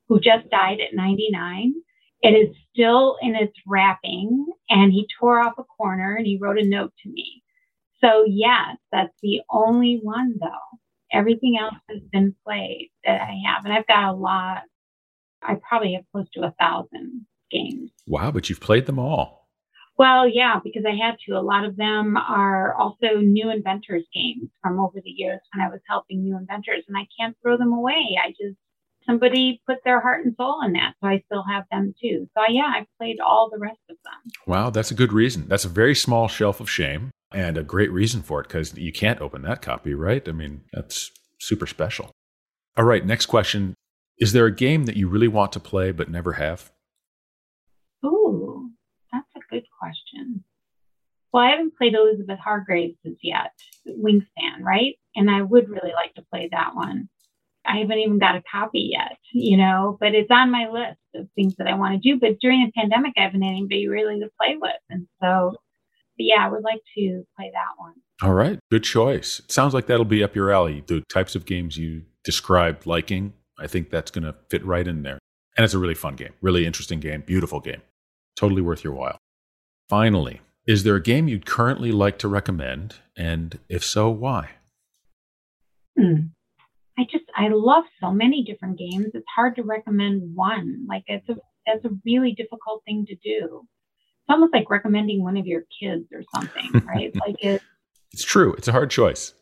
who 0.07 0.19
just 0.19 0.49
died 0.49 0.79
at 0.79 0.95
99. 0.95 1.73
It 2.21 2.29
is 2.29 2.55
still 2.71 3.17
in 3.21 3.35
its 3.35 3.53
wrapping, 3.65 4.45
and 4.69 4.91
he 4.91 5.07
tore 5.19 5.39
off 5.39 5.53
a 5.57 5.63
corner 5.63 6.15
and 6.15 6.25
he 6.25 6.37
wrote 6.39 6.59
a 6.59 6.67
note 6.67 6.93
to 7.03 7.09
me. 7.09 7.41
So, 8.01 8.25
yes, 8.27 8.77
that's 8.91 9.15
the 9.23 9.41
only 9.49 9.99
one, 10.01 10.35
though. 10.39 10.77
Everything 11.11 11.57
else 11.59 11.75
has 11.89 12.01
been 12.11 12.35
played 12.45 12.91
that 13.03 13.21
I 13.21 13.39
have, 13.47 13.65
and 13.65 13.73
I've 13.73 13.87
got 13.87 14.13
a 14.13 14.13
lot 14.13 14.63
I 15.41 15.55
probably 15.67 15.93
have 15.93 16.03
close 16.11 16.27
to 16.33 16.41
a 16.41 16.53
thousand 16.59 17.25
games. 17.51 17.91
Wow, 18.07 18.31
but 18.31 18.49
you've 18.49 18.59
played 18.59 18.85
them 18.85 18.99
all. 18.99 19.38
Well, 19.99 20.29
yeah, 20.29 20.59
because 20.63 20.83
I 20.87 20.95
had 20.95 21.17
to. 21.25 21.37
A 21.37 21.43
lot 21.43 21.65
of 21.65 21.75
them 21.75 22.15
are 22.15 22.73
also 22.73 23.17
new 23.19 23.51
inventors 23.51 24.05
games 24.13 24.49
from 24.63 24.79
over 24.79 24.99
the 25.03 25.09
years 25.09 25.41
when 25.53 25.65
I 25.65 25.69
was 25.69 25.81
helping 25.87 26.23
new 26.23 26.37
inventors, 26.37 26.85
and 26.87 26.97
I 26.97 27.05
can't 27.19 27.35
throw 27.41 27.57
them 27.57 27.73
away. 27.73 28.17
I 28.23 28.29
just 28.29 28.57
somebody 29.05 29.61
put 29.67 29.77
their 29.83 29.99
heart 29.99 30.25
and 30.25 30.35
soul 30.37 30.61
in 30.65 30.73
that. 30.73 30.93
So 31.01 31.09
I 31.09 31.21
still 31.25 31.43
have 31.51 31.65
them 31.71 31.93
too. 32.01 32.29
So 32.33 32.43
yeah, 32.47 32.71
I've 32.75 32.85
played 32.97 33.19
all 33.19 33.49
the 33.51 33.59
rest 33.59 33.79
of 33.89 33.97
them. 34.05 34.31
Wow, 34.47 34.69
that's 34.69 34.91
a 34.91 34.95
good 34.95 35.11
reason. 35.11 35.47
That's 35.47 35.65
a 35.65 35.69
very 35.69 35.95
small 35.95 36.27
shelf 36.27 36.59
of 36.59 36.69
shame 36.69 37.11
and 37.31 37.57
a 37.57 37.63
great 37.63 37.91
reason 37.91 38.21
for 38.21 38.39
it 38.41 38.47
because 38.47 38.77
you 38.77 38.93
can't 38.93 39.21
open 39.21 39.41
that 39.43 39.61
copy, 39.61 39.93
right? 39.93 40.27
I 40.27 40.31
mean, 40.31 40.61
that's 40.71 41.11
super 41.39 41.67
special. 41.67 42.11
All 42.77 42.85
right, 42.85 43.05
next 43.05 43.25
question. 43.25 43.73
Is 44.17 44.31
there 44.31 44.45
a 44.45 44.55
game 44.55 44.85
that 44.85 44.95
you 44.95 45.07
really 45.09 45.27
want 45.27 45.51
to 45.53 45.59
play 45.59 45.91
but 45.91 46.09
never 46.09 46.33
have? 46.33 46.71
Ooh, 48.05 48.71
that's 49.11 49.27
a 49.35 49.39
good 49.49 49.63
question. 49.89 50.43
Well, 51.31 51.43
I 51.43 51.51
haven't 51.51 51.77
played 51.77 51.93
Elizabeth 51.93 52.39
Hargrave's 52.39 52.97
yet, 53.21 53.53
Wingspan, 53.87 54.61
right? 54.61 54.95
And 55.15 55.29
I 55.29 55.41
would 55.41 55.69
really 55.69 55.93
like 55.93 56.13
to 56.15 56.25
play 56.31 56.49
that 56.51 56.75
one. 56.75 57.07
I 57.65 57.79
haven't 57.79 57.99
even 57.99 58.19
got 58.19 58.35
a 58.35 58.43
copy 58.51 58.89
yet, 58.93 59.17
you 59.31 59.57
know, 59.57 59.97
but 59.99 60.15
it's 60.15 60.31
on 60.31 60.49
my 60.49 60.69
list 60.69 60.99
of 61.13 61.27
things 61.35 61.55
that 61.57 61.67
I 61.67 61.75
want 61.75 61.93
to 61.93 61.99
do. 61.99 62.19
But 62.19 62.39
during 62.39 62.65
the 62.65 62.71
pandemic, 62.71 63.13
I 63.17 63.23
haven't 63.23 63.43
anybody 63.43 63.87
really 63.87 64.19
to 64.21 64.29
play 64.41 64.57
with. 64.59 64.71
And 64.89 65.07
so, 65.21 65.55
yeah, 66.17 66.45
I 66.45 66.49
would 66.49 66.63
like 66.63 66.81
to 66.97 67.23
play 67.37 67.51
that 67.53 67.77
one. 67.77 67.93
All 68.23 68.33
right. 68.33 68.59
Good 68.71 68.83
choice. 68.83 69.39
It 69.39 69.51
sounds 69.51 69.73
like 69.73 69.85
that'll 69.85 70.05
be 70.05 70.23
up 70.23 70.35
your 70.35 70.51
alley. 70.51 70.83
The 70.87 71.03
types 71.09 71.35
of 71.35 71.45
games 71.45 71.77
you 71.77 72.03
described 72.23 72.85
liking, 72.87 73.33
I 73.59 73.67
think 73.67 73.91
that's 73.91 74.09
going 74.09 74.23
to 74.23 74.35
fit 74.49 74.65
right 74.65 74.87
in 74.87 75.03
there. 75.03 75.19
And 75.57 75.63
it's 75.63 75.73
a 75.73 75.79
really 75.79 75.95
fun 75.95 76.15
game, 76.15 76.33
really 76.41 76.65
interesting 76.65 76.99
game, 76.99 77.21
beautiful 77.25 77.59
game. 77.59 77.81
Totally 78.35 78.61
worth 78.61 78.83
your 78.83 78.93
while. 78.93 79.19
Finally, 79.89 80.39
is 80.67 80.83
there 80.83 80.95
a 80.95 81.01
game 81.01 81.27
you'd 81.27 81.47
currently 81.47 81.91
like 81.91 82.19
to 82.19 82.27
recommend? 82.27 82.97
And 83.17 83.57
if 83.67 83.83
so, 83.83 84.07
why? 84.11 84.51
Hmm. 85.99 86.27
I 86.97 87.05
just 87.11 87.25
I 87.35 87.47
love 87.47 87.85
so 87.99 88.11
many 88.11 88.43
different 88.43 88.77
games. 88.77 89.07
It's 89.15 89.25
hard 89.33 89.55
to 89.55 89.63
recommend 89.63 90.35
one. 90.35 90.85
Like 90.87 91.05
it's 91.07 91.27
a 91.27 91.37
it's 91.65 91.85
a 91.85 91.89
really 92.05 92.33
difficult 92.33 92.83
thing 92.85 93.05
to 93.07 93.15
do. 93.15 93.61
It's 93.63 94.29
almost 94.29 94.53
like 94.53 94.69
recommending 94.69 95.23
one 95.23 95.37
of 95.37 95.47
your 95.47 95.63
kids 95.81 96.05
or 96.13 96.21
something, 96.35 96.85
right? 96.87 97.11
like 97.15 97.43
it. 97.43 97.63
It's 98.11 98.23
true. 98.23 98.53
It's 98.53 98.67
a 98.67 98.71
hard 98.71 98.91
choice. 98.91 99.33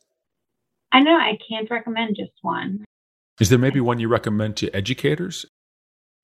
I 0.94 1.02
know 1.02 1.18
I 1.18 1.38
can't 1.50 1.70
recommend 1.70 2.16
just 2.16 2.32
one. 2.42 2.86
Is 3.42 3.50
there 3.50 3.60
maybe 3.60 3.82
one 3.82 4.00
you 4.00 4.08
recommend 4.08 4.56
to 4.58 4.72
educators? 4.72 5.46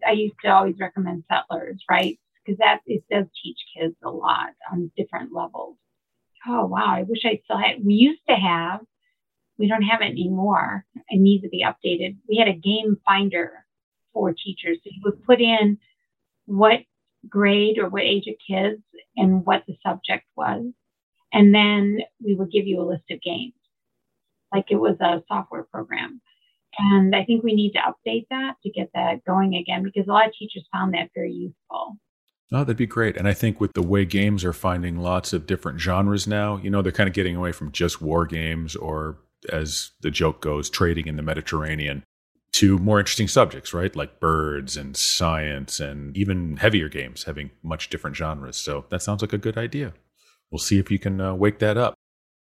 I 0.08 0.12
used 0.12 0.36
to 0.44 0.50
always 0.50 0.76
recommend 0.80 1.26
Settlers, 1.30 1.84
right? 1.90 2.20
Because 2.46 2.58
that 2.60 2.80
it 2.86 3.04
does 3.10 3.26
teach 3.42 3.58
kids 3.78 3.96
a 4.04 4.10
lot 4.10 4.50
on 4.72 4.92
different 4.98 5.34
levels. 5.34 5.78
Oh 6.48 6.66
wow, 6.66 6.88
I 6.88 7.04
wish 7.04 7.26
I 7.26 7.40
still 7.46 7.58
had. 7.58 7.84
We 7.86 7.94
used 7.94 8.22
to 8.28 8.36
have 8.36 8.82
we 9.58 9.68
don't 9.68 9.84
have 9.84 10.02
it 10.02 10.12
anymore. 10.12 10.86
It 11.10 11.20
needs 11.20 11.44
to 11.44 11.50
be 11.50 11.64
updated. 11.64 12.18
We 12.28 12.38
had 12.38 12.48
a 12.48 12.54
game 12.54 12.98
finder 13.06 13.66
for 14.12 14.34
teachers. 14.34 14.78
So 14.84 14.90
you 14.92 15.02
would 15.06 15.24
put 15.24 15.42
in 15.42 15.78
what 16.46 16.82
grade 17.30 17.78
or 17.78 17.90
what 17.90 18.04
age 18.04 18.28
of 18.28 18.36
kids 18.46 18.82
and 19.16 19.46
what 19.46 19.64
the 19.68 19.78
subject 19.86 20.26
was. 20.36 20.66
And 21.32 21.54
then 21.54 22.00
we 22.24 22.36
would 22.36 22.52
give 22.52 22.68
you 22.68 22.82
a 22.82 22.84
list 22.88 23.06
of 23.10 23.22
games, 23.22 23.54
like 24.54 24.66
it 24.70 24.76
was 24.76 24.98
a 25.00 25.24
software 25.28 25.64
program. 25.64 26.22
And 26.78 27.16
I 27.16 27.24
think 27.24 27.44
we 27.44 27.54
need 27.54 27.74
to 27.74 27.80
update 27.80 28.26
that 28.30 28.56
to 28.64 28.70
get 28.72 28.90
that 28.94 29.24
going 29.26 29.56
again 29.56 29.84
because 29.84 30.08
a 30.08 30.12
lot 30.12 30.28
of 30.28 30.34
teachers 30.34 30.68
found 30.72 30.94
that 30.94 31.12
very 31.14 31.32
useful. 31.32 31.98
Oh, 32.52 32.60
that'd 32.60 32.78
be 32.78 32.86
great. 32.86 33.18
And 33.18 33.28
I 33.28 33.34
think 33.34 33.60
with 33.60 33.74
the 33.74 33.82
way 33.82 34.06
games 34.06 34.44
are 34.44 34.54
finding 34.54 34.98
lots 34.98 35.34
of 35.34 35.48
different 35.48 35.80
genres 35.80 36.28
now, 36.28 36.58
you 36.58 36.70
know, 36.70 36.82
they're 36.82 36.92
kind 36.92 37.08
of 37.08 37.16
getting 37.16 37.36
away 37.36 37.52
from 37.52 37.72
just 37.72 38.02
war 38.02 38.26
games 38.26 38.76
or 38.76 39.18
as 39.52 39.92
the 40.02 40.12
joke 40.12 40.42
goes, 40.42 40.70
trading 40.70 41.08
in 41.08 41.16
the 41.16 41.24
Mediterranean 41.24 42.04
to 42.54 42.78
more 42.78 43.00
interesting 43.00 43.28
subjects, 43.28 43.74
right? 43.74 43.96
Like 43.96 44.20
birds 44.20 44.78
and 44.78 44.96
science 44.96 45.80
and 45.80 46.16
even 46.16 46.58
heavier 46.58 46.88
games 46.88 47.24
having 47.24 47.50
much 47.64 47.90
different 47.90 48.16
genres. 48.16 48.58
So 48.58 48.86
that 48.90 49.02
sounds 49.02 49.22
like 49.22 49.34
a 49.34 49.40
good 49.40 49.58
idea. 49.58 49.94
We'll 50.52 50.60
see 50.60 50.78
if 50.78 50.92
you 50.92 51.00
can 51.00 51.20
uh, 51.20 51.34
wake 51.34 51.60
that 51.60 51.78
up. 51.78 51.96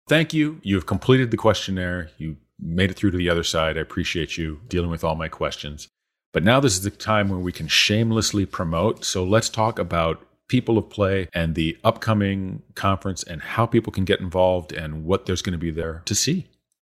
Thank 0.09 0.35
you. 0.35 0.61
You 0.63 0.75
have 0.75 0.87
completed 0.87 1.31
the 1.31 1.37
questionnaire. 1.37 2.11
You 2.19 2.37
made 2.59 2.91
it 2.91 2.95
through 2.95 3.13
to 3.13 3.17
the 3.17 3.31
other 3.31 3.45
side. 3.45 3.79
I 3.79 3.81
appreciate 3.81 4.37
you 4.37 4.61
dealing 4.69 4.91
with 4.91 5.05
all 5.05 5.15
my 5.15 5.29
questions. 5.29 5.87
But 6.33 6.45
now 6.45 6.61
this 6.61 6.73
is 6.73 6.83
the 6.83 6.91
time 6.91 7.29
where 7.29 7.39
we 7.39 7.53
can 7.53 7.69
shamelessly 7.69 8.47
promote. 8.47 9.05
So 9.05 9.23
let's 9.23 9.49
talk 9.49 9.79
about 9.79 10.27
People 10.49 10.79
of 10.79 10.89
Play 10.89 11.29
and 11.35 11.55
the 11.55 11.79
upcoming 11.85 12.63
conference 12.75 13.23
and 13.23 13.43
how 13.43 13.67
people 13.67 13.93
can 13.93 14.05
get 14.05 14.21
involved 14.21 14.73
and 14.73 15.05
what 15.05 15.27
there's 15.27 15.43
going 15.43 15.53
to 15.53 15.59
be 15.59 15.71
there 15.71 16.03
to 16.07 16.15
see. 16.15 16.47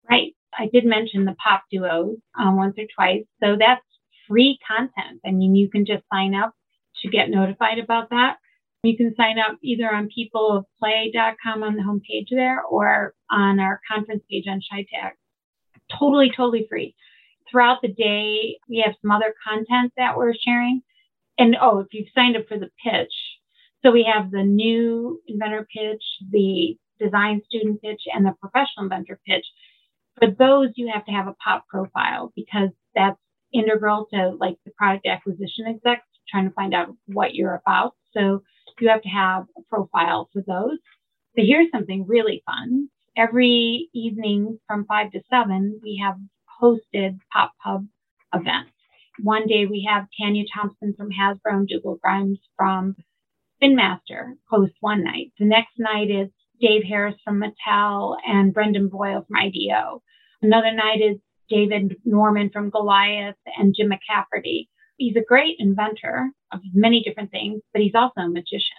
Right. 0.10 0.36
I 0.58 0.70
did 0.72 0.86
mention 0.86 1.26
the 1.26 1.36
pop 1.44 1.64
duos 1.72 2.18
um, 2.40 2.58
once 2.58 2.76
or 2.78 2.86
twice. 2.96 3.24
So 3.44 3.56
that's 3.60 3.82
free 4.28 4.60
content. 4.68 5.20
I 5.26 5.32
mean, 5.32 5.56
you 5.56 5.70
can 5.70 5.86
just 5.86 6.04
sign 6.14 6.36
up 6.36 6.54
to 7.02 7.10
get 7.10 7.30
notified 7.30 7.80
about 7.80 8.10
that. 8.12 8.38
You 8.84 8.98
can 8.98 9.16
sign 9.16 9.40
up 9.40 9.58
either 9.64 9.94
on 9.94 10.10
peopleofplay.com 10.10 11.64
on 11.64 11.76
the 11.76 11.82
homepage 11.82 12.28
there 12.30 12.62
or 12.64 13.14
on 13.32 13.60
our 13.60 13.80
conference 13.90 14.24
page 14.30 14.46
on 14.48 14.60
ChiTAG. 14.60 15.12
Totally, 15.98 16.32
totally 16.36 16.68
free. 16.70 16.96
Throughout 17.54 17.84
the 17.84 17.94
day, 17.94 18.58
we 18.68 18.84
have 18.84 18.96
some 19.02 19.12
other 19.12 19.34
content 19.48 19.94
that 19.96 20.18
we're 20.18 20.34
sharing. 20.34 20.82
And 21.38 21.56
oh, 21.62 21.80
if 21.80 21.88
you've 21.92 22.10
signed 22.16 22.36
up 22.36 22.48
for 22.50 22.58
the 22.58 22.72
pitch, 22.84 23.14
so 23.86 23.92
we 23.92 24.10
have 24.12 24.32
the 24.32 24.44
new 24.44 25.22
inventor 25.28 25.68
pitch, 25.72 26.04
the 26.32 26.76
design 27.00 27.42
student 27.46 27.82
pitch, 27.82 28.02
and 28.12 28.26
the 28.26 28.34
professional 28.42 28.86
inventor 28.86 29.20
pitch 29.26 29.46
for 30.20 30.30
those, 30.30 30.70
you 30.76 30.92
have 30.94 31.06
to 31.06 31.12
have 31.12 31.28
a 31.28 31.36
POP 31.44 31.68
profile 31.68 32.32
because 32.36 32.70
that's 32.96 33.20
integral 33.54 34.08
to 34.14 34.30
like 34.40 34.58
the 34.66 34.72
product 34.78 35.08
acquisition 35.08 35.66
execs 35.68 36.06
trying 36.30 36.48
to 36.48 36.54
find 36.54 36.74
out 36.74 36.90
what 37.08 37.36
you're 37.36 37.62
about. 37.66 37.94
So 38.16 38.44
you 38.80 38.90
have 38.90 39.02
to 39.02 39.10
have 39.10 39.46
a 39.58 39.62
profile 39.70 40.30
for 40.34 40.44
those. 40.48 40.78
So 41.36 41.44
here's 41.44 41.72
something 41.72 42.06
really 42.08 42.44
fun. 42.46 42.90
Every 43.18 43.90
evening 43.94 44.60
from 44.68 44.86
five 44.86 45.12
to 45.12 45.22
seven, 45.30 45.80
we 45.84 46.02
have 46.04 46.16
hosted 46.64 47.20
Pop 47.32 47.52
Pub 47.62 47.86
events. 48.34 48.72
One 49.22 49.48
day 49.48 49.66
we 49.66 49.88
have 49.90 50.08
Tanya 50.20 50.46
Thompson 50.56 50.94
from 50.98 51.10
Hasbro 51.10 51.58
and 51.58 51.68
Dougal 51.68 52.00
Grimes 52.02 52.40
from 52.58 52.96
Spin 53.58 53.76
Master 53.76 54.36
host 54.50 54.74
one 54.80 55.04
night. 55.04 55.34
The 55.38 55.46
next 55.46 55.74
night 55.78 56.10
is 56.10 56.30
Dave 56.62 56.84
Harris 56.88 57.16
from 57.24 57.42
Mattel 57.42 58.16
and 58.26 58.54
Brendan 58.54 58.88
Boyle 58.88 59.26
from 59.28 59.36
IDEO. 59.36 60.02
Another 60.42 60.72
night 60.74 61.02
is 61.02 61.18
David 61.50 61.98
Norman 62.06 62.50
from 62.52 62.70
Goliath 62.70 63.36
and 63.58 63.76
Jim 63.78 63.90
McCafferty. 63.90 64.68
He's 64.98 65.16
a 65.18 65.26
great 65.28 65.58
inventor 65.60 66.30
of 66.52 66.62
many 66.74 67.04
different 67.04 67.32
things, 67.32 67.62
but 67.74 67.82
he's 67.82 67.96
also 67.96 68.22
a 68.22 68.30
magician. 68.30 68.78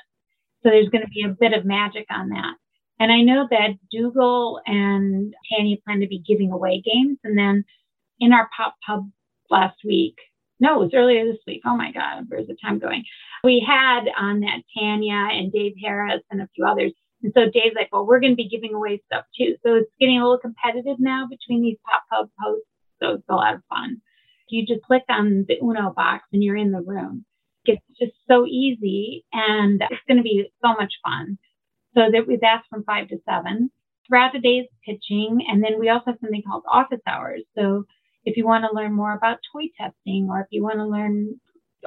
So 0.62 0.70
there's 0.70 0.88
going 0.88 1.04
to 1.04 1.10
be 1.10 1.24
a 1.24 1.36
bit 1.38 1.52
of 1.52 1.66
magic 1.66 2.06
on 2.10 2.30
that. 2.30 2.54
And 3.00 3.10
I 3.10 3.22
know 3.22 3.46
that 3.50 3.78
Dougal 3.90 4.60
and 4.66 5.34
Tanya 5.50 5.76
plan 5.84 6.00
to 6.00 6.06
be 6.06 6.22
giving 6.26 6.52
away 6.52 6.82
games. 6.84 7.18
And 7.24 7.36
then 7.36 7.64
in 8.20 8.32
our 8.32 8.48
pop 8.56 8.74
pub 8.86 9.10
last 9.50 9.78
week, 9.84 10.16
no, 10.60 10.80
it 10.80 10.84
was 10.84 10.94
earlier 10.94 11.24
this 11.24 11.40
week. 11.46 11.62
Oh 11.66 11.76
my 11.76 11.90
God, 11.92 12.26
where's 12.28 12.46
the 12.46 12.56
time 12.62 12.78
going? 12.78 13.04
We 13.42 13.64
had 13.66 14.04
on 14.16 14.40
that 14.40 14.62
Tanya 14.78 15.28
and 15.32 15.52
Dave 15.52 15.74
Harris 15.82 16.22
and 16.30 16.40
a 16.40 16.48
few 16.54 16.64
others 16.64 16.92
and 17.24 17.32
so 17.34 17.46
Dave's 17.46 17.74
like, 17.74 17.88
well, 17.90 18.06
we're 18.06 18.20
going 18.20 18.32
to 18.32 18.36
be 18.36 18.48
giving 18.48 18.74
away 18.74 19.02
stuff 19.06 19.24
too. 19.36 19.56
So 19.64 19.76
it's 19.76 19.90
getting 19.98 20.20
a 20.20 20.22
little 20.22 20.38
competitive 20.38 21.00
now 21.00 21.26
between 21.26 21.62
these 21.62 21.78
pop 21.84 22.02
pub 22.10 22.28
hosts. 22.38 22.68
So 23.02 23.14
it's 23.14 23.28
a 23.30 23.34
lot 23.34 23.54
of 23.54 23.62
fun. 23.70 24.02
You 24.50 24.66
just 24.66 24.82
click 24.82 25.02
on 25.08 25.46
the 25.48 25.56
Uno 25.60 25.94
box 25.96 26.24
and 26.32 26.44
you're 26.44 26.56
in 26.56 26.70
the 26.70 26.82
room. 26.82 27.24
It's 27.64 27.82
just 27.98 28.12
so 28.28 28.44
easy 28.46 29.24
and 29.32 29.82
it's 29.90 30.02
going 30.06 30.18
to 30.18 30.22
be 30.22 30.52
so 30.62 30.74
much 30.74 30.92
fun. 31.02 31.38
So 31.94 32.10
that 32.10 32.26
we, 32.26 32.38
that's 32.40 32.66
from 32.68 32.84
five 32.84 33.08
to 33.08 33.18
seven. 33.28 33.70
Throughout 34.06 34.32
the 34.32 34.40
day 34.40 34.58
is 34.58 34.68
pitching. 34.84 35.46
And 35.48 35.62
then 35.62 35.78
we 35.78 35.88
also 35.88 36.04
have 36.06 36.18
something 36.20 36.42
called 36.46 36.64
office 36.70 37.00
hours. 37.06 37.42
So 37.56 37.84
if 38.24 38.36
you 38.36 38.44
want 38.44 38.64
to 38.64 38.74
learn 38.74 38.92
more 38.92 39.14
about 39.14 39.38
toy 39.52 39.64
testing 39.78 40.28
or 40.30 40.40
if 40.40 40.46
you 40.50 40.62
want 40.62 40.76
to 40.76 40.86
learn 40.86 41.40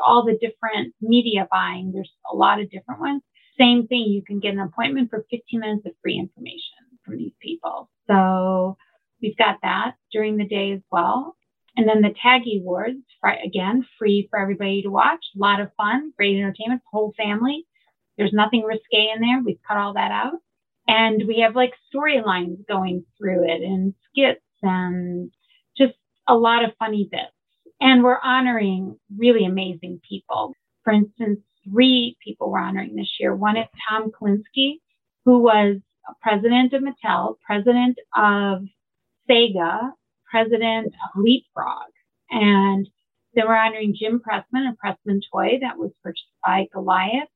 all 0.03 0.26
the 0.26 0.38
different 0.39 0.93
media 1.01 1.47
buying, 1.51 1.91
there's 1.93 2.12
a 2.32 2.36
lot 2.36 2.60
of 2.62 2.70
different 2.72 3.01
ones 3.01 3.22
same 3.60 3.88
thing, 3.88 4.05
you 4.08 4.24
can 4.26 4.39
get 4.39 4.53
an 4.53 4.60
appointment 4.60 5.10
for 5.10 5.26
15 5.30 5.60
minutes 5.60 5.86
of 5.86 5.93
free 6.01 6.18
information 6.18 6.78
from 7.03 7.18
these 7.18 7.34
people. 7.41 7.89
So 8.08 8.78
we've 9.22 9.38
got 9.38 9.58
that 9.64 9.95
during 10.12 10.38
the 10.38 10.47
day 10.47 10.74
as 10.74 10.82
well. 10.91 11.36
And 11.76 11.88
then 11.88 12.01
the 12.01 12.14
TAGIE 12.24 12.62
Awards, 12.62 13.03
again, 13.45 13.86
free 13.99 14.28
for 14.30 14.39
everybody 14.39 14.82
to 14.82 14.89
watch. 14.89 15.24
A 15.36 15.39
lot 15.39 15.60
of 15.60 15.72
fun, 15.78 16.12
great 16.18 16.36
entertainment, 16.36 16.82
whole 16.91 17.14
family. 17.16 17.66
There's 18.18 18.34
nothing 18.34 18.63
risque 18.63 19.11
in 19.13 19.22
there. 19.22 19.41
We've 19.45 19.59
cut 19.68 19.78
all 19.78 19.93
that 19.93 20.11
out. 20.11 20.34
And 20.88 21.24
we 21.28 21.39
have 21.39 21.55
like 21.55 21.74
storylines 21.93 22.65
going 22.68 23.05
through 23.18 23.43
it 23.43 23.61
and 23.61 23.93
skits 24.09 24.41
and 24.61 25.32
just 25.78 25.93
a 26.28 26.36
lot 26.36 26.63
of 26.63 26.72
funny 26.80 27.07
bits. 27.11 27.34
And 27.80 28.03
we're 28.03 28.20
honoring 28.24 28.97
really 29.18 29.45
amazing 29.45 29.99
people. 30.07 30.53
For 30.84 30.93
instance, 30.93 31.39
three 31.70 32.18
people 32.24 32.49
we're 32.49 32.59
honoring 32.59 32.95
this 32.95 33.20
year. 33.20 33.36
One 33.36 33.57
is 33.57 33.68
Tom 33.88 34.11
Kalinske, 34.11 34.80
who 35.26 35.39
was 35.39 35.78
president 36.22 36.74
of 36.74 36.82
Mattel, 36.82 37.36
president 37.45 37.99
of 38.15 38.61
Sega, 39.30 39.91
president 40.32 40.88
of 40.88 41.22
Leapfrog. 41.22 41.91
And 42.32 42.88
Then 43.38 43.47
we're 43.47 43.55
honoring 43.55 43.95
Jim 43.95 44.20
Pressman, 44.20 44.68
a 44.68 44.76
Pressman 44.84 45.22
toy 45.32 45.59
that 45.61 45.78
was 45.78 45.91
purchased 46.03 46.26
by 46.43 46.65
Goliath. 46.74 47.30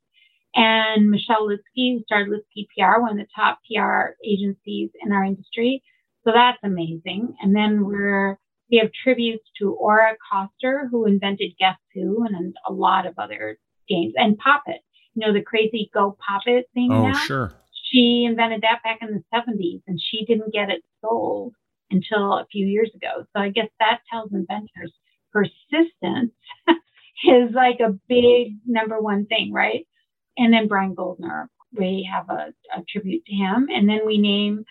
And 0.56 1.10
Michelle 1.10 1.48
Litzky, 1.48 1.94
who 1.94 2.04
started 2.04 2.34
Litzky 2.34 2.68
PR, 2.76 3.02
one 3.02 3.12
of 3.12 3.18
the 3.18 3.28
top 3.34 3.60
PR 3.70 4.16
agencies 4.26 4.90
in 5.02 5.12
our 5.12 5.24
industry. 5.24 5.82
So 6.26 6.32
that's 6.34 6.58
amazing. 6.64 7.36
And 7.42 7.56
then 7.56 7.86
we're 7.86 8.38
we 8.70 8.78
have 8.78 8.92
tributes 9.04 9.44
to 9.60 9.74
Ora 9.74 10.16
Coster, 10.32 10.88
who 10.90 11.06
invented 11.06 11.52
Guess 11.60 11.78
Who 11.94 12.26
and 12.26 12.56
a 12.68 12.72
lot 12.72 13.06
of 13.06 13.14
other 13.18 13.58
games, 13.90 14.14
and 14.16 14.38
Pop 14.38 14.64
It. 14.68 14.82
You 15.14 15.28
know 15.28 15.34
the 15.34 15.42
crazy 15.42 15.90
Go 15.94 16.18
Pop 16.26 16.44
It 16.46 16.68
thing. 16.74 16.90
Oh, 16.92 17.08
now? 17.08 17.14
sure. 17.14 17.52
She 17.92 18.26
invented 18.26 18.62
that 18.62 18.82
back 18.84 19.00
in 19.02 19.10
the 19.10 19.24
70s, 19.34 19.82
and 19.88 20.00
she 20.02 20.26
didn't 20.26 20.54
get 20.54 20.70
it 20.70 20.82
sold 21.02 21.54
until 21.90 22.34
a 22.34 22.48
few 22.50 22.66
years 22.66 22.90
ago. 22.96 23.26
So 23.34 23.42
I 23.42 23.50
guess 23.50 23.68
that 23.80 24.00
tells 24.10 24.32
inventors 24.32 24.94
persistence 25.34 26.32
is 27.26 27.52
like 27.54 27.82
a 27.82 27.98
big 28.08 28.56
number 28.66 29.02
one 29.02 29.26
thing, 29.26 29.52
right? 29.52 29.86
And 30.42 30.52
then 30.52 30.68
Brian 30.68 30.96
Goldner, 30.96 31.50
we 31.72 32.10
have 32.12 32.28
a, 32.30 32.52
a 32.76 32.84
tribute 32.90 33.24
to 33.26 33.34
him. 33.34 33.68
And 33.70 33.88
then 33.88 34.08
we 34.08 34.18
name 34.18 34.66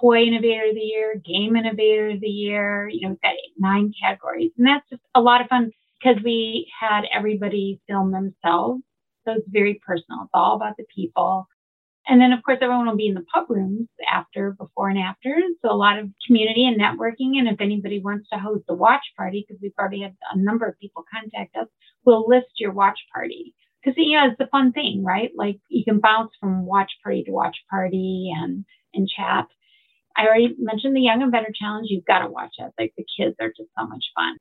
Toy 0.00 0.22
Innovator 0.22 0.68
of 0.68 0.74
the 0.76 0.80
Year, 0.80 1.20
Game 1.26 1.56
Innovator 1.56 2.10
of 2.10 2.20
the 2.20 2.28
Year. 2.28 2.88
You 2.88 3.00
know, 3.00 3.08
we've 3.10 3.20
got 3.20 3.34
nine 3.58 3.92
categories. 4.00 4.52
And 4.56 4.68
that's 4.68 4.88
just 4.88 5.02
a 5.16 5.20
lot 5.20 5.40
of 5.40 5.48
fun 5.48 5.72
because 6.00 6.22
we 6.22 6.70
had 6.80 7.02
everybody 7.12 7.80
film 7.88 8.12
themselves. 8.12 8.82
So 9.24 9.32
it's 9.32 9.48
very 9.48 9.80
personal. 9.84 10.20
It's 10.22 10.30
all 10.32 10.54
about 10.54 10.76
the 10.76 10.86
people. 10.94 11.48
And 12.06 12.20
then, 12.20 12.32
of 12.32 12.42
course, 12.44 12.58
everyone 12.62 12.86
will 12.86 12.96
be 12.96 13.08
in 13.08 13.14
the 13.14 13.26
pub 13.34 13.46
rooms 13.48 13.88
after, 14.10 14.52
before, 14.52 14.90
and 14.90 14.98
after. 14.98 15.36
So 15.60 15.72
a 15.72 15.74
lot 15.74 15.98
of 15.98 16.08
community 16.24 16.66
and 16.66 16.80
networking. 16.80 17.38
And 17.38 17.48
if 17.48 17.60
anybody 17.60 18.00
wants 18.00 18.28
to 18.32 18.38
host 18.38 18.64
a 18.68 18.74
watch 18.74 19.02
party, 19.16 19.44
because 19.46 19.60
we've 19.60 19.74
already 19.76 20.02
had 20.02 20.14
a 20.32 20.38
number 20.38 20.66
of 20.66 20.78
people 20.78 21.04
contact 21.12 21.56
us, 21.56 21.66
we'll 22.06 22.28
list 22.28 22.46
your 22.58 22.72
watch 22.72 22.98
party. 23.12 23.54
Because, 23.82 23.96
you 23.96 24.16
know, 24.18 24.28
it's 24.28 24.38
the 24.38 24.46
fun 24.46 24.72
thing, 24.72 25.02
right? 25.04 25.30
Like 25.34 25.58
you 25.68 25.84
can 25.84 26.00
bounce 26.00 26.32
from 26.38 26.66
watch 26.66 26.92
party 27.02 27.24
to 27.24 27.32
watch 27.32 27.56
party 27.70 28.32
and, 28.36 28.64
and 28.94 29.08
chat. 29.08 29.46
I 30.16 30.26
already 30.26 30.54
mentioned 30.58 30.94
the 30.94 31.00
Young 31.00 31.22
Inventor 31.22 31.52
Challenge. 31.54 31.86
You've 31.88 32.04
got 32.04 32.20
to 32.20 32.28
watch 32.28 32.54
it. 32.58 32.72
Like 32.78 32.92
the 32.96 33.06
kids 33.16 33.36
are 33.40 33.48
just 33.48 33.70
so 33.78 33.86
much 33.86 34.04
fun 34.14 34.36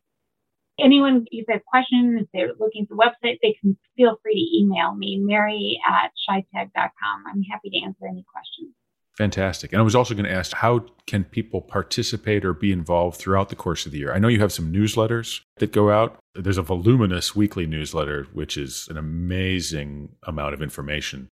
anyone, 0.81 1.25
if 1.31 1.45
they 1.47 1.53
have 1.53 1.65
questions, 1.65 2.21
if 2.21 2.27
they're 2.33 2.53
looking 2.59 2.85
for 2.85 2.95
the 2.95 3.01
website, 3.01 3.37
they 3.41 3.55
can 3.59 3.77
feel 3.95 4.17
free 4.23 4.33
to 4.33 4.57
email 4.57 4.95
me, 4.95 5.17
mary 5.21 5.79
at 5.87 6.11
chitag.com. 6.27 7.23
I'm 7.27 7.43
happy 7.43 7.69
to 7.69 7.85
answer 7.85 8.07
any 8.07 8.25
questions. 8.31 8.73
Fantastic. 9.19 9.73
And 9.73 9.81
I 9.81 9.83
was 9.83 9.95
also 9.95 10.13
going 10.13 10.25
to 10.25 10.31
ask 10.31 10.53
how 10.53 10.85
can 11.05 11.25
people 11.25 11.61
participate 11.61 12.45
or 12.45 12.53
be 12.53 12.71
involved 12.71 13.17
throughout 13.17 13.49
the 13.49 13.55
course 13.55 13.85
of 13.85 13.91
the 13.91 13.97
year? 13.97 14.13
I 14.13 14.17
know 14.17 14.29
you 14.29 14.39
have 14.39 14.53
some 14.53 14.71
newsletters 14.71 15.41
that 15.57 15.73
go 15.73 15.91
out. 15.91 16.17
There's 16.35 16.57
a 16.57 16.61
voluminous 16.61 17.35
weekly 17.35 17.67
newsletter, 17.67 18.27
which 18.31 18.55
is 18.55 18.87
an 18.89 18.95
amazing 18.95 20.15
amount 20.23 20.53
of 20.53 20.61
information. 20.61 21.27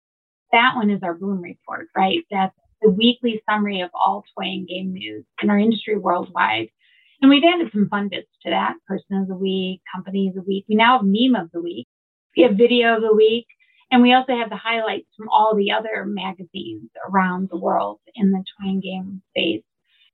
That 0.51 0.73
one 0.75 0.89
is 0.89 1.01
our 1.01 1.13
Bloom 1.13 1.39
Report, 1.39 1.87
right? 1.95 2.19
That's 2.29 2.53
the 2.81 2.89
weekly 2.89 3.41
summary 3.49 3.79
of 3.79 3.89
all 3.93 4.25
toy 4.37 4.47
and 4.47 4.67
game 4.67 4.91
news 4.91 5.23
in 5.41 5.49
our 5.49 5.57
industry 5.57 5.97
worldwide. 5.97 6.67
And 7.21 7.29
we've 7.29 7.43
added 7.43 7.71
some 7.71 7.87
fun 7.87 8.09
bits 8.09 8.27
to 8.43 8.49
that 8.49 8.73
person 8.85 9.15
of 9.21 9.29
the 9.29 9.35
week, 9.35 9.79
company 9.95 10.27
of 10.27 10.35
the 10.35 10.43
week. 10.43 10.65
We 10.67 10.75
now 10.75 10.97
have 10.97 11.05
meme 11.05 11.41
of 11.41 11.51
the 11.53 11.61
week. 11.61 11.87
We 12.35 12.43
have 12.43 12.57
video 12.57 12.97
of 12.97 13.01
the 13.01 13.15
week. 13.15 13.45
And 13.91 14.01
we 14.01 14.13
also 14.13 14.35
have 14.35 14.49
the 14.49 14.57
highlights 14.57 15.07
from 15.15 15.29
all 15.29 15.55
the 15.55 15.71
other 15.71 16.05
magazines 16.05 16.89
around 17.09 17.49
the 17.49 17.57
world 17.57 17.99
in 18.15 18.31
the 18.31 18.43
and 18.59 18.81
game 18.81 19.21
space. 19.29 19.63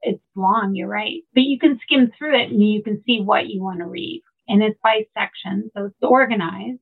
It's 0.02 0.22
long, 0.36 0.76
you're 0.76 0.88
right. 0.88 1.24
But 1.34 1.44
you 1.44 1.58
can 1.58 1.80
skim 1.84 2.12
through 2.18 2.40
it 2.40 2.52
and 2.52 2.62
you 2.62 2.84
can 2.84 3.02
see 3.06 3.22
what 3.22 3.48
you 3.48 3.64
want 3.64 3.80
to 3.80 3.86
read. 3.86 4.22
And 4.48 4.62
it's 4.62 4.80
by 4.84 5.06
section, 5.18 5.72
so 5.76 5.86
it's 5.86 5.96
organized. 6.02 6.80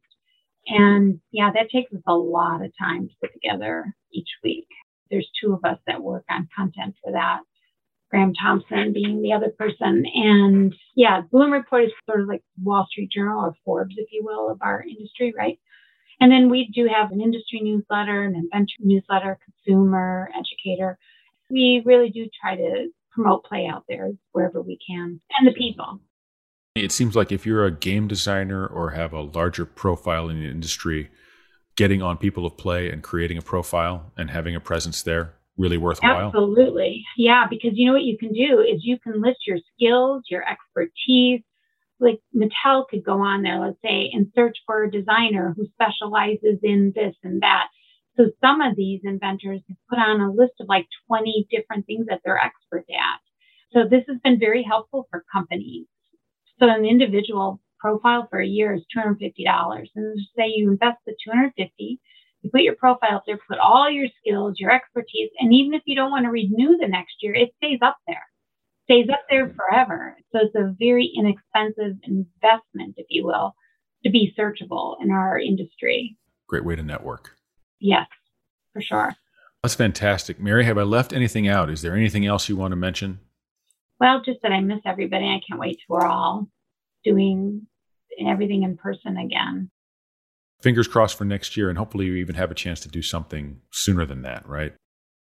And 0.67 1.19
yeah, 1.31 1.51
that 1.53 1.69
takes 1.71 1.93
us 1.93 2.01
a 2.07 2.13
lot 2.13 2.63
of 2.63 2.71
time 2.79 3.07
to 3.07 3.13
put 3.21 3.33
together 3.33 3.95
each 4.11 4.29
week. 4.43 4.67
There's 5.09 5.29
two 5.41 5.53
of 5.53 5.63
us 5.63 5.77
that 5.87 6.01
work 6.01 6.25
on 6.29 6.49
content 6.55 6.95
for 7.03 7.13
that. 7.13 7.41
Graham 8.09 8.33
Thompson 8.33 8.91
being 8.91 9.21
the 9.21 9.33
other 9.33 9.53
person. 9.57 10.03
And 10.13 10.75
yeah, 10.95 11.21
Bloom 11.31 11.51
Report 11.51 11.85
is 11.85 11.91
sort 12.05 12.21
of 12.21 12.27
like 12.27 12.43
Wall 12.61 12.85
Street 12.89 13.09
Journal 13.11 13.39
or 13.39 13.55
Forbes, 13.63 13.95
if 13.97 14.09
you 14.11 14.23
will, 14.23 14.49
of 14.49 14.57
our 14.61 14.83
industry, 14.83 15.33
right? 15.37 15.57
And 16.21 16.31
then 16.31 16.49
we 16.49 16.69
do 16.73 16.87
have 16.87 17.11
an 17.11 17.19
industry 17.19 17.59
newsletter, 17.61 18.23
an 18.23 18.35
adventure 18.35 18.77
newsletter, 18.79 19.39
consumer, 19.43 20.29
educator. 20.37 20.97
We 21.49 21.81
really 21.83 22.11
do 22.11 22.29
try 22.39 22.55
to 22.55 22.89
promote 23.11 23.43
play 23.43 23.67
out 23.67 23.83
there 23.89 24.11
wherever 24.31 24.61
we 24.61 24.77
can 24.87 25.19
and 25.37 25.47
the 25.47 25.51
people. 25.51 25.99
It 26.75 26.91
seems 26.91 27.15
like 27.15 27.31
if 27.31 27.45
you're 27.45 27.65
a 27.65 27.71
game 27.71 28.07
designer 28.07 28.65
or 28.65 28.91
have 28.91 29.11
a 29.11 29.21
larger 29.21 29.65
profile 29.65 30.29
in 30.29 30.39
the 30.39 30.47
industry, 30.47 31.09
getting 31.75 32.01
on 32.01 32.17
people 32.17 32.45
of 32.45 32.55
play 32.55 32.89
and 32.89 33.01
creating 33.01 33.37
a 33.37 33.41
profile 33.41 34.13
and 34.15 34.29
having 34.29 34.55
a 34.55 34.61
presence 34.61 35.01
there 35.01 35.33
really 35.57 35.77
worthwhile? 35.77 36.27
Absolutely. 36.27 37.03
Yeah, 37.17 37.45
because 37.49 37.71
you 37.73 37.87
know 37.87 37.93
what 37.93 38.03
you 38.03 38.17
can 38.17 38.31
do 38.31 38.59
is 38.59 38.81
you 38.83 38.99
can 38.99 39.21
list 39.21 39.39
your 39.45 39.57
skills, 39.75 40.23
your 40.29 40.43
expertise. 40.47 41.41
Like 42.01 42.19
Mattel 42.35 42.87
could 42.89 43.03
go 43.03 43.19
on 43.19 43.43
there, 43.43 43.59
let's 43.59 43.81
say, 43.83 44.09
and 44.13 44.31
search 44.35 44.57
for 44.65 44.83
a 44.83 44.91
designer 44.91 45.53
who 45.55 45.67
specializes 45.67 46.59
in 46.63 46.91
this 46.95 47.15
and 47.23 47.41
that. 47.41 47.67
So 48.17 48.31
some 48.43 48.59
of 48.61 48.75
these 48.75 49.01
inventors 49.03 49.61
have 49.67 49.77
put 49.89 49.99
on 49.99 50.19
a 50.19 50.31
list 50.31 50.53
of 50.59 50.67
like 50.67 50.87
20 51.07 51.47
different 51.49 51.85
things 51.85 52.07
that 52.09 52.21
they're 52.25 52.37
expert 52.37 52.85
at. 52.89 53.19
So 53.71 53.87
this 53.87 54.03
has 54.09 54.17
been 54.23 54.39
very 54.39 54.63
helpful 54.63 55.07
for 55.09 55.23
companies. 55.31 55.85
So 56.59 56.67
an 56.67 56.85
individual 56.85 57.61
profile 57.79 58.27
for 58.29 58.39
a 58.39 58.47
year 58.47 58.73
is 58.73 58.83
$250. 58.95 59.87
And 59.95 60.19
say 60.35 60.51
you 60.55 60.71
invest 60.71 60.97
the 61.05 61.15
250 61.23 61.99
you 62.41 62.49
put 62.49 62.61
your 62.61 62.75
profile 62.75 63.17
up 63.17 63.23
there, 63.27 63.39
put 63.47 63.59
all 63.59 63.89
your 63.89 64.07
skills, 64.19 64.55
your 64.57 64.71
expertise, 64.71 65.29
and 65.39 65.53
even 65.53 65.73
if 65.73 65.83
you 65.85 65.95
don't 65.95 66.11
want 66.11 66.25
to 66.25 66.31
renew 66.31 66.77
the 66.77 66.87
next 66.87 67.15
year, 67.21 67.33
it 67.35 67.51
stays 67.57 67.79
up 67.81 67.97
there. 68.07 68.25
Stays 68.91 69.09
up 69.09 69.21
there 69.29 69.53
forever. 69.55 70.17
So 70.31 70.39
it's 70.41 70.55
a 70.55 70.75
very 70.77 71.09
inexpensive 71.15 71.97
investment, 72.03 72.95
if 72.97 73.05
you 73.09 73.25
will, 73.25 73.55
to 74.03 74.11
be 74.11 74.33
searchable 74.37 74.95
in 75.01 75.11
our 75.11 75.39
industry. 75.39 76.17
Great 76.47 76.65
way 76.65 76.75
to 76.75 76.83
network. 76.83 77.37
Yes, 77.79 78.07
for 78.73 78.81
sure. 78.81 79.15
That's 79.63 79.75
fantastic. 79.75 80.39
Mary, 80.39 80.65
have 80.65 80.77
I 80.77 80.83
left 80.83 81.13
anything 81.13 81.47
out? 81.47 81.69
Is 81.69 81.81
there 81.81 81.95
anything 81.95 82.25
else 82.25 82.49
you 82.49 82.57
want 82.57 82.71
to 82.73 82.75
mention? 82.75 83.19
Well, 83.99 84.21
just 84.25 84.41
that 84.41 84.51
I 84.51 84.59
miss 84.59 84.81
everybody. 84.85 85.25
I 85.25 85.39
can't 85.47 85.59
wait 85.59 85.77
till 85.77 85.95
we're 85.95 86.05
all 86.05 86.47
doing 87.05 87.67
everything 88.27 88.63
in 88.63 88.75
person 88.75 89.17
again 89.17 89.71
fingers 90.61 90.87
crossed 90.87 91.17
for 91.17 91.25
next 91.25 91.57
year, 91.57 91.69
and 91.69 91.77
hopefully 91.77 92.05
you 92.05 92.15
even 92.15 92.35
have 92.35 92.51
a 92.51 92.55
chance 92.55 92.79
to 92.81 92.89
do 92.89 93.01
something 93.01 93.59
sooner 93.71 94.05
than 94.05 94.21
that, 94.21 94.47
right? 94.47 94.73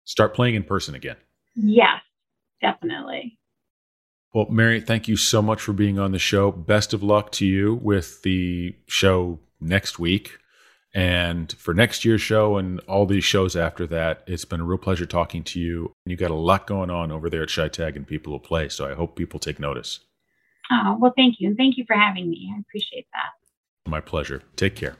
Start 0.05 0.33
playing 0.33 0.55
in 0.55 0.63
person 0.63 0.95
again. 0.95 1.17
Yes, 1.55 2.01
definitely. 2.61 3.37
Well, 4.35 4.47
Mary, 4.49 4.81
thank 4.81 5.07
you 5.07 5.15
so 5.15 5.41
much 5.41 5.61
for 5.61 5.71
being 5.71 5.97
on 5.97 6.11
the 6.11 6.19
show. 6.19 6.51
Best 6.51 6.93
of 6.93 7.01
luck 7.01 7.31
to 7.31 7.45
you 7.45 7.75
with 7.75 8.21
the 8.23 8.75
show 8.85 9.39
next 9.61 9.97
week 9.97 10.39
and 10.93 11.53
for 11.53 11.73
next 11.73 12.03
year's 12.03 12.21
show 12.21 12.57
and 12.57 12.81
all 12.81 13.05
these 13.05 13.23
shows 13.23 13.55
after 13.55 13.87
that. 13.87 14.25
It's 14.27 14.43
been 14.43 14.59
a 14.59 14.65
real 14.65 14.77
pleasure 14.77 15.05
talking 15.05 15.41
to 15.45 15.59
you. 15.61 15.93
And 16.05 16.11
You 16.11 16.17
got 16.17 16.31
a 16.31 16.35
lot 16.35 16.67
going 16.67 16.89
on 16.89 17.13
over 17.13 17.29
there 17.29 17.43
at 17.43 17.47
ChiTAG 17.47 17.95
and 17.95 18.05
People 18.05 18.33
Will 18.33 18.41
Play, 18.41 18.67
so 18.67 18.85
I 18.85 18.93
hope 18.93 19.15
people 19.15 19.39
take 19.39 19.57
notice. 19.57 20.01
Oh, 20.69 20.97
well, 20.99 21.13
thank 21.15 21.35
you. 21.39 21.47
And 21.47 21.55
thank 21.55 21.77
you 21.77 21.85
for 21.87 21.95
having 21.95 22.29
me. 22.29 22.51
I 22.53 22.59
appreciate 22.59 23.07
that. 23.13 23.89
My 23.89 24.01
pleasure. 24.01 24.43
Take 24.57 24.75
care. 24.75 24.97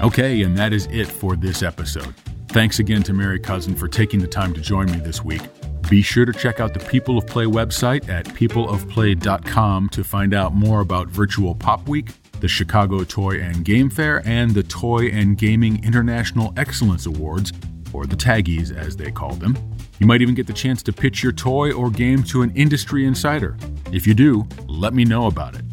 Okay, 0.00 0.40
and 0.40 0.56
that 0.56 0.72
is 0.72 0.86
it 0.86 1.06
for 1.06 1.36
this 1.36 1.62
episode. 1.62 2.14
Thanks 2.48 2.78
again 2.78 3.02
to 3.02 3.12
Mary 3.12 3.38
Couzin 3.38 3.76
for 3.78 3.88
taking 3.88 4.20
the 4.20 4.26
time 4.26 4.54
to 4.54 4.60
join 4.62 4.90
me 4.90 5.00
this 5.00 5.22
week. 5.22 5.42
Be 5.90 6.02
sure 6.02 6.24
to 6.24 6.32
check 6.32 6.60
out 6.60 6.72
the 6.72 6.78
People 6.78 7.18
of 7.18 7.26
Play 7.26 7.46
website 7.46 8.08
at 8.08 8.24
peopleofplay.com 8.24 9.88
to 9.88 10.04
find 10.04 10.32
out 10.32 10.54
more 10.54 10.82
about 10.82 11.08
Virtual 11.08 11.52
Pop 11.52 11.88
Week, 11.88 12.10
the 12.38 12.46
Chicago 12.46 13.02
Toy 13.02 13.40
and 13.40 13.64
Game 13.64 13.90
Fair, 13.90 14.22
and 14.24 14.52
the 14.52 14.62
Toy 14.62 15.08
and 15.08 15.36
Gaming 15.36 15.82
International 15.82 16.54
Excellence 16.56 17.06
Awards, 17.06 17.52
or 17.92 18.06
the 18.06 18.14
TAGIEs 18.14 18.70
as 18.70 18.96
they 18.96 19.10
call 19.10 19.34
them. 19.34 19.58
You 19.98 20.06
might 20.06 20.22
even 20.22 20.36
get 20.36 20.46
the 20.46 20.52
chance 20.52 20.80
to 20.84 20.92
pitch 20.92 21.24
your 21.24 21.32
toy 21.32 21.72
or 21.72 21.90
game 21.90 22.22
to 22.22 22.42
an 22.42 22.54
industry 22.54 23.04
insider. 23.04 23.56
If 23.90 24.06
you 24.06 24.14
do, 24.14 24.46
let 24.68 24.94
me 24.94 25.04
know 25.04 25.26
about 25.26 25.56
it. 25.56 25.64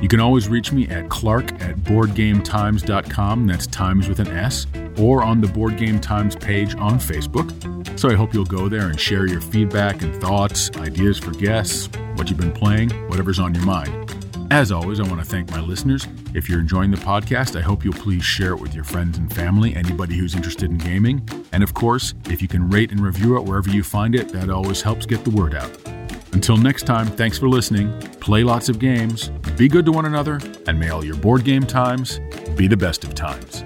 You 0.00 0.06
can 0.08 0.20
always 0.20 0.48
reach 0.48 0.70
me 0.72 0.86
at 0.88 1.08
clark 1.08 1.52
at 1.60 1.76
boardgametimes.com, 1.78 3.46
that's 3.46 3.66
times 3.66 4.08
with 4.08 4.20
an 4.20 4.28
S, 4.28 4.66
or 4.96 5.24
on 5.24 5.40
the 5.40 5.48
Board 5.48 5.76
Game 5.76 6.00
Times 6.00 6.36
page 6.36 6.76
on 6.76 7.00
Facebook. 7.00 7.98
So 7.98 8.08
I 8.08 8.14
hope 8.14 8.32
you'll 8.32 8.44
go 8.44 8.68
there 8.68 8.88
and 8.88 9.00
share 9.00 9.26
your 9.26 9.40
feedback 9.40 10.02
and 10.02 10.14
thoughts, 10.20 10.70
ideas 10.76 11.18
for 11.18 11.32
guests, 11.32 11.88
what 12.14 12.28
you've 12.30 12.38
been 12.38 12.52
playing, 12.52 12.90
whatever's 13.08 13.40
on 13.40 13.54
your 13.54 13.64
mind. 13.64 14.14
As 14.52 14.70
always, 14.70 15.00
I 15.00 15.02
want 15.02 15.18
to 15.18 15.26
thank 15.26 15.50
my 15.50 15.60
listeners. 15.60 16.06
If 16.32 16.48
you're 16.48 16.60
enjoying 16.60 16.92
the 16.92 16.96
podcast, 16.96 17.58
I 17.58 17.60
hope 17.60 17.84
you'll 17.84 17.92
please 17.94 18.24
share 18.24 18.52
it 18.52 18.60
with 18.60 18.74
your 18.74 18.84
friends 18.84 19.18
and 19.18 19.32
family, 19.34 19.74
anybody 19.74 20.16
who's 20.16 20.34
interested 20.34 20.70
in 20.70 20.78
gaming. 20.78 21.28
And 21.52 21.62
of 21.62 21.74
course, 21.74 22.14
if 22.30 22.40
you 22.40 22.48
can 22.48 22.70
rate 22.70 22.92
and 22.92 23.00
review 23.00 23.36
it 23.36 23.42
wherever 23.42 23.68
you 23.68 23.82
find 23.82 24.14
it, 24.14 24.28
that 24.30 24.48
always 24.48 24.80
helps 24.80 25.06
get 25.06 25.24
the 25.24 25.30
word 25.30 25.54
out. 25.54 25.97
Until 26.32 26.56
next 26.56 26.84
time, 26.84 27.06
thanks 27.06 27.38
for 27.38 27.48
listening. 27.48 27.98
Play 28.20 28.44
lots 28.44 28.68
of 28.68 28.78
games, 28.78 29.28
be 29.56 29.68
good 29.68 29.84
to 29.86 29.92
one 29.92 30.04
another, 30.04 30.40
and 30.66 30.78
may 30.78 30.90
all 30.90 31.04
your 31.04 31.16
board 31.16 31.44
game 31.44 31.64
times 31.64 32.20
be 32.54 32.66
the 32.66 32.76
best 32.76 33.04
of 33.04 33.14
times. 33.14 33.64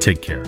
Take 0.00 0.22
care. 0.22 0.44